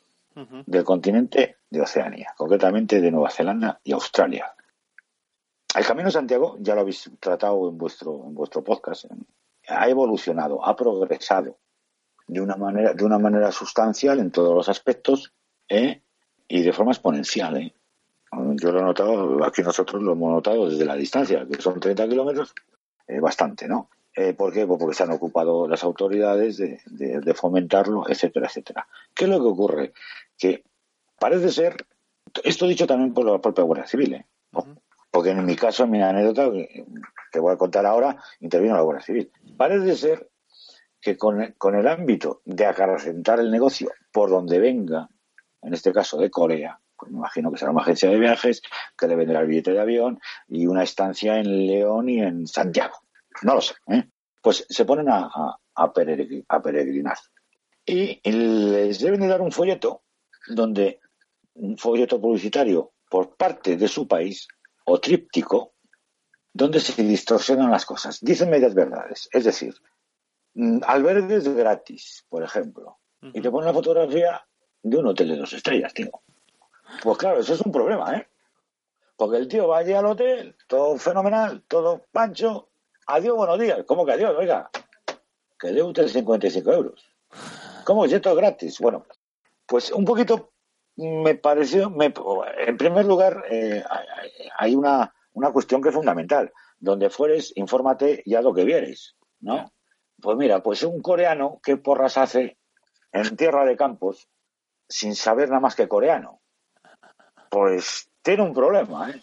del 0.66 0.82
continente 0.82 1.58
de 1.70 1.80
Oceanía, 1.80 2.34
concretamente 2.36 3.00
de 3.00 3.12
Nueva 3.12 3.30
Zelanda 3.30 3.80
y 3.84 3.92
Australia. 3.92 4.55
El 5.76 5.84
Camino 5.86 6.06
de 6.08 6.12
Santiago, 6.12 6.56
ya 6.60 6.74
lo 6.74 6.80
habéis 6.82 7.10
tratado 7.20 7.68
en 7.68 7.76
vuestro, 7.78 8.24
en 8.26 8.34
vuestro 8.34 8.62
podcast, 8.64 9.04
en- 9.10 9.26
ha 9.68 9.88
evolucionado, 9.88 10.64
ha 10.64 10.74
progresado 10.76 11.58
de 12.28 12.40
una 12.40 12.56
manera, 12.56 12.94
de 12.94 13.04
una 13.04 13.18
manera 13.18 13.50
sustancial 13.52 14.18
en 14.20 14.30
todos 14.30 14.54
los 14.54 14.68
aspectos 14.68 15.32
¿eh? 15.68 16.02
y 16.48 16.62
de 16.62 16.72
forma 16.72 16.92
exponencial. 16.92 17.56
¿eh? 17.56 17.74
Yo 18.60 18.72
lo 18.72 18.80
he 18.80 18.82
notado, 18.82 19.44
aquí 19.44 19.62
nosotros 19.62 20.02
lo 20.02 20.12
hemos 20.12 20.32
notado 20.32 20.68
desde 20.68 20.84
la 20.84 20.94
distancia, 20.94 21.46
que 21.50 21.60
son 21.60 21.78
30 21.80 22.08
kilómetros, 22.08 22.54
eh, 23.08 23.20
bastante, 23.20 23.66
¿no? 23.68 23.90
Eh, 24.14 24.32
¿Por 24.34 24.52
qué? 24.52 24.66
Pues 24.66 24.78
porque 24.80 24.94
se 24.94 25.02
han 25.02 25.12
ocupado 25.12 25.68
las 25.68 25.84
autoridades 25.84 26.56
de, 26.56 26.80
de- 26.86 27.20
de 27.20 27.34
fomentarlo, 27.34 28.08
etcétera, 28.08 28.46
etcétera. 28.46 28.86
¿Qué 29.14 29.24
es 29.24 29.30
lo 29.30 29.38
que 29.40 29.46
ocurre? 29.48 29.92
Que 30.38 30.64
parece 31.18 31.50
ser, 31.50 31.86
esto 32.44 32.66
dicho 32.66 32.86
también 32.86 33.12
por 33.14 33.24
la 33.26 33.38
propia 33.40 33.64
Guardia 33.64 33.86
Civil, 33.86 34.14
¿eh? 34.14 34.26
Porque 35.16 35.30
en 35.30 35.46
mi 35.46 35.56
caso, 35.56 35.84
en 35.84 35.92
mi 35.92 36.02
anécdota 36.02 36.52
que, 36.52 36.84
que 37.32 37.40
voy 37.40 37.54
a 37.54 37.56
contar 37.56 37.86
ahora, 37.86 38.22
intervino 38.40 38.74
la 38.74 38.82
Guardia 38.82 39.02
Civil. 39.02 39.32
Parece 39.56 39.96
ser 39.96 40.28
que 41.00 41.16
con, 41.16 41.40
el 41.40 41.88
ámbito 41.88 42.42
de 42.44 42.66
acrecentar 42.66 43.40
el 43.40 43.50
negocio 43.50 43.90
por 44.12 44.28
donde 44.28 44.58
venga, 44.58 45.08
en 45.62 45.72
este 45.72 45.90
caso 45.90 46.18
de 46.18 46.30
Corea, 46.30 46.78
pues 46.98 47.10
me 47.10 47.16
imagino 47.16 47.50
que 47.50 47.56
será 47.56 47.70
una 47.70 47.80
agencia 47.80 48.10
de 48.10 48.18
viajes 48.18 48.60
que 48.94 49.08
le 49.08 49.16
venderá 49.16 49.40
el 49.40 49.46
billete 49.46 49.72
de 49.72 49.80
avión 49.80 50.20
y 50.48 50.66
una 50.66 50.82
estancia 50.82 51.38
en 51.38 51.66
León 51.66 52.10
y 52.10 52.20
en 52.20 52.46
Santiago. 52.46 52.96
No 53.40 53.54
lo 53.54 53.62
sé. 53.62 53.72
¿eh? 53.86 54.06
Pues 54.42 54.66
se 54.68 54.84
ponen 54.84 55.06
a 55.08 55.92
peregrinar. 55.94 57.16
Y 57.86 58.20
les 58.30 59.00
deben 59.00 59.20
de 59.20 59.28
dar 59.28 59.40
un 59.40 59.50
folleto 59.50 60.02
donde 60.46 61.00
un 61.54 61.78
folleto 61.78 62.20
publicitario 62.20 62.92
por 63.08 63.34
parte 63.34 63.78
de 63.78 63.88
su 63.88 64.06
país 64.06 64.46
o 64.86 64.98
tríptico 65.00 65.74
donde 66.52 66.80
se 66.80 67.02
distorsionan 67.02 67.70
las 67.70 67.84
cosas. 67.84 68.18
Dicen 68.22 68.48
medias 68.48 68.74
verdades. 68.74 69.28
Es 69.32 69.44
decir, 69.44 69.74
mm, 70.54 70.78
albergues 70.86 71.46
gratis, 71.54 72.24
por 72.28 72.42
ejemplo, 72.42 72.98
y 73.20 73.40
te 73.40 73.50
ponen 73.50 73.66
la 73.66 73.74
fotografía 73.74 74.46
de 74.82 74.96
un 74.96 75.06
hotel 75.08 75.28
de 75.28 75.36
dos 75.36 75.52
estrellas, 75.52 75.92
tío. 75.92 76.10
Pues 77.02 77.18
claro, 77.18 77.40
eso 77.40 77.54
es 77.54 77.60
un 77.60 77.72
problema, 77.72 78.16
¿eh? 78.16 78.26
Porque 79.16 79.38
el 79.38 79.48
tío 79.48 79.68
va 79.68 79.78
allí 79.78 79.92
al 79.92 80.06
hotel, 80.06 80.56
todo 80.66 80.96
fenomenal, 80.98 81.62
todo 81.66 82.04
pancho, 82.12 82.68
adiós, 83.06 83.36
buenos 83.36 83.58
días. 83.58 83.80
¿Cómo 83.86 84.06
que 84.06 84.12
adiós? 84.12 84.36
Oiga, 84.38 84.70
que 85.58 85.68
dé 85.68 85.82
usted 85.82 86.06
55 86.06 86.72
euros. 86.72 87.10
¿Cómo 87.84 88.04
que 88.04 88.14
esto 88.14 88.30
es 88.30 88.36
gratis? 88.36 88.78
Bueno, 88.78 89.04
pues 89.66 89.90
un 89.90 90.04
poquito 90.04 90.52
me 90.96 91.34
pareció, 91.34 91.90
me- 91.90 92.12
en 92.66 92.76
primer 92.76 93.04
lugar, 93.04 93.44
eh, 93.50 93.82
hay- 94.56 94.74
una, 94.74 95.14
una 95.34 95.52
cuestión 95.52 95.82
que 95.82 95.90
es 95.90 95.94
fundamental. 95.94 96.52
Donde 96.78 97.08
fueres, 97.10 97.52
infórmate 97.56 98.22
y 98.24 98.34
haz 98.34 98.44
lo 98.44 98.52
que 98.52 98.64
vieres, 98.64 99.16
¿no? 99.40 99.72
Pues 100.20 100.36
mira, 100.36 100.62
pues 100.62 100.82
un 100.82 101.00
coreano, 101.00 101.58
¿qué 101.62 101.76
porras 101.76 102.18
hace 102.18 102.58
en 103.12 103.36
tierra 103.36 103.64
de 103.64 103.76
campos 103.76 104.28
sin 104.88 105.14
saber 105.14 105.48
nada 105.48 105.60
más 105.60 105.74
que 105.74 105.88
coreano? 105.88 106.40
Pues 107.50 108.10
tiene 108.22 108.42
un 108.42 108.52
problema, 108.52 109.10
¿eh? 109.10 109.20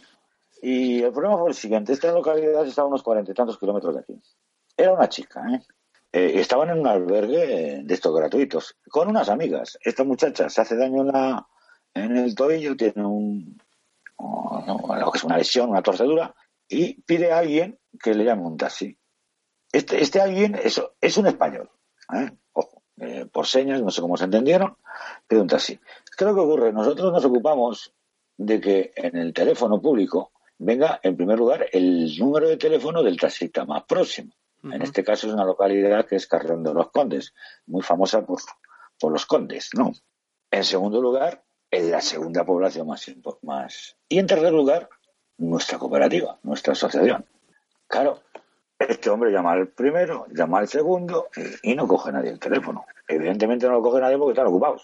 Y 0.62 1.04
el 1.04 1.12
problema 1.12 1.38
fue 1.38 1.50
el 1.50 1.56
siguiente. 1.56 1.94
Esta 1.94 2.12
localidad 2.12 2.66
está 2.66 2.84
a 2.84 2.86
unos 2.86 3.04
cuarenta 3.04 3.32
y 3.32 3.36
tantos 3.36 3.60
kilómetros 3.60 3.94
de 3.96 4.02
aquí. 4.02 4.20
Era 4.78 4.94
una 4.94 5.10
chica, 5.10 5.44
¿eh? 5.52 5.62
Eh, 6.12 6.40
estaban 6.40 6.70
en 6.70 6.80
un 6.80 6.88
albergue 6.88 7.82
de 7.84 7.94
estos 7.94 8.16
gratuitos, 8.16 8.78
con 8.90 9.10
unas 9.10 9.30
amigas. 9.30 9.78
Esta 9.84 10.04
muchacha 10.04 10.50
se 10.50 10.62
hace 10.62 10.76
daño 10.78 11.02
en, 11.02 11.08
la, 11.08 11.48
en 11.94 12.18
el 12.18 12.36
tobillo, 12.36 12.76
tiene 12.76 13.06
un, 13.06 13.62
lo 14.20 15.12
que 15.12 15.18
es 15.18 15.24
una 15.24 15.38
lesión, 15.38 15.70
una 15.70 15.82
torcedura, 15.82 16.36
y 16.68 17.02
pide 17.02 17.32
a 17.32 17.40
alguien 17.40 17.80
que 18.02 18.14
le 18.14 18.24
llame 18.24 18.44
un 18.44 18.58
taxi. 18.58 18.98
Este, 19.72 20.02
este 20.02 20.22
alguien 20.22 20.56
es, 20.56 20.82
es 21.02 21.18
un 21.18 21.28
español, 21.28 21.70
¿eh? 22.14 22.32
Ojo, 22.54 22.84
eh, 22.98 23.26
por 23.32 23.48
señas, 23.48 23.82
no 23.82 23.92
sé 23.92 24.02
cómo 24.02 24.18
se 24.18 24.26
entendieron, 24.26 24.78
pide 25.28 25.42
un 25.42 25.48
taxi. 25.48 25.78
¿Qué 25.78 26.24
es 26.24 26.28
lo 26.28 26.36
que 26.36 26.42
ocurre? 26.42 26.74
Nosotros 26.74 27.12
nos 27.12 27.26
ocupamos 27.26 27.94
de 28.38 28.60
que 28.60 28.94
en 28.96 29.18
el 29.18 29.34
teléfono 29.34 29.82
público 29.82 30.32
venga, 30.58 31.00
en 31.04 31.18
primer 31.18 31.38
lugar, 31.38 31.68
el 31.72 32.18
número 32.18 32.48
de 32.48 32.58
teléfono 32.58 33.04
del 33.04 33.20
taxista 33.20 33.66
más 33.66 33.84
próximo. 33.84 34.34
En 34.64 34.82
este 34.82 35.04
caso 35.04 35.28
es 35.28 35.34
una 35.34 35.44
localidad 35.44 36.06
que 36.06 36.16
es 36.16 36.26
Carrión 36.26 36.64
de 36.64 36.74
los 36.74 36.90
Condes, 36.90 37.34
muy 37.66 37.82
famosa 37.82 38.26
por, 38.26 38.40
por 38.98 39.12
los 39.12 39.26
condes, 39.26 39.72
¿no? 39.74 39.92
En 40.50 40.64
segundo 40.64 41.02
lugar, 41.02 41.43
en 41.74 41.90
la 41.90 42.02
segunda 42.02 42.46
población 42.46 42.86
más, 42.86 43.12
más. 43.42 43.98
Y 44.08 44.20
en 44.20 44.28
tercer 44.28 44.54
lugar, 44.54 44.90
nuestra 45.40 45.80
cooperativa, 45.80 46.38
nuestra 46.44 46.74
asociación. 46.74 47.26
Claro, 47.88 48.22
Este 48.78 49.10
hombre 49.10 49.32
llama 49.32 49.54
al 49.54 49.70
primero, 49.70 50.28
llama 50.30 50.60
al 50.60 50.68
segundo 50.68 51.30
y, 51.64 51.74
no 51.74 51.88
coge 51.88 52.12
nadie 52.12 52.30
el 52.30 52.40
teléfono. 52.40 52.86
Evidentemente 53.08 53.66
no 53.66 53.74
lo 53.74 53.82
coge 53.82 54.02
nadie 54.02 54.18
porque 54.18 54.34
están 54.34 54.48
ocupados. 54.48 54.84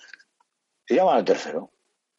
Y 0.87 0.95
llama 0.95 1.15
al 1.15 1.25
tercero. 1.25 1.69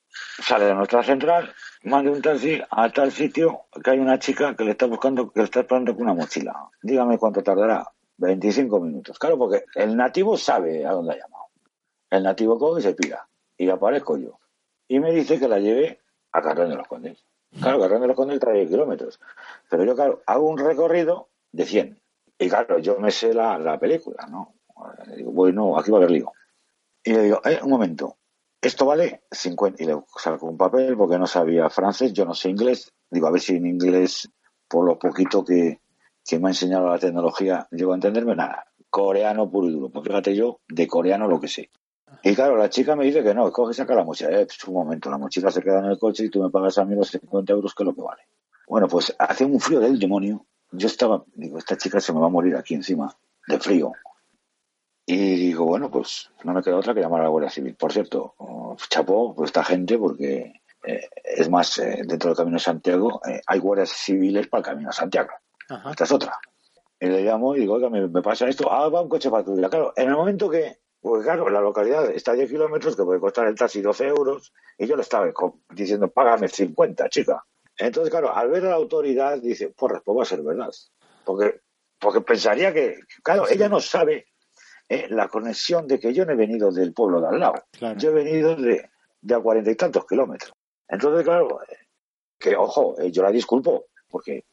Sale 0.09 0.67
de 0.67 0.75
nuestra 0.75 1.03
central, 1.03 1.53
mande 1.85 2.11
un 2.11 2.23
taxi 2.23 2.61
a 2.71 2.91
tal 2.91 3.11
sitio 3.11 3.63
que 3.83 3.91
hay 3.91 3.99
una 3.99 4.19
chica 4.19 4.55
que 4.55 4.65
le 4.65 4.73
está 4.73 4.87
buscando, 4.87 5.33
que 5.33 5.41
le 5.41 5.45
está 5.45 5.61
esperando 5.61 5.95
con 5.95 6.03
una 6.03 6.15
mochila. 6.15 6.71
Dígame 6.83 7.19
cuánto 7.19 7.43
tardará. 7.43 7.87
25 8.19 8.81
minutos. 8.81 9.19
Claro, 9.19 9.39
porque 9.39 9.65
el 9.75 9.97
nativo 9.97 10.37
sabe 10.37 10.85
a 10.87 10.93
dónde 10.93 11.15
ha 11.15 11.17
llamado. 11.17 11.47
El 12.11 12.23
nativo 12.23 12.59
coge 12.59 12.81
y 12.81 12.83
se 12.83 12.95
pira. 12.95 13.27
Y 13.57 13.69
aparezco 13.71 14.17
yo. 14.17 14.41
Y 14.91 14.99
me 14.99 15.13
dice 15.13 15.39
que 15.39 15.47
la 15.47 15.61
lleve 15.61 16.01
a 16.33 16.43
Carrón 16.43 16.69
de 16.69 16.75
los 16.75 16.89
Condes. 16.89 17.25
Claro, 17.61 17.79
Carrón 17.79 18.01
de 18.01 18.09
los 18.09 18.17
Condes 18.17 18.41
trae 18.41 18.67
kilómetros. 18.67 19.21
Pero 19.71 19.85
yo, 19.85 19.95
claro, 19.95 20.21
hago 20.27 20.49
un 20.49 20.59
recorrido 20.59 21.29
de 21.53 21.65
100. 21.65 22.03
Y 22.37 22.49
claro, 22.49 22.81
yo 22.81 22.99
me 22.99 23.13
sé 23.13 23.33
la, 23.33 23.57
la 23.57 23.79
película, 23.79 24.27
¿no? 24.29 24.57
Eh, 25.07 25.19
Digo, 25.19 25.31
bueno, 25.31 25.79
aquí 25.79 25.93
va 25.93 25.99
a 25.99 26.01
haber 26.01 26.11
lío. 26.11 26.33
Y 27.05 27.13
le 27.13 27.23
digo, 27.23 27.41
eh, 27.45 27.61
un 27.63 27.71
momento, 27.71 28.17
esto 28.61 28.85
vale 28.85 29.23
50. 29.31 29.81
Y 29.81 29.87
le 29.87 29.97
saco 30.17 30.47
un 30.47 30.59
papel 30.59 30.97
porque 30.97 31.19
no 31.19 31.29
sabía 31.29 31.71
francés, 31.71 32.13
yo 32.13 32.25
no 32.25 32.35
sé 32.35 32.51
inglés. 32.51 32.93
Digo, 33.09 33.29
a 33.29 33.31
ver 33.31 33.41
si 33.41 33.55
en 33.55 33.67
inglés, 33.67 34.29
por 34.67 34.85
lo 34.85 34.99
poquito 34.99 35.45
que, 35.45 35.81
que 36.27 36.41
me 36.41 36.49
ha 36.49 36.51
enseñado 36.51 36.89
la 36.89 36.99
tecnología, 36.99 37.69
llego 37.71 37.93
a 37.93 37.95
entenderme 37.95 38.35
nada. 38.35 38.67
Coreano 38.89 39.49
puro 39.49 39.69
y 39.69 39.71
duro. 39.71 39.89
Pues 39.89 40.05
fíjate 40.05 40.35
yo, 40.35 40.59
de 40.69 40.89
coreano 40.89 41.29
lo 41.29 41.39
que 41.39 41.47
sé. 41.47 41.71
Y 42.23 42.35
claro, 42.35 42.57
la 42.57 42.69
chica 42.69 42.97
me 42.97 43.05
dice 43.05 43.23
que 43.23 43.35
no, 43.35 43.51
coge 43.53 43.73
y 43.73 43.75
saca 43.75 43.95
la 43.95 44.05
mochila. 44.05 44.31
Eh, 44.31 44.47
pues 44.47 44.65
un 44.65 44.75
momento, 44.75 45.11
la 45.11 45.19
mochila 45.19 45.51
se 45.51 45.63
queda 45.63 45.79
en 45.79 45.87
el 45.87 45.99
coche 45.99 46.25
y 46.25 46.31
tú 46.31 46.43
me 46.43 46.51
pagas 46.51 46.79
a 46.79 46.85
mí 46.85 46.95
los 46.95 47.09
50 47.09 47.53
euros, 47.53 47.75
que 47.75 47.83
es 47.83 47.87
lo 47.87 47.95
que 47.95 48.03
vale. 48.03 48.23
Bueno, 48.69 48.89
pues 48.89 49.15
hace 49.19 49.45
un 49.45 49.59
frío 49.61 49.81
del 49.81 49.99
demonio. 49.99 50.47
Yo 50.73 50.87
estaba, 50.87 51.25
digo, 51.35 51.59
esta 51.59 51.77
chica 51.77 52.01
se 52.01 52.13
me 52.13 52.21
va 52.21 52.27
a 52.27 52.31
morir 52.31 52.55
aquí 52.57 52.75
encima, 52.75 53.17
de 53.49 53.59
frío. 53.59 53.93
Y 55.07 55.17
digo, 55.17 55.65
bueno, 55.65 55.91
pues 55.91 56.31
no 56.45 56.53
me 56.53 56.63
queda 56.63 56.77
otra 56.77 56.95
que 56.95 57.01
llamar 57.01 57.21
a 57.21 57.25
la 57.25 57.31
Guardia 57.31 57.51
Civil. 57.51 57.75
Por 57.75 57.93
cierto, 57.93 58.35
oh, 58.39 58.77
chapó 58.89 59.35
por 59.35 59.47
esta 59.47 59.65
gente 59.65 59.99
porque, 59.99 60.61
eh, 60.85 61.09
es 61.25 61.51
más, 61.51 61.79
eh, 61.79 62.03
dentro 62.07 62.31
del 62.31 62.37
Camino 62.37 62.59
de 62.59 62.63
Santiago 62.63 63.21
eh, 63.27 63.41
hay 63.45 63.59
guardias 63.59 63.91
civiles 63.91 64.47
para 64.47 64.61
el 64.61 64.65
Camino 64.67 64.89
de 64.91 64.95
Santiago. 64.95 65.31
Esta 65.91 66.05
es 66.05 66.13
otra. 66.13 66.39
Y 67.01 67.07
le 67.07 67.25
llamo 67.25 67.57
y 67.57 67.61
digo, 67.61 67.75
oiga, 67.75 67.91
me, 67.91 68.07
me 68.07 68.23
pasa 68.23 68.49
esto. 68.49 68.71
Ah, 68.71 68.89
va 68.89 69.03
un 69.03 69.09
coche 69.09 69.31
patrulla. 69.31 69.69
Claro, 69.69 69.93
en 69.97 70.09
el 70.11 70.15
momento 70.15 70.49
que, 70.49 70.79
pues 71.01 71.25
claro, 71.25 71.49
la 71.49 71.61
localidad 71.61 72.11
está 72.11 72.33
a 72.33 72.35
10 72.35 72.51
kilómetros, 72.51 72.95
que 72.95 73.05
puede 73.05 73.21
costar 73.21 73.47
el 73.47 73.55
taxi 73.55 73.81
12 73.81 74.07
euros, 74.07 74.53
y 74.77 74.87
yo 74.87 74.97
le 74.97 75.03
estaba 75.03 75.33
diciendo, 75.71 76.11
págame 76.11 76.49
50, 76.49 77.09
chica. 77.09 77.43
Entonces, 77.79 78.11
claro, 78.11 78.35
al 78.35 78.51
ver 78.51 78.67
a 78.67 78.71
la 78.71 78.75
autoridad, 78.75 79.39
dice, 79.39 79.73
pues, 79.77 80.03
pues 80.05 80.19
va 80.19 80.23
a 80.23 80.27
ser 80.27 80.43
verdad. 80.43 80.71
Porque, 81.25 81.61
porque 81.99 82.21
pensaría 82.21 82.75
que, 82.75 83.01
claro, 83.23 83.49
ella 83.49 83.69
no 83.69 83.81
sabe 83.81 84.27
eh, 84.89 85.07
la 85.09 85.29
conexión 85.29 85.87
de 85.87 85.99
que 85.99 86.13
yo 86.13 86.27
no 86.27 86.33
he 86.33 86.37
venido 86.37 86.71
del 86.71 86.93
pueblo 86.93 87.21
de 87.21 87.29
al 87.29 87.41
lado. 87.41 87.55
Claro. 87.73 87.99
Yo 87.99 88.11
he 88.11 88.15
venido 88.15 88.55
de, 88.57 88.91
de 89.23 89.35
a 89.35 89.41
cuarenta 89.41 89.71
y 89.71 89.77
tantos 89.77 90.07
kilómetros. 90.07 90.53
Entonces, 90.87 91.25
claro, 91.25 91.63
eh, 91.63 91.77
que 92.39 92.57
ojo, 92.57 93.01
eh, 93.01 93.11
yo 93.11 93.23
la 93.23 93.31
disculpo, 93.31 93.87
porque 94.11 94.45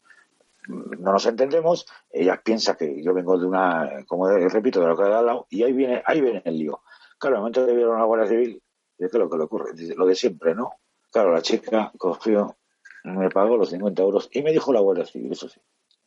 no 0.68 1.12
nos 1.12 1.26
entendemos, 1.26 1.86
ella 2.10 2.40
piensa 2.44 2.76
que 2.76 3.02
yo 3.02 3.14
vengo 3.14 3.38
de 3.38 3.46
una, 3.46 4.04
como 4.06 4.28
repito, 4.28 4.80
de 4.80 4.86
la 4.86 4.92
localidad 4.92 5.16
de 5.16 5.20
al 5.20 5.26
lado, 5.26 5.46
y 5.50 5.62
ahí 5.62 5.72
viene, 5.72 6.02
ahí 6.04 6.20
viene 6.20 6.42
el 6.44 6.58
lío. 6.58 6.82
Claro, 7.18 7.36
en 7.36 7.38
el 7.38 7.40
momento 7.40 7.66
que 7.66 7.74
vieron 7.74 7.96
a 7.96 8.00
la 8.00 8.04
Guardia 8.04 8.28
Civil, 8.28 8.62
¿qué 8.96 9.06
es 9.06 9.14
lo 9.14 9.28
que 9.28 9.36
le 9.36 9.44
ocurre? 9.44 9.72
Lo 9.96 10.06
de 10.06 10.14
siempre, 10.14 10.54
¿no? 10.54 10.74
Claro, 11.10 11.32
la 11.32 11.42
chica 11.42 11.92
cogió, 11.96 12.56
me 13.04 13.30
pagó 13.30 13.56
los 13.56 13.70
50 13.70 14.02
euros 14.02 14.28
y 14.32 14.42
me 14.42 14.52
dijo 14.52 14.72
la 14.72 14.80
Guardia 14.80 15.06
Civil, 15.06 15.32
eso 15.32 15.48
sí, 15.48 15.60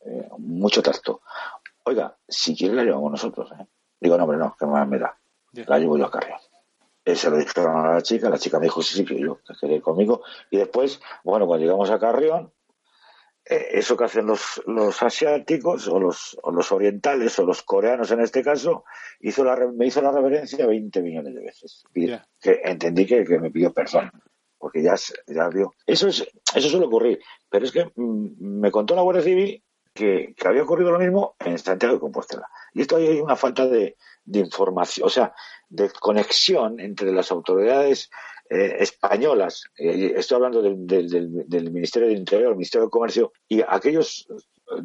eh, 0.06 0.28
mucho 0.38 0.82
tacto. 0.82 1.22
Oiga, 1.84 2.16
si 2.28 2.56
quiere 2.56 2.74
la 2.74 2.84
llevamos 2.84 3.10
nosotros, 3.10 3.50
¿eh? 3.58 3.66
Digo, 4.00 4.16
no, 4.16 4.24
hombre, 4.24 4.38
no, 4.38 4.56
que 4.58 4.66
más 4.66 4.86
me 4.88 4.98
da. 4.98 5.16
La 5.52 5.78
llevo 5.78 5.96
yo 5.96 6.06
a 6.06 6.10
Carrión. 6.10 6.38
Eh, 7.04 7.16
se 7.16 7.30
lo 7.30 7.36
dijeron 7.36 7.76
a 7.76 7.94
la 7.94 8.02
chica, 8.02 8.30
la 8.30 8.38
chica 8.38 8.58
me 8.58 8.66
dijo, 8.66 8.82
sí, 8.82 8.94
sí, 8.94 9.04
que 9.04 9.18
yo, 9.18 9.38
que 9.42 9.54
quería 9.60 9.76
ir 9.76 9.82
conmigo. 9.82 10.22
Y 10.50 10.56
después, 10.56 11.00
bueno, 11.24 11.46
cuando 11.46 11.64
llegamos 11.64 11.90
a 11.90 11.98
Carrión, 11.98 12.52
eso 13.44 13.96
que 13.96 14.04
hacen 14.04 14.26
los, 14.26 14.62
los 14.66 15.02
asiáticos 15.02 15.88
o 15.88 15.98
los, 15.98 16.38
o 16.42 16.52
los 16.52 16.70
orientales 16.70 17.38
o 17.38 17.44
los 17.44 17.62
coreanos 17.62 18.10
en 18.10 18.20
este 18.20 18.42
caso, 18.42 18.84
hizo 19.20 19.44
la, 19.44 19.56
me 19.56 19.86
hizo 19.86 20.00
la 20.00 20.12
reverencia 20.12 20.66
20 20.66 21.02
millones 21.02 21.34
de 21.34 21.42
veces. 21.42 21.82
Que 22.40 22.60
entendí 22.64 23.06
que, 23.06 23.24
que 23.24 23.38
me 23.38 23.50
pidió 23.50 23.72
perdón, 23.72 24.10
porque 24.58 24.82
ya, 24.82 24.94
ya 25.26 25.48
vio. 25.48 25.74
Eso, 25.86 26.08
es, 26.08 26.26
eso 26.54 26.68
suele 26.68 26.86
ocurrir, 26.86 27.20
pero 27.48 27.64
es 27.64 27.72
que 27.72 27.90
mm, 27.94 28.60
me 28.60 28.70
contó 28.70 28.94
la 28.94 29.02
Guardia 29.02 29.24
Civil 29.24 29.62
que, 29.92 30.34
que 30.36 30.48
había 30.48 30.62
ocurrido 30.62 30.92
lo 30.92 30.98
mismo 30.98 31.34
en 31.40 31.58
Santiago 31.58 31.94
de 31.94 32.00
Compostela. 32.00 32.48
Y 32.72 32.82
esto 32.82 32.96
ahí 32.96 33.08
hay 33.08 33.20
una 33.20 33.36
falta 33.36 33.66
de, 33.66 33.96
de 34.24 34.38
información, 34.38 35.06
o 35.06 35.10
sea, 35.10 35.34
de 35.68 35.90
conexión 35.90 36.80
entre 36.80 37.12
las 37.12 37.30
autoridades 37.30 38.10
eh, 38.54 38.76
españolas, 38.80 39.64
eh, 39.78 40.12
estoy 40.16 40.36
hablando 40.36 40.60
del, 40.60 40.86
del- 40.86 41.08
del- 41.08 41.48
del 41.48 41.70
Ministerio 41.72 42.08
del 42.08 42.18
Interior, 42.18 42.50
el 42.50 42.56
Ministerio 42.56 42.86
de 42.86 42.90
Comercio, 42.90 43.32
y 43.48 43.62
aquellos, 43.66 44.26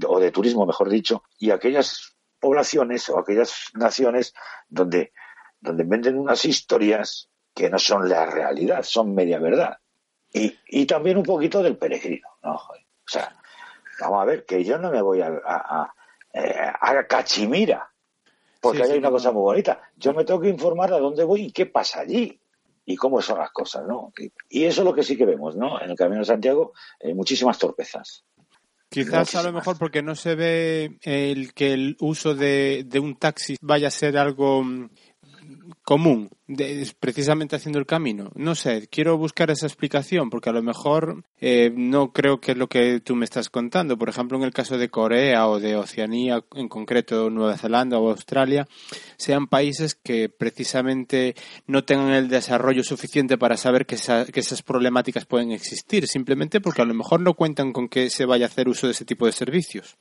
o 0.07 0.19
de 0.19 0.31
turismo 0.31 0.65
mejor 0.65 0.89
dicho, 0.89 1.23
y 1.37 1.51
aquellas 1.51 2.15
poblaciones 2.39 3.09
o 3.09 3.19
aquellas 3.19 3.71
naciones 3.73 4.33
donde, 4.69 5.11
donde 5.59 5.83
venden 5.83 6.17
unas 6.17 6.45
historias 6.45 7.29
que 7.53 7.69
no 7.69 7.79
son 7.79 8.07
la 8.07 8.25
realidad, 8.25 8.83
son 8.83 9.13
media 9.13 9.39
verdad. 9.39 9.77
Y, 10.31 10.55
y 10.69 10.85
también 10.85 11.17
un 11.17 11.23
poquito 11.23 11.63
del 11.63 11.77
peregrino, 11.77 12.27
¿no? 12.43 12.57
Joder. 12.57 12.81
O 12.83 13.09
sea, 13.09 13.35
vamos 13.99 14.21
a 14.21 14.25
ver, 14.25 14.45
que 14.45 14.63
yo 14.63 14.77
no 14.77 14.91
me 14.91 15.01
voy 15.01 15.21
a, 15.21 15.27
a, 15.27 15.81
a, 15.81 15.93
eh, 16.33 16.71
a 16.79 17.07
Cachimira, 17.07 17.91
porque 18.61 18.83
Sí, 18.85 18.91
hay 18.91 18.97
una 18.99 19.07
no, 19.09 19.13
cosa 19.15 19.31
muy 19.31 19.41
bonita. 19.41 19.81
Yo 19.95 20.13
me 20.13 20.23
tengo 20.23 20.39
que 20.41 20.49
informar 20.49 20.93
a 20.93 20.99
dónde 20.99 21.23
voy 21.23 21.45
y 21.45 21.51
qué 21.51 21.65
pasa 21.65 22.01
allí 22.01 22.39
y 22.87 22.95
cómo 22.95 23.21
son 23.21 23.37
las 23.39 23.51
cosas, 23.51 23.85
¿no? 23.85 24.13
Y, 24.49 24.63
eso 24.63 24.81
es 24.81 24.85
lo 24.85 24.93
que 24.95 25.03
sí 25.03 25.17
que 25.17 25.25
vemos, 25.25 25.57
¿no? 25.57 25.79
En 25.81 25.91
el 25.91 25.97
Camino 25.97 26.21
de 26.21 26.25
Santiago, 26.25 26.71
eh, 27.01 27.13
muchísimas 27.13 27.59
torpezas. 27.59 28.23
Quizás 28.89 29.35
a 29.35 29.43
lo 29.43 29.51
mejor 29.51 29.77
porque 29.77 30.01
no 30.01 30.15
se 30.15 30.35
ve 30.35 30.97
el 31.01 31.53
que 31.53 31.73
el 31.73 31.97
uso 31.99 32.33
de, 32.33 32.85
de 32.87 32.99
un 32.99 33.17
taxi 33.17 33.57
vaya 33.59 33.89
a 33.89 33.91
ser 33.91 34.17
algo 34.17 34.63
mm, 34.63 34.89
común, 35.83 36.29
de- 36.47 36.89
precisamente 36.99 37.55
haciendo 37.55 37.79
el 37.79 37.85
camino. 37.85 38.31
No 38.35 38.55
sé, 38.55 38.87
quiero 38.91 39.17
buscar 39.17 39.49
esa 39.51 39.67
explicación 39.67 40.29
porque 40.29 40.49
a 40.49 40.53
lo 40.53 40.61
mejor 40.63 41.23
eh, 41.39 41.71
no 41.75 42.11
creo 42.11 42.39
que 42.39 42.51
es 42.51 42.57
lo 42.57 42.67
que 42.67 42.99
tú 42.99 43.15
me 43.15 43.25
estás 43.25 43.49
contando. 43.49 43.97
Por 43.97 44.09
ejemplo, 44.09 44.37
en 44.37 44.43
el 44.43 44.51
caso 44.53 44.77
de 44.77 44.89
Corea 44.89 45.47
o 45.47 45.59
de 45.59 45.75
Oceanía, 45.75 46.43
en 46.55 46.67
concreto 46.67 47.29
Nueva 47.29 47.57
Zelanda 47.57 47.97
o 47.99 48.09
Australia, 48.09 48.67
sean 49.17 49.47
países 49.47 49.95
que 49.95 50.29
precisamente 50.29 51.35
no 51.67 51.83
tengan 51.85 52.11
el 52.11 52.27
desarrollo 52.27 52.83
suficiente 52.83 53.37
para 53.37 53.57
saber 53.57 53.85
que, 53.85 53.95
esa- 53.95 54.25
que 54.25 54.39
esas 54.41 54.61
problemáticas 54.63 55.25
pueden 55.25 55.51
existir, 55.51 56.07
simplemente 56.07 56.59
porque 56.61 56.81
a 56.81 56.85
lo 56.85 56.93
mejor 56.93 57.21
no 57.21 57.33
cuentan 57.33 57.71
con 57.73 57.87
que 57.87 58.09
se 58.09 58.25
vaya 58.25 58.45
a 58.45 58.49
hacer 58.49 58.67
uso 58.67 58.87
de 58.87 58.91
ese 58.91 59.05
tipo 59.05 59.25
de 59.25 59.31
servicios. 59.31 59.97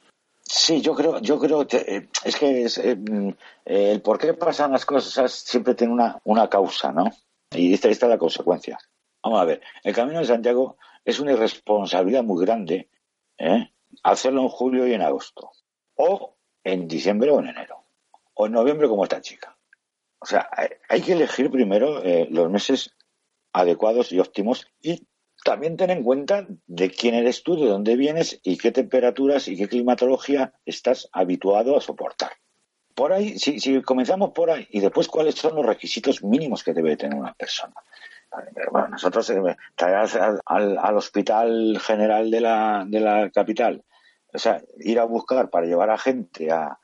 Sí, 0.49 0.81
yo 0.81 0.95
creo, 0.95 1.19
yo 1.19 1.41
creo 1.41 1.67
que 1.67 1.77
eh, 1.79 2.09
es 2.25 2.37
que 2.37 2.63
es, 2.63 2.79
eh, 2.79 2.95
mm, 2.95 3.29
eh, 3.65 3.93
el 3.93 4.01
por 4.01 4.19
qué 4.19 4.33
pasan 4.33 4.73
las 4.73 4.87
cosas 4.87 5.33
siempre 5.33 5.75
tiene 5.75 5.93
una, 5.93 6.21
una 6.25 6.49
causa, 6.49 6.93
¿no? 6.93 7.11
Y 7.51 7.75
esta, 7.75 7.89
esta 7.89 8.07
es 8.07 8.11
la 8.11 8.19
consecuencia. 8.19 8.79
Vamos 9.25 9.41
a 9.41 9.45
ver, 9.45 9.61
el 9.83 9.93
Camino 9.95 10.21
de 10.21 10.27
Santiago 10.27 10.77
es 11.05 11.19
una 11.19 11.33
irresponsabilidad 11.33 12.23
muy 12.23 12.45
grande 12.45 12.89
hacerlo 14.03 14.43
en 14.43 14.49
julio 14.49 14.87
y 14.87 14.95
en 14.95 15.03
agosto, 15.03 15.51
o 15.97 16.37
en 16.65 16.87
diciembre 16.87 17.31
o 17.31 17.41
en 17.41 17.49
enero, 17.49 17.85
o 18.35 18.47
en 18.47 18.53
noviembre 18.53 18.89
como 18.89 19.03
esta 19.05 19.21
chica. 19.21 19.57
O 20.21 20.27
sea, 20.27 20.49
hay, 20.53 20.69
hay 20.89 21.03
que 21.03 21.13
elegir 21.13 21.51
primero 21.51 22.03
los 22.31 22.51
meses 22.51 22.95
adecuados 23.53 24.13
y 24.13 24.21
óptimos 24.21 24.67
y 24.81 25.07
también 25.47 25.77
ten 25.77 25.91
en 25.91 26.03
cuenta 26.03 26.45
de 26.67 26.91
quién 26.91 27.15
eres 27.15 27.45
tú, 27.45 27.55
de 27.55 27.69
dónde 27.69 27.95
vienes 27.95 28.41
y 28.43 28.59
qué 28.59 28.73
temperaturas 28.73 29.47
y 29.47 29.57
qué 29.57 29.69
climatología 29.69 30.53
estás 30.67 31.09
habituado 31.13 31.77
a 31.77 31.81
soportar. 31.81 32.33
Por 32.97 33.13
ahí, 33.13 33.39
si, 33.39 33.61
si 33.61 33.81
comenzamos 33.83 34.31
por 34.31 34.51
ahí, 34.51 34.67
y 34.71 34.81
después 34.81 35.07
cuáles 35.07 35.37
son 35.37 35.55
los 35.55 35.65
requisitos 35.65 36.25
mínimos 36.25 36.65
que 36.65 36.73
debe 36.75 36.97
tener 36.97 37.17
una 37.17 37.33
persona. 37.35 37.75
Bueno, 38.73 38.89
nosotros 38.89 39.31
eh, 39.31 39.57
al, 39.77 40.41
al- 40.45 40.79
al 40.79 40.97
hospital 40.97 41.79
general 41.81 42.31
de 42.31 42.41
la, 42.41 42.85
de 42.87 43.01
la 43.01 43.31
capital, 43.31 43.85
o 44.35 44.39
sea, 44.39 44.61
ir 44.81 44.99
a 44.99 45.05
buscar 45.05 45.49
para 45.49 45.67
llevar 45.67 45.91
a 45.91 45.97
gente 45.99 46.51
a, 46.51 46.77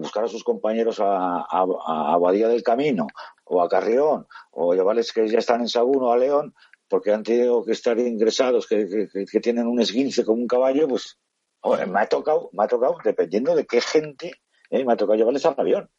buscar 0.00 0.24
a 0.24 0.28
sus 0.28 0.42
compañeros 0.42 0.98
a, 0.98 1.44
a, 1.48 2.14
Abadía 2.14 2.48
del 2.48 2.62
Camino 2.62 3.06
o 3.44 3.62
a 3.62 3.68
Carrión 3.68 4.26
o 4.50 4.74
llevarles 4.74 5.12
que 5.12 5.28
ya 5.28 5.38
están 5.38 5.60
en 5.60 5.68
Sagún 5.68 6.02
o 6.02 6.10
a 6.12 6.16
León 6.16 6.54
porque 6.88 7.12
han 7.12 7.22
tenido 7.22 7.64
que 7.64 7.72
estar 7.72 7.98
ingresados, 7.98 8.66
que, 8.66 9.08
que- 9.30 9.40
tienen 9.40 9.66
un 9.66 9.80
esguince 9.80 10.24
como 10.24 10.40
un 10.42 10.46
caballo, 10.46 10.88
pues 10.88 11.18
me 11.88 12.00
ha 12.00 12.06
tocado, 12.06 12.50
me 12.52 12.64
ha 12.64 12.68
tocado, 12.68 12.96
dependiendo 13.04 13.54
de 13.54 13.66
qué 13.66 13.80
gente, 13.80 14.32
eh, 14.70 14.84
me 14.84 14.92
ha 14.92 14.96
tocado 14.96 15.16
llevarles 15.16 15.44
al 15.46 15.54
avión. 15.58 15.90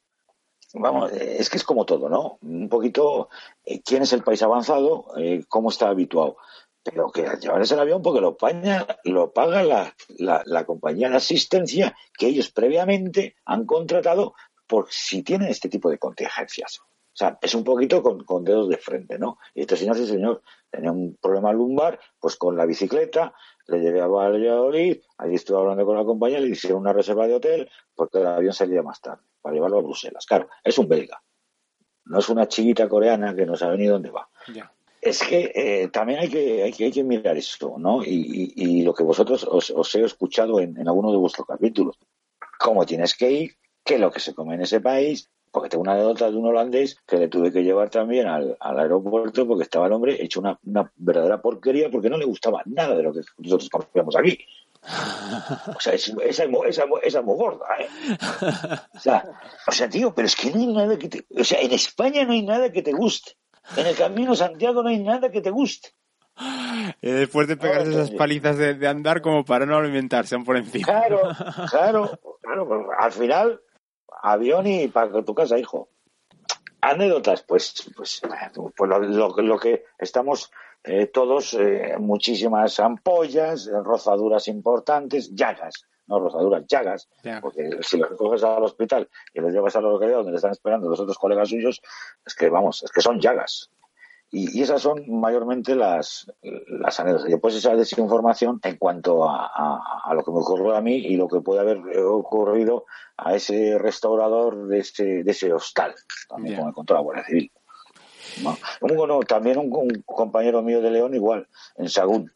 Vamos, 0.73 1.11
eh, 1.13 1.38
es 1.39 1.49
que 1.49 1.57
es 1.57 1.63
como 1.63 1.85
todo, 1.85 2.09
¿no? 2.09 2.38
Un 2.41 2.69
poquito 2.69 3.29
eh, 3.65 3.81
quién 3.81 4.03
es 4.03 4.13
el 4.13 4.23
país 4.23 4.41
avanzado, 4.43 5.05
cómo 5.47 5.69
está 5.69 5.89
habituado. 5.89 6.38
pero 6.83 7.11
que 7.11 7.25
al 7.27 7.39
llevarse 7.39 7.73
el 7.73 7.81
avión 7.81 8.01
porque 8.01 8.21
lo 8.21 8.38
paga, 8.38 8.88
lo 9.03 9.33
paga 9.33 9.63
la, 9.63 9.93
la, 10.19 10.41
la 10.45 10.65
compañía 10.65 11.09
de 11.09 11.17
asistencia 11.17 11.95
que 12.17 12.27
ellos 12.27 12.49
previamente 12.51 13.35
han 13.45 13.65
contratado 13.65 14.33
por 14.67 14.88
si 14.89 15.21
tienen 15.23 15.49
este 15.49 15.67
tipo 15.69 15.89
de 15.89 15.97
contingencias. 15.97 16.79
O 17.18 17.20
sea, 17.20 17.39
es 17.41 17.55
un 17.55 17.63
poquito 17.63 18.03
con, 18.03 18.24
con 18.26 18.43
dedos 18.43 18.70
de 18.70 18.78
frente, 18.78 19.18
¿no? 19.18 19.39
Y 19.55 19.61
este 19.61 19.76
señor, 19.76 19.95
sí 19.97 20.05
señor, 20.05 20.43
tenía 20.70 20.91
un 20.91 21.18
problema 21.20 21.51
lumbar, 21.51 21.99
pues 22.20 22.36
con 22.36 22.55
la 22.55 22.68
bicicleta, 22.68 23.34
le 23.65 23.80
llevé 23.80 24.01
a 24.01 24.07
Valladolid, 24.07 24.99
allí 25.18 25.34
estuve 25.34 25.57
hablando 25.57 25.84
con 25.84 25.97
la 25.97 26.05
compañía, 26.05 26.39
le 26.39 26.49
hicieron 26.49 26.82
una 26.82 26.93
reserva 26.93 27.26
de 27.26 27.34
hotel, 27.34 27.70
porque 27.95 28.20
el 28.20 28.28
avión 28.28 28.53
salía 28.53 28.84
más 28.84 29.01
tarde, 29.01 29.24
para 29.41 29.55
llevarlo 29.55 29.80
a 29.80 29.82
Bruselas. 29.82 30.28
Claro, 30.28 30.47
es 30.63 30.78
un 30.78 30.88
belga, 30.88 31.20
no 32.05 32.20
es 32.20 32.30
una 32.30 32.47
chiquita 32.47 32.88
coreana 32.88 33.34
que 33.36 33.47
no 33.47 33.55
sabe 33.55 33.78
ni 33.80 33.88
dónde 33.88 34.11
va. 34.11 34.30
Ya. 34.53 34.72
Es 35.01 35.24
que 35.24 35.51
eh, 35.55 35.88
también 35.88 36.20
hay 36.20 36.30
que, 36.30 36.61
hay 36.63 36.72
que 36.72 36.86
hay 36.86 36.91
que 36.91 37.03
mirar 37.03 37.36
esto, 37.36 37.76
¿no? 37.80 38.03
Y, 38.03 38.53
y- 38.55 38.80
y 38.80 38.82
lo 38.84 38.93
que 38.93 39.03
vosotros 39.03 39.43
os, 39.49 39.72
os 39.72 39.95
he 39.95 40.03
escuchado 40.03 40.59
en, 40.59 40.78
en 40.78 40.88
alguno 40.88 41.11
de 41.11 41.18
vuestros 41.18 41.47
capítulos. 41.47 41.97
Cómo 42.59 42.86
tienes 42.86 43.15
que 43.15 43.32
ir, 43.32 43.55
qué 43.84 43.95
es 43.95 43.99
lo 43.99 44.11
que 44.11 44.20
se 44.20 44.36
come 44.36 44.53
en 44.55 44.61
ese 44.61 44.82
país. 44.82 45.30
Porque 45.51 45.69
tengo 45.69 45.81
una 45.83 45.93
anécdota 45.93 46.29
de 46.29 46.37
un 46.37 46.45
holandés 46.47 46.97
que 47.07 47.17
le 47.17 47.27
tuve 47.29 47.51
que 47.51 47.63
llevar 47.63 47.89
también 47.89 48.27
al, 48.27 48.57
al 48.59 48.79
aeropuerto 48.79 49.47
porque 49.47 49.63
estaba 49.63 49.87
el 49.87 49.93
hombre 49.93 50.21
hecho 50.23 50.39
una, 50.39 50.59
una 50.65 50.91
verdadera 50.97 51.41
porquería 51.41 51.89
porque 51.89 52.09
no 52.09 52.17
le 52.17 52.25
gustaba 52.25 52.61
nada 52.65 52.95
de 52.95 53.03
lo 53.03 53.13
que 53.13 53.21
nosotros 53.37 53.69
comíamos 53.69 54.15
aquí. 54.15 54.37
O 55.75 55.79
sea, 55.79 55.93
es- 55.93 56.13
esa, 56.23 56.43
esa, 56.45 56.83
esa 57.03 57.19
es 57.19 57.25
muy 57.25 57.35
gorda, 57.35 57.65
¿eh? 57.79 57.87
O 58.95 58.99
sea, 58.99 59.23
o 59.67 59.71
sea, 59.71 59.89
tío, 59.89 60.13
pero 60.13 60.27
es 60.27 60.35
que 60.35 60.51
no 60.51 60.59
hay 60.59 60.67
nada 60.67 60.97
que 60.97 61.09
te... 61.09 61.25
O 61.39 61.43
sea, 61.43 61.59
en 61.61 61.71
España 61.71 62.23
no 62.25 62.33
hay 62.33 62.43
nada 62.43 62.71
que 62.71 62.81
te 62.81 62.93
guste. 62.93 63.33
En 63.75 63.85
el 63.85 63.95
Camino 63.95 64.35
Santiago 64.35 64.83
no 64.83 64.89
hay 64.89 64.99
nada 64.99 65.29
que 65.31 65.41
te 65.41 65.49
guste. 65.49 65.89
Eh, 67.01 67.11
después 67.11 67.47
de 67.47 67.57
pegarse 67.57 67.89
esas 67.89 68.11
palizas 68.11 68.57
de, 68.57 68.75
de 68.75 68.87
andar 68.87 69.21
como 69.21 69.43
para 69.43 69.65
no 69.65 69.75
alimentarse 69.77 70.37
por 70.39 70.55
encima. 70.55 70.85
Claro, 70.85 71.21
claro, 71.71 72.19
claro. 72.41 72.87
Al 72.99 73.11
final, 73.11 73.59
avión 74.22 74.68
y 74.68 74.88
para 74.88 75.24
tu 75.24 75.34
casa, 75.34 75.57
hijo. 75.57 75.89
Anécdotas, 76.82 77.41
pues, 77.43 77.91
pues, 77.95 78.22
pues 78.76 78.89
lo, 78.89 78.99
lo- 78.99 79.41
lo 79.41 79.59
que 79.59 79.86
estamos 79.97 80.51
eh, 80.84 81.07
todos, 81.07 81.53
eh, 81.55 81.95
muchísimas 81.99 82.80
ampollas, 82.80 83.70
rozaduras 83.84 84.47
importantes, 84.47 85.34
llagas, 85.36 85.86
no 86.05 86.20
rozaduras, 86.20 86.63
llagas, 86.68 87.09
porque 87.41 87.70
si 87.82 87.97
los 87.97 88.11
coges 88.15 88.43
al 88.43 88.63
hospital 88.63 89.09
y 89.34 89.41
los 89.41 89.51
llevas 89.51 89.76
a 89.76 89.82
la 89.82 89.89
localidad 89.89 90.18
donde 90.18 90.32
le 90.32 90.38
están 90.38 90.51
esperando 90.51 90.88
los 90.88 90.99
otros 90.99 91.18
colegas 91.18 91.49
suyos, 91.49 91.82
es 92.26 92.36
que 92.36 92.47
vamos, 92.49 92.84
es 92.84 92.91
que 92.91 93.01
son 93.01 93.20
llagas. 93.20 93.70
Y, 94.30 94.59
y 94.59 94.61
esas 94.61 94.82
son 94.82 95.03
mayormente 95.07 95.73
las, 95.73 96.30
las 96.67 96.99
anécdotas. 96.99 97.30
Y 97.30 97.32
después 97.32 97.55
esa 97.55 97.75
desinformación 97.75 98.59
en 98.63 98.75
cuanto 98.78 99.28
a, 99.30 99.45
a- 99.45 100.01
a 100.03 100.13
lo 100.13 100.23
que 100.23 100.32
me 100.32 100.39
ocurrió 100.39 100.75
a 100.75 100.82
mí 100.82 100.95
y 100.95 101.15
lo 101.15 101.28
que 101.30 101.39
puede 101.39 101.61
haber 101.61 101.78
ocurrido 102.05 102.86
a 103.15 103.36
ese 103.36 103.78
restaurador 103.80 104.67
de 104.67 104.80
ese, 104.80 105.23
de 105.23 105.32
ese 105.32 105.51
hostal, 105.53 105.95
también 106.28 106.53
Ya. 106.55 106.57
como 106.59 106.67
me 106.69 106.73
contó 106.73 106.93
la 106.93 106.99
Guardia 106.99 107.23
Civil. 107.25 107.51
bueno, 108.82 109.19
también 109.21 109.57
un, 109.57 109.69
un 109.73 110.03
compañero 110.05 110.61
mío 110.61 110.82
de 110.82 110.91
León 110.91 111.13
igual, 111.15 111.47
en 111.78 111.89
Sagún. 111.89 112.32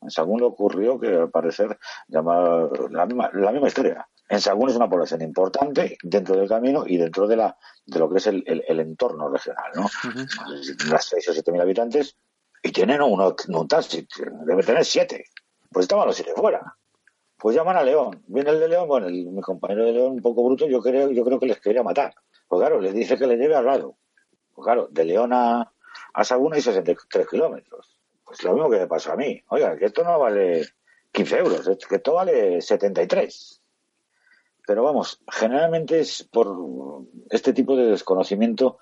En 0.00 0.10
Sagún 0.10 0.40
le 0.40 0.46
ocurrió 0.46 0.98
que 0.98 1.08
al 1.08 1.30
parecer 1.30 1.78
llamaba 2.08 2.68
la 2.90 3.06
misma, 3.06 3.30
la 3.34 3.52
misma 3.52 3.68
historia. 3.68 4.08
En 4.28 4.40
Sagún 4.40 4.70
es 4.70 4.76
una 4.76 4.88
población 4.88 5.20
importante 5.22 5.98
dentro 6.02 6.36
del 6.36 6.48
camino 6.48 6.84
y 6.86 6.96
dentro 6.96 7.26
de 7.26 7.36
la 7.36 7.56
de 7.84 7.98
lo 7.98 8.08
que 8.10 8.18
es 8.18 8.26
el, 8.28 8.42
el- 8.46 8.64
el 8.66 8.80
entorno 8.80 9.28
regional, 9.28 9.70
¿no? 9.74 9.88
Sé 9.88 10.64
si 10.64 10.76
tendrá 10.76 10.98
seis 11.00 11.28
o 11.28 11.32
siete 11.32 11.52
mil 11.52 11.60
habitantes 11.60 12.16
y 12.62 12.70
tienen 12.72 13.02
uno, 13.02 13.34
un 13.48 13.68
taxi, 13.68 14.06
debe 14.46 14.62
tener 14.62 14.84
siete. 14.84 15.26
Pues 15.70 15.84
estaban 15.84 16.06
los 16.06 16.16
siete 16.16 16.32
fuera. 16.34 16.76
Pues 17.38 17.56
llaman 17.56 17.76
a 17.76 17.82
León. 17.82 18.22
Viene 18.28 18.50
el 18.50 18.60
de 18.60 18.68
León, 18.68 18.86
bueno, 18.88 19.08
el- 19.08 19.26
mi 19.30 19.40
compañero 19.42 19.84
de 19.84 19.92
León, 19.92 20.12
un 20.12 20.22
poco 20.22 20.44
bruto, 20.44 20.66
yo 20.66 20.80
creo, 20.80 21.10
yo 21.10 21.24
creo 21.24 21.38
que 21.40 21.46
les 21.46 21.60
quería 21.60 21.82
matar. 21.82 22.14
Pues 22.48 22.60
claro, 22.60 22.80
les 22.80 22.94
dice 22.94 23.16
que 23.18 23.26
le 23.26 23.36
lleve 23.36 23.56
al 23.56 23.66
lado. 23.66 23.96
Pues 24.54 24.64
claro, 24.64 24.86
de 24.90 25.04
León 25.04 25.32
a, 25.32 25.72
a 26.14 26.24
Sagún 26.24 26.54
hay 26.54 26.60
63 26.62 27.26
kilómetros. 27.28 27.98
Pues 28.24 28.42
lo 28.44 28.52
mismo 28.54 28.70
que 28.70 28.78
me 28.78 28.86
pasó 28.86 29.12
a 29.12 29.16
mí. 29.16 29.42
Oiga, 29.48 29.76
que 29.76 29.86
esto 29.86 30.04
no 30.04 30.18
vale 30.18 30.68
15 31.10 31.38
euros, 31.38 31.68
que 31.88 31.96
esto 31.96 32.14
vale 32.14 32.60
73. 32.62 33.61
Pero 34.66 34.84
vamos, 34.84 35.20
generalmente 35.28 36.00
es 36.00 36.22
por 36.22 36.56
este 37.30 37.52
tipo 37.52 37.76
de 37.76 37.86
desconocimiento 37.86 38.78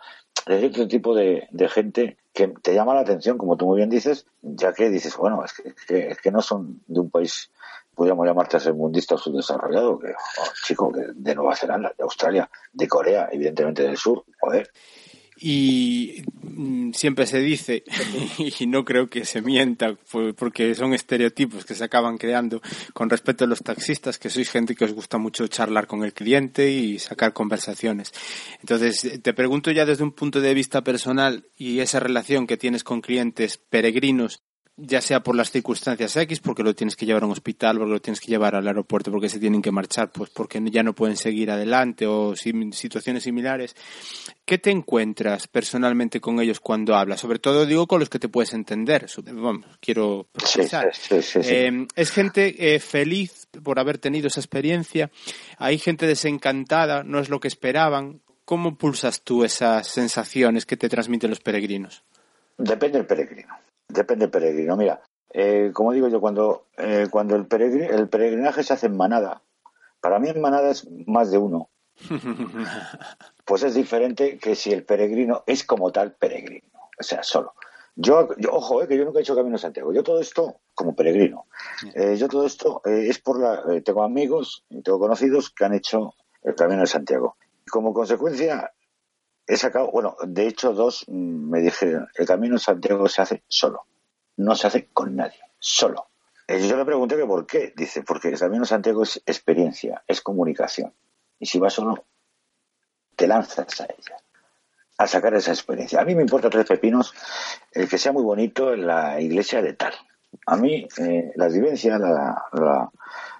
de 0.47 0.59
cierto 0.61 0.89
tipo 0.89 1.15
de, 1.15 1.49
de 1.51 1.69
gente 1.69 2.19
que 2.33 2.49
te 2.63 2.75
llama 2.75 2.95
la 2.95 3.01
atención, 3.01 3.37
como 3.39 3.57
tú 3.57 3.67
muy 3.67 3.77
bien 3.79 3.91
dices, 3.91 4.27
ya 4.43 4.73
que 4.73 4.89
dices, 4.89 5.17
bueno, 5.17 5.45
es 5.45 5.53
que, 5.53 5.75
que- 5.87 6.09
es 6.11 6.21
que 6.21 6.31
no 6.31 6.41
son 6.43 6.83
de 6.87 7.01
un 7.01 7.11
país, 7.11 7.51
podríamos 7.95 8.27
llamar 8.27 8.49
tercermundista 8.49 9.15
o 9.17 9.19
subdesarrollado, 9.19 9.99
que, 9.99 10.09
oh, 10.09 10.45
chico, 10.65 10.93
que 10.93 11.07
de 11.15 11.35
Nueva 11.35 11.57
Zelanda, 11.57 11.93
de 11.97 12.05
Australia, 12.05 12.49
de 12.73 12.89
Corea, 12.89 13.29
evidentemente 13.33 13.83
del 13.83 13.97
sur, 13.97 14.25
joder. 14.41 14.71
Y 15.43 16.23
mm, 16.43 16.93
siempre 16.93 17.27
se 17.27 17.39
dice, 17.41 17.83
y 18.61 18.67
no 18.67 18.85
creo 18.85 19.09
que 19.09 19.25
se 19.25 19.41
mienta, 19.41 19.97
porque 20.37 20.75
son 20.75 20.93
estereotipos 20.93 21.65
que 21.65 21.75
se 21.75 21.85
acaban 21.85 22.19
creando 22.19 22.61
con 22.93 23.09
respecto 23.09 23.45
a 23.45 23.49
los 23.49 23.61
taxistas, 23.61 24.19
que 24.19 24.29
sois 24.29 24.51
gente 24.51 24.75
que 24.75 24.85
os 24.85 24.93
gusta 24.93 25.17
mucho 25.17 25.47
charlar 25.49 25.87
con 25.87 26.05
el 26.05 26.13
cliente 26.13 26.71
y 26.71 26.99
sacar 26.99 27.33
conversaciones. 27.33 28.13
Entonces, 28.61 29.21
te 29.23 29.33
pregunto 29.33 29.71
ya 29.71 29.87
desde 29.87 30.05
un 30.05 30.13
punto 30.13 30.43
de 30.43 30.53
vista 30.53 30.85
personal 30.85 31.47
y 31.57 31.81
esa 31.81 32.01
relación 32.01 32.47
que 32.47 32.59
tienes 32.59 32.85
con 32.85 33.01
clientes 33.01 33.57
peregrinos, 33.57 34.43
ya 34.83 35.01
sea 35.01 35.21
por 35.21 35.37
las 35.37 35.51
circunstancias 35.51 36.17
X, 36.17 36.41
porque 36.41 36.63
lo 36.63 36.75
tienes 36.75 36.97
que 36.97 37.07
llevar 37.07 37.23
a 37.23 37.27
un 37.27 37.33
hospital, 37.33 37.79
porque 37.79 37.93
lo 37.93 38.01
tienes 38.01 38.21
que 38.21 38.29
llevar 38.29 38.55
al 38.55 38.67
aeropuerto, 38.67 39.11
porque 39.11 39.29
se 39.29 39.39
tienen 39.39 39.63
que 39.63 39.71
marchar, 39.71 40.11
pues 40.11 40.31
porque 40.31 40.61
ya 40.71 40.83
no 40.83 40.95
pueden 40.95 41.17
seguir 41.17 41.51
adelante 41.51 42.07
o 42.07 42.35
situaciones 42.37 43.23
similares. 43.23 43.77
¿Qué 44.45 44.59
te 44.59 44.71
encuentras 44.71 45.47
personalmente 45.49 46.21
con 46.21 46.41
ellos 46.41 46.61
cuando 46.61 46.95
hablas? 46.95 47.21
Sobre 47.21 47.39
todo 47.39 47.67
digo 47.67 47.87
con 47.87 48.01
los 48.01 48.09
que 48.09 48.19
te 48.19 48.29
puedes 48.29 48.53
entender. 48.53 49.07
Vamos, 49.33 49.67
quiero 49.81 50.27
precisar. 50.33 50.91
sí, 50.95 51.23
sí, 51.23 51.43
sí. 51.43 51.51
Eh, 51.53 51.87
es 51.95 52.11
gente 52.11 52.75
eh, 52.75 52.81
feliz 52.81 53.49
por 53.63 53.79
haber 53.79 53.99
tenido 53.99 54.29
esa 54.29 54.41
experiencia. 54.41 55.11
Hay 55.59 55.79
gente 55.79 56.07
desencantada, 56.07 57.03
no 57.05 57.21
es 57.21 57.29
lo 57.29 57.41
que 57.41 57.49
esperaban. 57.49 58.21
¿Cómo 58.45 58.77
pulsas 58.77 59.23
tú 59.23 59.45
esas 59.45 59.87
sensaciones 59.87 60.67
que 60.67 60.77
te 60.77 60.89
transmiten 60.89 61.31
los 61.31 61.41
peregrinos? 61.41 62.03
Depende 62.59 62.99
del 62.99 63.07
peregrino. 63.07 63.55
Depende 63.93 64.25
del 64.25 64.31
peregrino. 64.31 64.77
Mira, 64.77 65.03
eh, 65.33 65.71
como 65.73 65.93
digo 65.93 66.09
yo, 66.09 66.21
cuando, 66.21 66.67
eh, 66.77 67.07
cuando 67.11 67.37
el, 67.37 67.47
el 67.51 68.09
peregrinaje 68.09 68.63
se 68.63 68.73
hace 68.73 68.87
en 68.87 68.97
manada, 68.97 69.43
para 70.01 70.19
mí 70.19 70.29
en 70.29 70.41
manada 70.41 70.71
es 70.71 70.89
más 71.07 71.31
de 71.31 71.39
uno. 71.39 71.69
Pues 73.45 73.65
es 73.65 73.75
diferente 73.75 74.39
que 74.39 74.55
si 74.55 74.73
el 74.73 74.85
peregrino 74.85 75.43
es 75.45 75.65
como 75.65 75.91
tal 75.91 76.13
peregrino, 76.13 76.69
o 77.01 77.03
sea, 77.03 77.25
solo. 77.25 77.55
Yo, 77.97 78.29
yo 78.39 78.53
ojo, 78.53 78.83
eh, 78.83 78.89
que 78.89 78.97
yo 78.97 79.05
nunca 79.05 79.19
he 79.19 79.23
hecho 79.23 79.35
Camino 79.35 79.57
a 79.57 79.59
Santiago. 79.59 79.93
Yo 79.93 80.03
todo 80.03 80.21
esto 80.21 80.61
como 80.75 80.95
peregrino. 80.95 81.47
Eh, 81.95 82.17
yo 82.17 82.29
todo 82.29 82.47
esto 82.47 82.81
eh, 82.85 83.09
es 83.09 83.19
por 83.19 83.41
la. 83.41 83.83
tengo 83.83 84.03
amigos 84.03 84.65
y 84.71 84.83
tengo 84.83 84.99
conocidos 84.99 85.51
que 85.51 85.65
han 85.65 85.75
hecho 85.75 86.15
el 86.43 86.55
Camino 86.55 86.81
de 86.81 86.87
Santiago. 86.87 87.37
Como 87.69 87.93
consecuencia, 87.93 88.73
he 89.47 89.57
sacado, 89.57 89.91
bueno, 89.91 90.17
de 90.23 90.47
hecho, 90.47 90.73
dos 90.73 91.05
mm, 91.09 91.51
me 91.51 91.61
dijeron: 91.61 92.09
el 92.15 92.27
Camino 92.27 92.59
Santiago 92.59 93.09
se 93.09 93.23
hace 93.23 93.43
solo. 93.49 93.87
No 94.37 94.55
se 94.55 94.67
hace 94.67 94.89
con 94.93 95.17
nadie, 95.17 95.41
solo. 95.59 96.09
Eh, 96.47 96.67
yo 96.67 96.77
le 96.77 96.85
pregunté 96.85 97.17
que 97.17 97.27
por 97.27 97.47
qué. 97.47 97.73
Dice: 97.77 98.03
porque 98.03 98.29
el 98.29 98.39
Camino 98.39 98.65
Santiago 98.65 99.03
es 99.03 99.23
experiencia, 99.27 100.03
es 100.07 100.21
comunicación. 100.21 100.95
Y 101.39 101.47
si 101.47 101.59
vas 101.59 101.75
solo, 101.75 102.05
te 103.17 103.27
lanzas 103.27 103.81
a 103.81 103.85
ella, 103.85 104.17
a 104.99 105.07
sacar 105.07 105.35
esa 105.35 105.53
experiencia. 105.53 106.01
A 106.01 106.05
mí 106.05 106.15
me 106.15 106.23
importa 106.23 106.51
tres 106.51 106.67
pepinos 106.67 107.13
el 107.73 107.89
que 107.89 107.99
sea 107.99 108.13
muy 108.13 108.23
bonito 108.23 108.73
en 108.73 108.87
la 108.87 109.21
iglesia 109.21 109.63
de 109.63 109.75
tal. 109.75 109.95
A 110.47 110.57
mí 110.57 110.87
eh, 110.99 111.33
las 111.35 111.53
vivencias, 111.53 112.01
la, 112.01 112.45
la, 112.53 112.91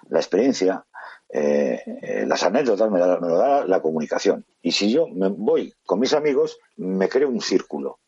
la 0.09 0.19
experiencia, 0.19 0.85
eh, 1.33 1.81
eh, 2.01 2.25
las 2.27 2.43
anécdotas 2.43 2.89
me, 2.91 2.99
da- 2.99 3.19
me 3.19 3.27
lo 3.29 3.37
da 3.37 3.65
la 3.65 3.81
comunicación. 3.81 4.45
Y 4.61 4.71
si 4.71 4.91
yo 4.91 5.07
me 5.07 5.29
voy 5.29 5.73
con 5.85 5.99
mis 5.99 6.13
amigos, 6.13 6.59
me 6.77 7.07
creo 7.09 7.29
un 7.29 7.41
círculo. 7.41 7.99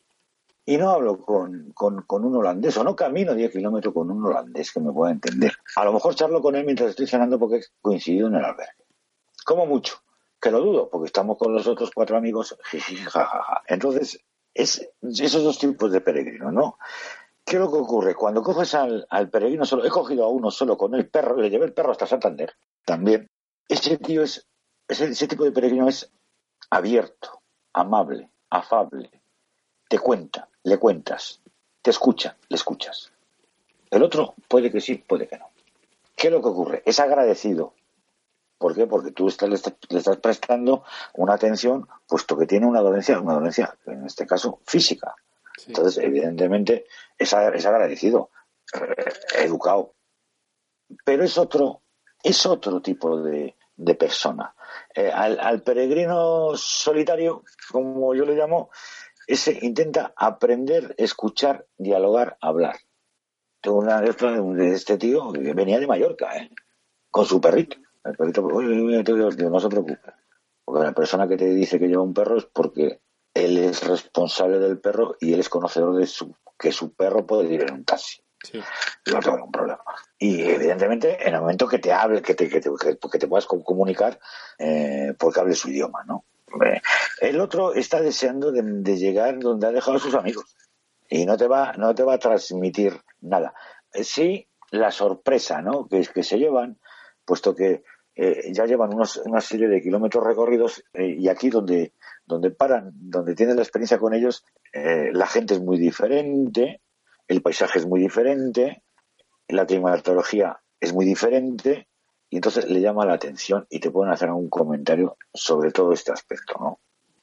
Y 0.66 0.78
no 0.78 0.90
hablo 0.90 1.18
con, 1.18 1.74
un 1.76 2.36
holandés, 2.36 2.76
o 2.78 2.84
no 2.84 2.96
camino 2.96 3.34
10 3.34 3.52
kilómetros 3.52 3.92
con 3.92 4.10
un 4.10 4.24
holandés 4.24 4.72
que 4.72 4.80
me 4.80 4.92
pueda 4.92 5.12
entender. 5.12 5.52
A 5.76 5.84
lo 5.84 5.92
mejor 5.92 6.14
charlo 6.14 6.40
con 6.40 6.56
él 6.56 6.64
mientras 6.64 6.90
estoy 6.90 7.06
cenando 7.06 7.38
porque 7.38 7.56
he 7.56 7.62
coincidido 7.82 8.28
en 8.28 8.36
el 8.36 8.44
albergue. 8.44 8.72
Como 9.44 9.66
mucho, 9.66 9.96
que 10.40 10.50
lo 10.50 10.60
dudo, 10.62 10.88
porque 10.90 11.06
estamos 11.06 11.36
con 11.36 11.52
los 11.52 11.66
otros 11.66 11.90
cuatro 11.94 12.16
amigos. 12.16 12.56
Entonces, 13.66 14.20
es 14.54 14.88
esos 15.02 15.42
dos 15.42 15.58
tipos 15.58 15.90
de 15.92 16.00
peregrinos, 16.00 16.52
¿no? 16.52 16.78
¿Qué 17.44 17.56
es 17.56 17.60
lo 17.60 17.70
que 17.70 17.78
ocurre? 17.78 18.14
Cuando 18.14 18.42
coges 18.42 18.74
al, 18.74 19.06
al 19.10 19.28
peregrino 19.28 19.66
solo, 19.66 19.84
he 19.84 19.90
cogido 19.90 20.24
a 20.24 20.28
uno 20.28 20.50
solo 20.50 20.78
con 20.78 20.94
el 20.94 21.10
perro, 21.10 21.36
le 21.36 21.50
llevé 21.50 21.66
el 21.66 21.74
perro 21.74 21.92
hasta 21.92 22.06
Santander, 22.06 22.54
también. 22.84 23.30
Ese 23.68 23.96
tío 23.98 24.22
es, 24.22 24.46
ese, 24.88 25.06
ese 25.06 25.26
tipo 25.28 25.44
de 25.44 25.52
peregrino 25.52 25.88
es 25.88 26.10
abierto, 26.70 27.42
amable, 27.72 28.30
afable, 28.50 29.22
te 29.88 29.98
cuenta, 29.98 30.48
le 30.62 30.78
cuentas, 30.78 31.40
te 31.82 31.90
escucha, 31.90 32.36
le 32.48 32.56
escuchas. 32.56 33.12
El 33.90 34.02
otro 34.02 34.34
puede 34.48 34.70
que 34.70 34.80
sí, 34.80 34.96
puede 34.96 35.28
que 35.28 35.38
no. 35.38 35.50
¿Qué 36.16 36.28
es 36.28 36.32
lo 36.32 36.42
que 36.42 36.48
ocurre? 36.48 36.82
Es 36.86 37.00
agradecido. 37.00 37.74
¿Por 38.58 38.74
qué? 38.74 38.86
Porque 38.86 39.12
tú 39.12 39.28
estás- 39.28 39.48
le, 39.48 39.56
estás, 39.56 39.74
le 39.88 39.98
estás 39.98 40.16
prestando 40.18 40.84
una 41.14 41.34
atención, 41.34 41.88
puesto 42.06 42.36
que 42.38 42.46
tiene 42.46 42.66
una 42.66 42.80
dolencia, 42.80 43.20
una 43.20 43.34
dolencia, 43.34 43.76
en 43.86 44.06
este 44.06 44.26
caso, 44.26 44.60
física. 44.66 45.14
Sí. 45.58 45.64
Entonces, 45.68 46.02
evidentemente, 46.02 46.86
es, 47.18 47.32
es 47.32 47.66
agradecido, 47.66 48.30
eh, 48.74 49.12
educado. 49.44 49.94
Pero 51.04 51.24
es 51.24 51.36
otro, 51.36 51.82
es 52.24 52.46
otro 52.46 52.80
tipo 52.80 53.20
de, 53.20 53.54
persona. 53.96 54.54
Eh, 54.94 55.10
al, 55.12 55.38
al 55.38 55.62
peregrino 55.62 56.56
solitario, 56.56 57.44
como 57.70 58.14
yo 58.14 58.24
le 58.24 58.34
llamo, 58.34 58.70
ese 59.26 59.58
intenta 59.62 60.12
aprender, 60.16 60.94
escuchar, 60.98 61.66
dialogar, 61.76 62.36
hablar. 62.40 62.76
Tengo 63.60 63.78
una 63.78 64.00
de 64.00 64.72
este 64.72 64.98
tío 64.98 65.32
que 65.32 65.54
venía 65.54 65.80
de 65.80 65.86
Mallorca, 65.86 66.36
¿eh? 66.36 66.50
con 67.10 67.24
su 67.24 67.40
perrito. 67.40 67.76
El 68.04 68.16
perrito, 68.16 68.42
no 68.42 69.60
se 69.60 69.68
preocupe. 69.68 70.12
Porque 70.64 70.84
la 70.84 70.92
persona 70.92 71.28
que 71.28 71.36
te 71.36 71.46
dice 71.46 71.78
que 71.78 71.88
lleva 71.88 72.02
un 72.02 72.12
perro 72.12 72.36
es 72.36 72.44
porque 72.44 73.00
él 73.32 73.58
es 73.58 73.86
responsable 73.86 74.58
del 74.58 74.78
perro 74.78 75.16
y 75.20 75.32
él 75.32 75.40
es 75.40 75.48
conocedor 75.48 75.96
de 75.96 76.06
su, 76.06 76.34
que 76.58 76.72
su 76.72 76.94
perro 76.94 77.26
puede 77.26 77.52
ir 77.52 77.62
en 77.62 77.74
un 77.74 77.84
taxi. 77.84 78.22
Sí. 78.44 78.62
Tengo 79.04 79.36
ningún 79.36 79.50
problema. 79.52 79.82
Y 80.18 80.42
evidentemente, 80.42 81.26
en 81.26 81.34
el 81.34 81.40
momento 81.40 81.66
que 81.66 81.78
te 81.78 81.92
hable, 81.92 82.22
que 82.22 82.34
te, 82.34 82.48
que 82.48 82.60
te, 82.60 82.70
que- 83.10 83.18
te 83.18 83.26
puedas 83.28 83.46
com- 83.46 83.62
comunicar, 83.62 84.18
eh, 84.58 85.14
porque 85.18 85.40
hable 85.40 85.54
su 85.54 85.70
idioma, 85.70 86.04
¿no? 86.06 86.24
El 87.20 87.40
otro 87.40 87.74
está 87.74 88.00
deseando 88.00 88.52
de, 88.52 88.62
llegar 88.96 89.38
donde 89.40 89.66
ha 89.66 89.72
dejado 89.72 89.96
a 89.96 90.00
sus 90.00 90.14
amigos 90.14 90.56
y 91.08 91.26
no 91.26 91.36
te 91.36 91.48
va, 91.48 91.72
no 91.72 91.94
te 91.94 92.04
va 92.04 92.14
a 92.14 92.18
transmitir 92.18 93.00
nada. 93.20 93.54
Eh, 93.92 94.04
Sí, 94.04 94.46
la 94.70 94.90
sorpresa, 94.90 95.60
¿no? 95.62 95.88
Que, 95.88 96.02
que 96.06 96.22
se 96.22 96.38
llevan, 96.38 96.78
puesto 97.24 97.54
que 97.54 97.82
eh, 98.14 98.52
ya 98.52 98.66
llevan 98.66 98.94
unos, 98.94 99.16
una 99.24 99.40
serie 99.40 99.66
de 99.68 99.82
kilómetros 99.82 100.22
recorridos 100.24 100.84
eh, 100.92 101.16
y 101.18 101.28
aquí 101.28 101.50
donde, 101.50 101.92
donde 102.26 102.50
paran, 102.52 102.90
donde 102.94 103.34
tienes 103.34 103.56
la 103.56 103.62
experiencia 103.62 103.98
con 103.98 104.14
ellos, 104.14 104.44
la 104.72 105.26
gente 105.26 105.54
es 105.54 105.60
muy 105.60 105.78
diferente, 105.78 106.80
el 107.28 107.42
paisaje 107.42 107.78
es 107.78 107.86
muy 107.86 108.00
diferente, 108.00 108.82
la 109.48 109.66
climatología 109.66 110.60
es 110.80 110.92
muy 110.92 111.04
diferente 111.04 111.88
y 112.30 112.36
entonces 112.36 112.68
le 112.68 112.80
llama 112.80 113.06
la 113.06 113.14
atención 113.14 113.66
y 113.70 113.80
te 113.80 113.90
pueden 113.90 114.12
hacer 114.12 114.28
algún 114.28 114.48
comentario 114.50 115.16
sobre 115.32 115.70
todo 115.70 115.92
este 115.92 116.12
aspecto, 116.12 116.54
¿no? 116.58 116.78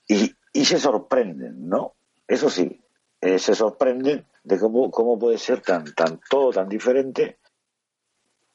Y, 0.08 0.34
y 0.54 0.66
se 0.66 0.80
sorprenden, 0.80 1.68
¿no? 1.70 1.94
Eso 2.28 2.50
sí, 2.50 2.82
eh, 3.20 3.38
se 3.40 3.54
sorprenden 3.56 4.26
de 4.44 4.60
cómo, 4.60 4.90
cómo 4.90 5.20
puede 5.20 5.38
ser 5.38 5.62
tan, 5.62 5.94
tan 5.94 6.20
todo 6.30 6.52
tan 6.52 6.68
diferente 6.70 7.38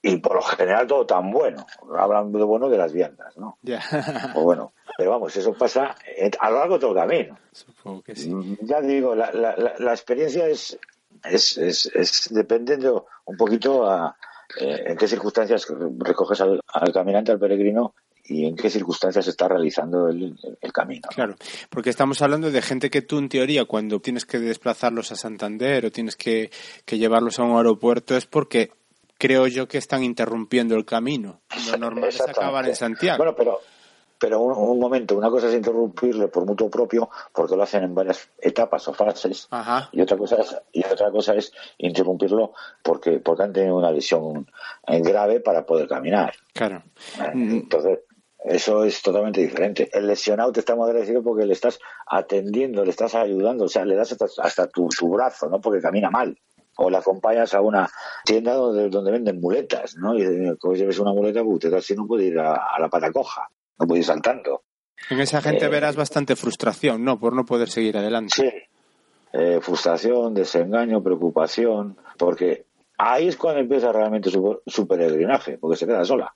y 0.03 0.19
por 0.19 0.37
lo 0.37 0.43
general 0.43 0.87
todo 0.87 1.05
tan 1.07 1.31
bueno. 1.31 1.67
Hablan 1.97 2.31
de 2.33 2.43
bueno 2.45 2.69
de 2.69 2.79
las 2.79 2.93
viandas, 2.93 3.37
¿no? 3.37 3.59
Ya. 3.63 3.81
O 4.37 4.43
bueno, 4.43 4.73
pero 4.97 5.11
vamos, 5.11 5.37
eso 5.37 5.53
pasa 5.55 5.95
en- 6.17 6.31
a 6.41 6.51
lo 6.51 6.59
largo 6.59 6.75
de 6.75 6.81
todo 6.81 6.91
el 6.93 6.97
camino. 7.09 7.39
Supongo 7.53 8.03
que 8.03 8.15
sí. 8.17 8.33
Mm, 8.33 8.57
Ya 8.63 8.81
digo, 8.81 9.15
la, 9.15 9.31
la, 9.33 9.57
la, 9.57 9.75
la 9.79 9.91
experiencia 9.93 10.47
es, 10.47 10.79
es, 11.25 11.57
es, 11.59 11.87
es 11.95 12.29
dependiendo 12.31 13.07
un 13.25 13.37
poquito 13.37 13.89
a 13.89 14.17
eh, 14.61 14.85
en 14.87 14.97
qué 14.97 15.09
circunstancias 15.09 15.67
recoges 15.99 16.41
al, 16.41 16.61
al 16.67 16.93
caminante, 16.93 17.33
al 17.33 17.39
peregrino, 17.39 17.95
y 18.29 18.47
en 18.47 18.57
qué 18.57 18.71
circunstancias 18.71 19.27
está 19.29 19.49
realizando 19.49 20.09
el, 20.09 20.37
camino. 20.73 21.09
Claro, 21.15 21.37
porque 21.71 21.91
estamos 21.91 22.21
hablando 22.23 22.51
de 22.51 22.61
gente 22.61 22.91
que 22.91 23.03
tú 23.03 23.19
en 23.19 23.29
teoría 23.29 23.65
cuando 23.65 24.01
tienes 24.01 24.27
que 24.27 24.39
desplazarlos 24.39 25.13
a 25.13 25.17
Santander 25.17 25.87
o 25.87 25.91
tienes 25.91 26.17
que, 26.17 26.51
que 26.85 26.99
llevarlos 26.99 27.39
a 27.39 27.45
un 27.45 27.57
aeropuerto 27.57 28.17
es 28.17 28.27
porque 28.27 28.73
creo 29.17 29.47
yo 29.47 29.69
que 29.69 29.79
están 29.79 30.03
interrumpiendo 30.03 30.75
el 30.75 30.85
camino. 30.85 31.41
Lo 31.71 31.79
normal 31.79 32.09
es 32.09 32.21
acabar 32.21 32.69
en 32.69 32.77
Santiago. 32.77 33.19
Bueno, 33.19 33.35
pero, 33.37 33.61
pero 34.19 34.41
un, 34.41 34.53
un 34.57 34.79
momento, 34.79 35.17
una 35.17 35.31
cosa 35.31 35.49
es 35.49 35.55
interrumpirle 35.55 36.29
por 36.29 36.47
mutuo 36.47 36.71
propio, 36.71 37.11
porque 37.33 37.57
lo 37.57 37.63
hacen 37.63 37.85
en 37.85 37.95
varias 37.95 38.29
etapas 38.39 38.87
o 38.89 38.93
fases, 38.95 39.49
Ajá. 39.51 39.89
y 39.93 40.01
otra 40.01 40.17
cosa 40.17 40.37
es, 40.37 40.57
y 40.73 40.85
otra 40.85 41.11
cosa 41.11 41.35
es 41.35 41.53
interrumpirlo 41.79 42.53
porque, 42.83 43.21
porque 43.21 43.43
han 43.43 43.53
tenido 43.53 43.77
una 43.77 43.91
lesión 43.91 44.51
eh, 44.87 45.01
grave 45.01 45.41
para 45.41 45.65
poder 45.67 45.89
caminar. 45.89 46.35
Claro. 46.53 46.83
Eh, 47.21 47.33
Mm. 47.35 47.51
Entonces, 47.53 47.99
eso 48.45 48.85
es 48.85 49.03
totalmente 49.03 49.41
diferente. 49.41 49.91
El 49.93 50.07
lesionado 50.07 50.53
te 50.53 50.61
está 50.61 50.77
muy 50.77 50.89
agradecido 50.89 51.23
porque 51.23 51.45
le 51.47 51.53
estás 51.53 51.79
atendiendo, 52.07 52.85
le 52.85 52.91
estás 52.91 53.15
ayudando, 53.15 53.65
o 53.65 53.69
sea, 53.69 53.85
le 53.85 53.97
das 53.97 54.13
hasta, 54.13 54.27
hasta 54.43 54.69
tu, 54.69 54.89
tu 54.89 55.09
brazo, 55.11 55.49
¿no? 55.49 55.61
Porque 55.61 55.81
camina 55.81 56.11
mal. 56.11 56.39
O 56.79 56.89
le 56.91 56.99
acompañas 56.99 57.55
a 57.55 57.61
una 57.63 57.89
tienda 58.25 58.55
donde, 58.55 58.89
donde 58.91 59.11
venden 59.11 59.41
muletas, 59.41 59.97
¿no? 59.97 60.17
Y 60.17 60.57
como 60.59 60.75
lleves 60.75 60.99
una 60.99 61.13
muleta, 61.13 61.43
pues 61.43 61.55
usted 61.55 61.71
casi 61.71 61.95
no 61.97 62.07
puede 62.07 62.25
ir 62.27 62.39
a, 62.39 62.55
a 62.55 62.79
la 62.79 62.89
pata 62.89 63.11
coja, 63.11 63.49
no 63.79 63.97
ir 63.97 64.05
saltando. 64.05 64.63
En 65.11 65.21
esa 65.21 65.43
gente 65.43 65.67
Eh, 65.67 65.69
verás 65.69 65.97
bastante 65.97 66.37
frustración, 66.37 67.05
¿no? 67.05 67.19
Por 67.19 67.35
no 67.35 67.45
poder 67.45 67.69
seguir 67.69 67.97
adelante. 67.97 68.35
Sí. 68.35 68.51
Eh, 69.33 69.61
frustración, 69.61 70.33
desengaño, 70.35 71.03
preocupación, 71.03 71.99
porque 72.17 72.65
ahí 72.97 73.29
es 73.29 73.37
cuando 73.37 73.61
empieza 73.61 73.93
realmente 73.93 74.31
su, 74.31 74.63
su 74.67 74.87
peregrinaje, 74.87 75.59
porque 75.59 75.77
se 75.77 75.87
queda 75.87 76.05
sola. 76.05 76.35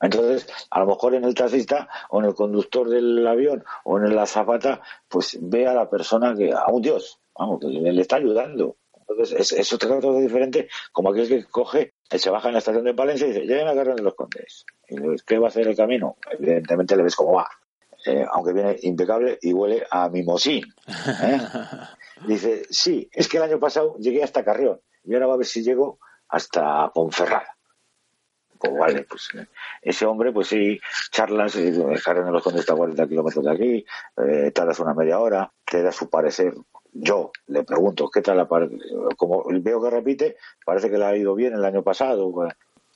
Entonces, 0.00 0.46
a 0.70 0.80
lo 0.80 0.86
mejor 0.86 1.14
en 1.14 1.24
el 1.24 1.34
taxista 1.34 1.88
o 2.10 2.20
en 2.20 2.26
el 2.26 2.34
conductor 2.34 2.90
del 2.90 3.26
avión 3.26 3.64
o 3.84 3.98
en 3.98 4.14
la 4.14 4.24
azafata, 4.24 4.82
pues 5.08 5.38
ve 5.40 5.66
a 5.66 5.72
la 5.72 5.88
persona 5.88 6.34
que, 6.34 6.52
a 6.52 6.66
un 6.66 6.82
Dios, 6.82 7.20
vamos, 7.38 7.60
que 7.60 7.68
le, 7.68 7.92
le 7.92 8.02
está 8.02 8.16
ayudando. 8.16 8.76
Entonces, 8.98 9.40
es, 9.40 9.52
es 9.52 9.72
otra 9.72 9.98
cosa 10.00 10.18
diferente, 10.20 10.68
como 10.92 11.10
aquel 11.10 11.28
que 11.28 11.44
coge, 11.44 11.94
se 12.10 12.30
baja 12.30 12.48
en 12.48 12.54
la 12.54 12.58
estación 12.58 12.84
de 12.84 12.92
Palencia 12.92 13.26
y 13.26 13.30
dice, 13.30 13.46
lleguen 13.46 13.68
a 13.68 13.74
Carrera 13.74 13.94
de 13.94 14.02
los 14.02 14.14
Condes. 14.14 14.66
Y 14.88 14.96
¿qué 15.26 15.38
va 15.38 15.46
a 15.46 15.48
hacer 15.48 15.68
el 15.68 15.76
camino? 15.76 16.16
Evidentemente 16.30 16.96
le 16.96 17.02
ves 17.02 17.16
cómo 17.16 17.34
va. 17.34 17.48
Eh, 18.06 18.24
aunque 18.30 18.52
viene 18.52 18.76
impecable 18.82 19.38
y 19.40 19.52
huele 19.54 19.86
a 19.90 20.08
mimosín. 20.10 20.64
¿eh? 20.86 21.40
Dice, 22.26 22.62
sí, 22.68 23.08
es 23.12 23.28
que 23.28 23.38
el 23.38 23.44
año 23.44 23.58
pasado 23.58 23.96
llegué 23.98 24.22
hasta 24.22 24.44
Carrión 24.44 24.80
y 25.04 25.14
ahora 25.14 25.26
va 25.26 25.34
a 25.34 25.38
ver 25.38 25.46
si 25.46 25.62
llego 25.62 25.98
hasta 26.28 26.90
Ponferrada. 26.90 27.56
Pues 28.58 28.72
vale, 28.78 29.04
pues 29.04 29.28
eh, 29.34 29.46
ese 29.82 30.06
hombre, 30.06 30.32
pues 30.32 30.48
sí, 30.48 30.78
charlas, 31.10 31.56
Carrión 32.04 32.26
de 32.26 32.32
los 32.32 32.42
Condes 32.42 32.60
está 32.60 32.74
a 32.74 32.76
40 32.76 33.08
kilómetros 33.08 33.44
de 33.44 33.50
aquí, 33.50 33.86
tardas 34.52 34.78
una 34.80 34.94
media 34.94 35.18
hora, 35.18 35.50
te 35.64 35.82
da 35.82 35.92
su 35.92 36.08
parecer. 36.08 36.54
Yo 36.92 37.32
le 37.48 37.64
pregunto, 37.64 38.08
¿qué 38.08 38.22
tal 38.22 38.36
la 38.36 38.48
Como 39.16 39.44
veo 39.60 39.82
que 39.82 39.90
repite, 39.90 40.36
parece 40.64 40.90
que 40.90 40.96
le 40.96 41.04
ha 41.04 41.16
ido 41.16 41.34
bien 41.34 41.54
el 41.54 41.64
año 41.64 41.82
pasado, 41.82 42.32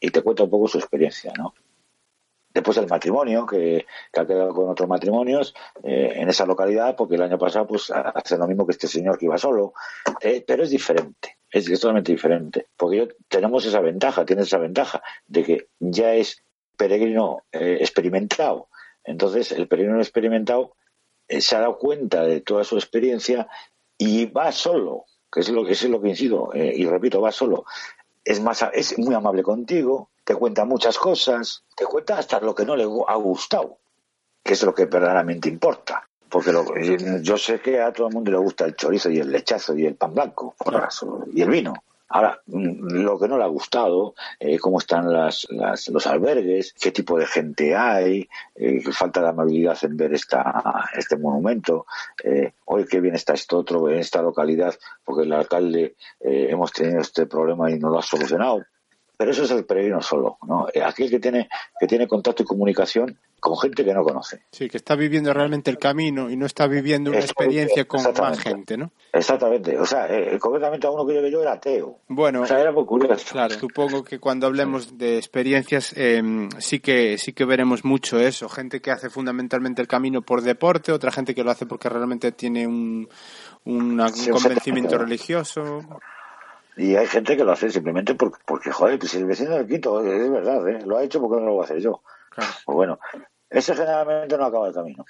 y 0.01 0.11
te 0.11 0.23
cuenta 0.23 0.45
un 0.45 0.51
poco 0.51 0.69
su 0.69 0.79
experiencia, 0.79 1.33
¿no? 1.37 1.53
Después 2.59 2.77
el 2.79 2.89
matrimonio, 2.89 3.47
que, 3.47 3.87
ha 4.17 4.27
quedado 4.27 4.53
con 4.53 4.69
otros 4.69 4.89
matrimonios 4.89 5.55
eh, 5.85 6.15
en 6.17 6.29
esa 6.29 6.45
localidad, 6.45 6.97
porque 6.97 7.15
el 7.15 7.23
año 7.23 7.39
pasado 7.39 7.69
pues 7.69 7.89
hace 7.93 8.37
lo 8.37 8.49
mismo 8.49 8.67
que 8.67 8.73
este 8.73 8.89
señor 8.89 9.17
que 9.17 9.27
iba 9.27 9.39
solo, 9.39 9.75
Eh, 10.21 10.43
pero 10.45 10.65
es 10.65 10.71
diferente, 10.71 11.37
es, 11.53 11.67
totalmente 11.67 12.11
diferente, 12.11 12.67
porque 12.77 13.15
tenemos 13.29 13.65
esa 13.65 13.79
ventaja, 13.81 14.25
tienes 14.25 14.49
esa 14.49 14.59
ventaja 14.59 15.01
de 15.29 15.45
que 15.45 15.69
ya 15.79 16.15
es 16.15 16.43
peregrino 16.77 17.45
eh, 17.53 17.77
experimentado. 17.79 18.67
Entonces 19.05 19.53
el 19.53 19.69
peregrino 19.69 20.01
experimentado 20.01 20.75
se 21.29 21.55
ha 21.55 21.61
dado 21.61 21.79
cuenta 21.79 22.25
de 22.25 22.41
toda 22.41 22.65
su 22.65 22.75
experiencia 22.75 23.47
y 23.97 24.27
va 24.27 24.51
solo, 24.51 25.05
que 25.31 25.41
es 25.43 25.49
lo 25.51 25.65
que 25.65 25.75
es 25.75 25.85
lo 25.85 26.01
que 26.01 26.09
incido, 26.09 26.51
y 26.55 26.85
repito, 26.87 27.21
va 27.21 27.31
solo. 27.31 27.67
Es 28.25 28.41
más, 28.41 28.67
es 28.73 28.99
muy 28.99 29.15
amable 29.15 29.45
contigo, 29.45 30.11
te 30.29 30.35
cuenta 30.35 30.67
muchas 30.67 30.99
cosas, 30.99 31.65
te 31.75 31.87
cuenta 31.87 32.19
hasta 32.19 32.39
lo 32.41 32.55
que 32.55 32.67
no 32.67 32.77
le 32.77 32.83
ha 32.85 33.15
gustado, 33.17 33.79
que 34.45 34.53
es 34.53 34.63
lo 34.63 34.75
que 34.75 34.85
verdaderamente 34.85 35.49
importa. 35.49 36.07
Porque 36.29 36.53
lo- 36.53 36.67
yo 37.23 37.39
sé 37.39 37.61
que 37.63 37.81
a 37.81 37.91
todo 37.95 38.09
el 38.09 38.13
mundo 38.15 38.31
le 38.31 38.37
gusta 38.37 38.67
el 38.67 38.77
chorizo 38.77 39.09
y 39.09 39.19
el 39.21 39.33
lechazo 39.33 39.75
y 39.75 39.87
el 39.87 39.95
pan 39.95 40.13
blanco, 40.13 40.55
y 41.33 41.41
el 41.41 41.49
vino. 41.49 41.73
Ahora, 42.11 42.39
mm, 42.45 42.89
lo 43.03 43.19
que 43.19 43.27
no 43.27 43.39
le 43.39 43.45
ha 43.45 43.47
gustado, 43.47 44.15
eh, 44.39 44.59
cómo 44.59 44.79
están 44.81 45.11
las, 45.11 45.47
las- 45.49 45.89
los 45.89 46.07
albergues, 46.07 46.75
qué 46.79 46.91
tipo 46.93 47.19
de 47.19 47.25
gente 47.27 47.75
hay, 47.75 48.29
eh, 48.55 48.83
falta 48.93 49.23
de 49.23 49.29
amabilidad 49.29 49.79
en 49.83 49.97
ver 49.97 50.13
esta, 50.13 50.91
este 50.95 51.17
monumento, 51.17 51.87
eh, 52.23 52.53
hoy 52.67 52.85
qué 52.87 53.01
bien 53.01 53.15
está 53.15 53.33
esto 53.33 53.57
otro 53.57 53.89
en 53.89 53.99
esta 53.99 54.21
localidad, 54.21 54.75
porque 55.07 55.23
el 55.23 55.33
alcalde 55.33 55.97
eh, 56.21 56.49
hemos 56.51 56.71
tenido 56.73 57.01
este 57.01 57.25
problema 57.25 57.71
y 57.71 57.79
no 57.79 57.89
lo 57.89 57.99
ha 57.99 58.03
solucionado. 58.03 58.63
Pero 59.19 59.33
eso 59.33 59.43
es 59.43 59.51
el 59.51 59.65
peregrino 59.67 60.01
solo, 60.01 60.39
¿no? 60.47 60.69
Eh, 60.73 60.81
Aquel 60.81 61.11
que 61.11 61.19
tiene, 61.19 61.49
que 61.79 61.89
tiene 61.89 62.07
contacto 62.07 62.45
y 62.45 62.47
comunicación 62.47 63.19
con 63.41 63.59
gente 63.59 63.85
que 63.85 63.93
no 63.93 64.05
conoce. 64.05 64.43
Sí, 64.53 64.69
que 64.69 64.77
está 64.77 64.95
viviendo 64.95 65.33
realmente 65.33 65.71
el 65.73 65.79
camino 65.79 66.31
y 66.31 66.37
no 66.37 66.47
está 66.47 66.69
viviendo 66.69 67.11
una 67.11 67.19
experiencia 67.21 67.85
con 67.87 68.01
más 68.17 68.39
gente, 68.39 68.77
¿no? 68.77 68.93
Exactamente. 69.13 69.77
O 69.77 69.85
sea, 69.87 70.07
eh, 70.09 70.39
concretamente 70.39 70.87
a 70.87 70.91
uno 70.91 71.05
que 71.05 71.15
yo 71.17 71.21
que 71.21 71.31
yo 71.33 71.43
era 71.43 71.53
ateo. 71.53 71.99
Bueno, 72.09 72.43
O 72.43 72.47
sea, 72.47 72.61
era 72.61 72.71
muy 72.71 72.85
curioso. 72.85 73.27
Claro, 73.33 73.59
supongo 73.59 74.05
que 74.05 74.21
cuando 74.21 74.47
hablemos 74.47 74.97
de 74.99 75.19
experiencias 75.19 75.93
eh, 75.97 76.49
sí 76.59 76.79
que 76.79 77.19
sí 77.19 77.33
que 77.33 77.45
veremos 77.45 77.85
mucho 77.85 78.21
eso, 78.21 78.49
gente 78.49 78.81
que 78.81 78.93
hace 78.93 79.11
fundamentalmente 79.11 79.83
el 79.83 79.89
camino 79.89 80.23
por 80.23 80.43
deporte, 80.43 80.93
otra 80.93 81.11
gente 81.11 81.35
que 81.35 81.43
lo 81.43 81.51
hace 81.51 81.67
porque 81.67 81.89
realmente 81.89 82.31
tiene 82.33 82.67
un, 82.69 83.09
un 83.65 84.09
Sí, 84.15 84.31
convencimiento 84.31 84.97
religioso. 84.97 85.81
Y 86.79 86.95
hay 86.95 87.07
gente 87.09 87.37
que 87.37 87.45
lo 87.45 87.53
hace 87.53 87.71
simplemente 87.71 88.15
porque, 88.15 88.39
porque 88.47 88.71
joder, 88.71 88.99
pues 89.01 89.11
si 89.11 89.19
el 89.19 89.27
vecino 89.27 89.51
del 89.51 89.67
quinto, 89.67 90.01
es 90.01 90.31
verdad, 90.31 90.67
¿eh? 90.69 90.81
lo 90.87 90.97
ha 90.97 91.03
hecho 91.03 91.21
porque 91.21 91.41
no 91.41 91.47
lo 91.47 91.53
voy 91.55 91.63
a 91.63 91.65
hacer 91.65 91.81
yo. 91.81 92.03
Pues 92.65 92.77
bueno, 92.77 93.01
ese 93.51 93.75
generalmente 93.75 94.39
no 94.39 94.45
acaba 94.45 94.69
el 94.69 94.75
camino. 94.75 95.05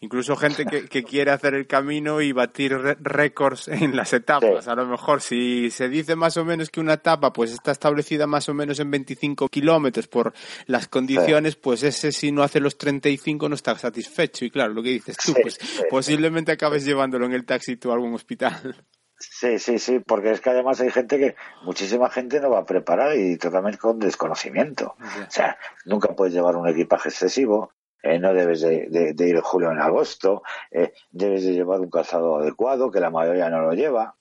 Incluso 0.00 0.34
gente 0.36 0.66
que, 0.66 0.88
que 0.88 1.04
quiere 1.04 1.30
hacer 1.30 1.54
el 1.54 1.66
camino 1.68 2.20
y 2.20 2.32
batir 2.32 2.76
récords 3.00 3.68
en 3.68 3.96
las 3.96 4.12
etapas. 4.12 4.64
Sí. 4.64 4.70
A 4.70 4.74
lo 4.74 4.84
mejor 4.84 5.22
si 5.22 5.70
se 5.70 5.88
dice 5.88 6.14
más 6.14 6.36
o 6.36 6.44
menos 6.44 6.70
que 6.70 6.80
una 6.80 6.94
etapa 6.94 7.32
pues 7.32 7.52
está 7.52 7.70
establecida 7.70 8.26
más 8.26 8.48
o 8.48 8.54
menos 8.54 8.78
en 8.80 8.90
25 8.90 9.48
kilómetros 9.48 10.08
por 10.08 10.34
las 10.66 10.88
condiciones, 10.88 11.54
pues 11.56 11.84
ese 11.84 12.12
si 12.12 12.32
no 12.32 12.42
hace 12.42 12.58
los 12.60 12.76
35 12.76 13.48
no 13.48 13.54
está 13.54 13.78
satisfecho. 13.78 14.44
Y 14.44 14.50
claro, 14.50 14.74
lo 14.74 14.82
que 14.82 14.90
dices 14.90 15.16
tú, 15.16 15.32
Sí, 15.32 15.40
pues 15.40 15.58
posiblemente 15.88 16.52
acabes 16.52 16.84
llevándolo 16.84 17.24
en 17.24 17.32
el 17.32 17.46
taxi 17.46 17.76
tú 17.76 17.92
a 17.92 17.94
algún 17.94 18.12
hospital. 18.12 18.84
Sí, 19.30 19.58
sí, 19.58 19.78
sí, 19.78 19.98
porque 20.00 20.32
es 20.32 20.40
que 20.40 20.50
además 20.50 20.80
hay 20.80 20.90
gente 20.90 21.18
que, 21.18 21.36
muchísima 21.62 22.10
gente 22.10 22.40
no 22.40 22.50
va 22.50 22.64
preparada 22.64 23.14
y 23.14 23.36
totalmente 23.36 23.78
con 23.78 23.98
desconocimiento. 23.98 24.96
O 24.98 25.30
sea, 25.30 25.56
nunca 25.84 26.08
puedes 26.14 26.34
llevar 26.34 26.56
un 26.56 26.68
equipaje 26.68 27.08
excesivo, 27.10 27.72
eh, 28.02 28.18
no 28.18 28.34
debes 28.34 28.60
de, 28.62 28.86
de- 28.88 29.12
de 29.14 29.28
ir 29.28 29.36
en 29.36 29.42
julio 29.42 29.70
en 29.70 29.80
agosto, 29.80 30.42
eh, 30.70 30.92
debes 31.10 31.44
de 31.44 31.52
llevar 31.52 31.80
un 31.80 31.90
calzado 31.90 32.36
adecuado, 32.38 32.90
que 32.90 33.00
la 33.00 33.10
mayoría 33.10 33.48
no 33.48 33.60
lo 33.60 33.72
lleva. 33.74 34.16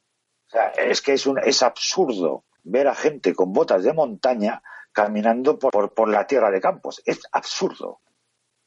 O 0.48 0.50
sea, 0.52 0.68
es 0.70 1.02
que 1.02 1.14
es, 1.14 1.26
un, 1.26 1.40
es 1.40 1.64
absurdo 1.64 2.44
ver 2.64 2.88
a 2.88 2.94
gente 2.96 3.34
con 3.34 3.54
botas 3.54 3.84
de 3.84 3.94
montaña 3.94 4.62
caminando 4.92 5.58
por, 5.58 5.72
por, 5.72 5.94
por 5.94 6.10
la 6.10 6.28
tierra 6.28 6.52
de 6.52 6.62
campos. 6.62 7.02
Es 7.06 7.22
absurdo. 7.32 8.02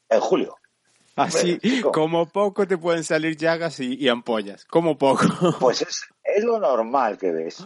En 0.09 0.19
julio. 0.19 0.57
Así, 1.15 1.57
chico. 1.59 1.93
como 1.93 2.25
poco 2.27 2.67
te 2.67 2.77
pueden 2.77 3.05
salir 3.05 3.37
llagas 3.37 3.79
y, 3.79 3.95
y 3.95 4.09
ampollas. 4.09 4.65
Como 4.65 4.97
poco. 4.97 5.23
Pues 5.61 5.81
es, 5.83 6.07
es 6.35 6.43
lo 6.43 6.59
normal 6.59 7.17
que 7.17 7.31
ves. 7.31 7.65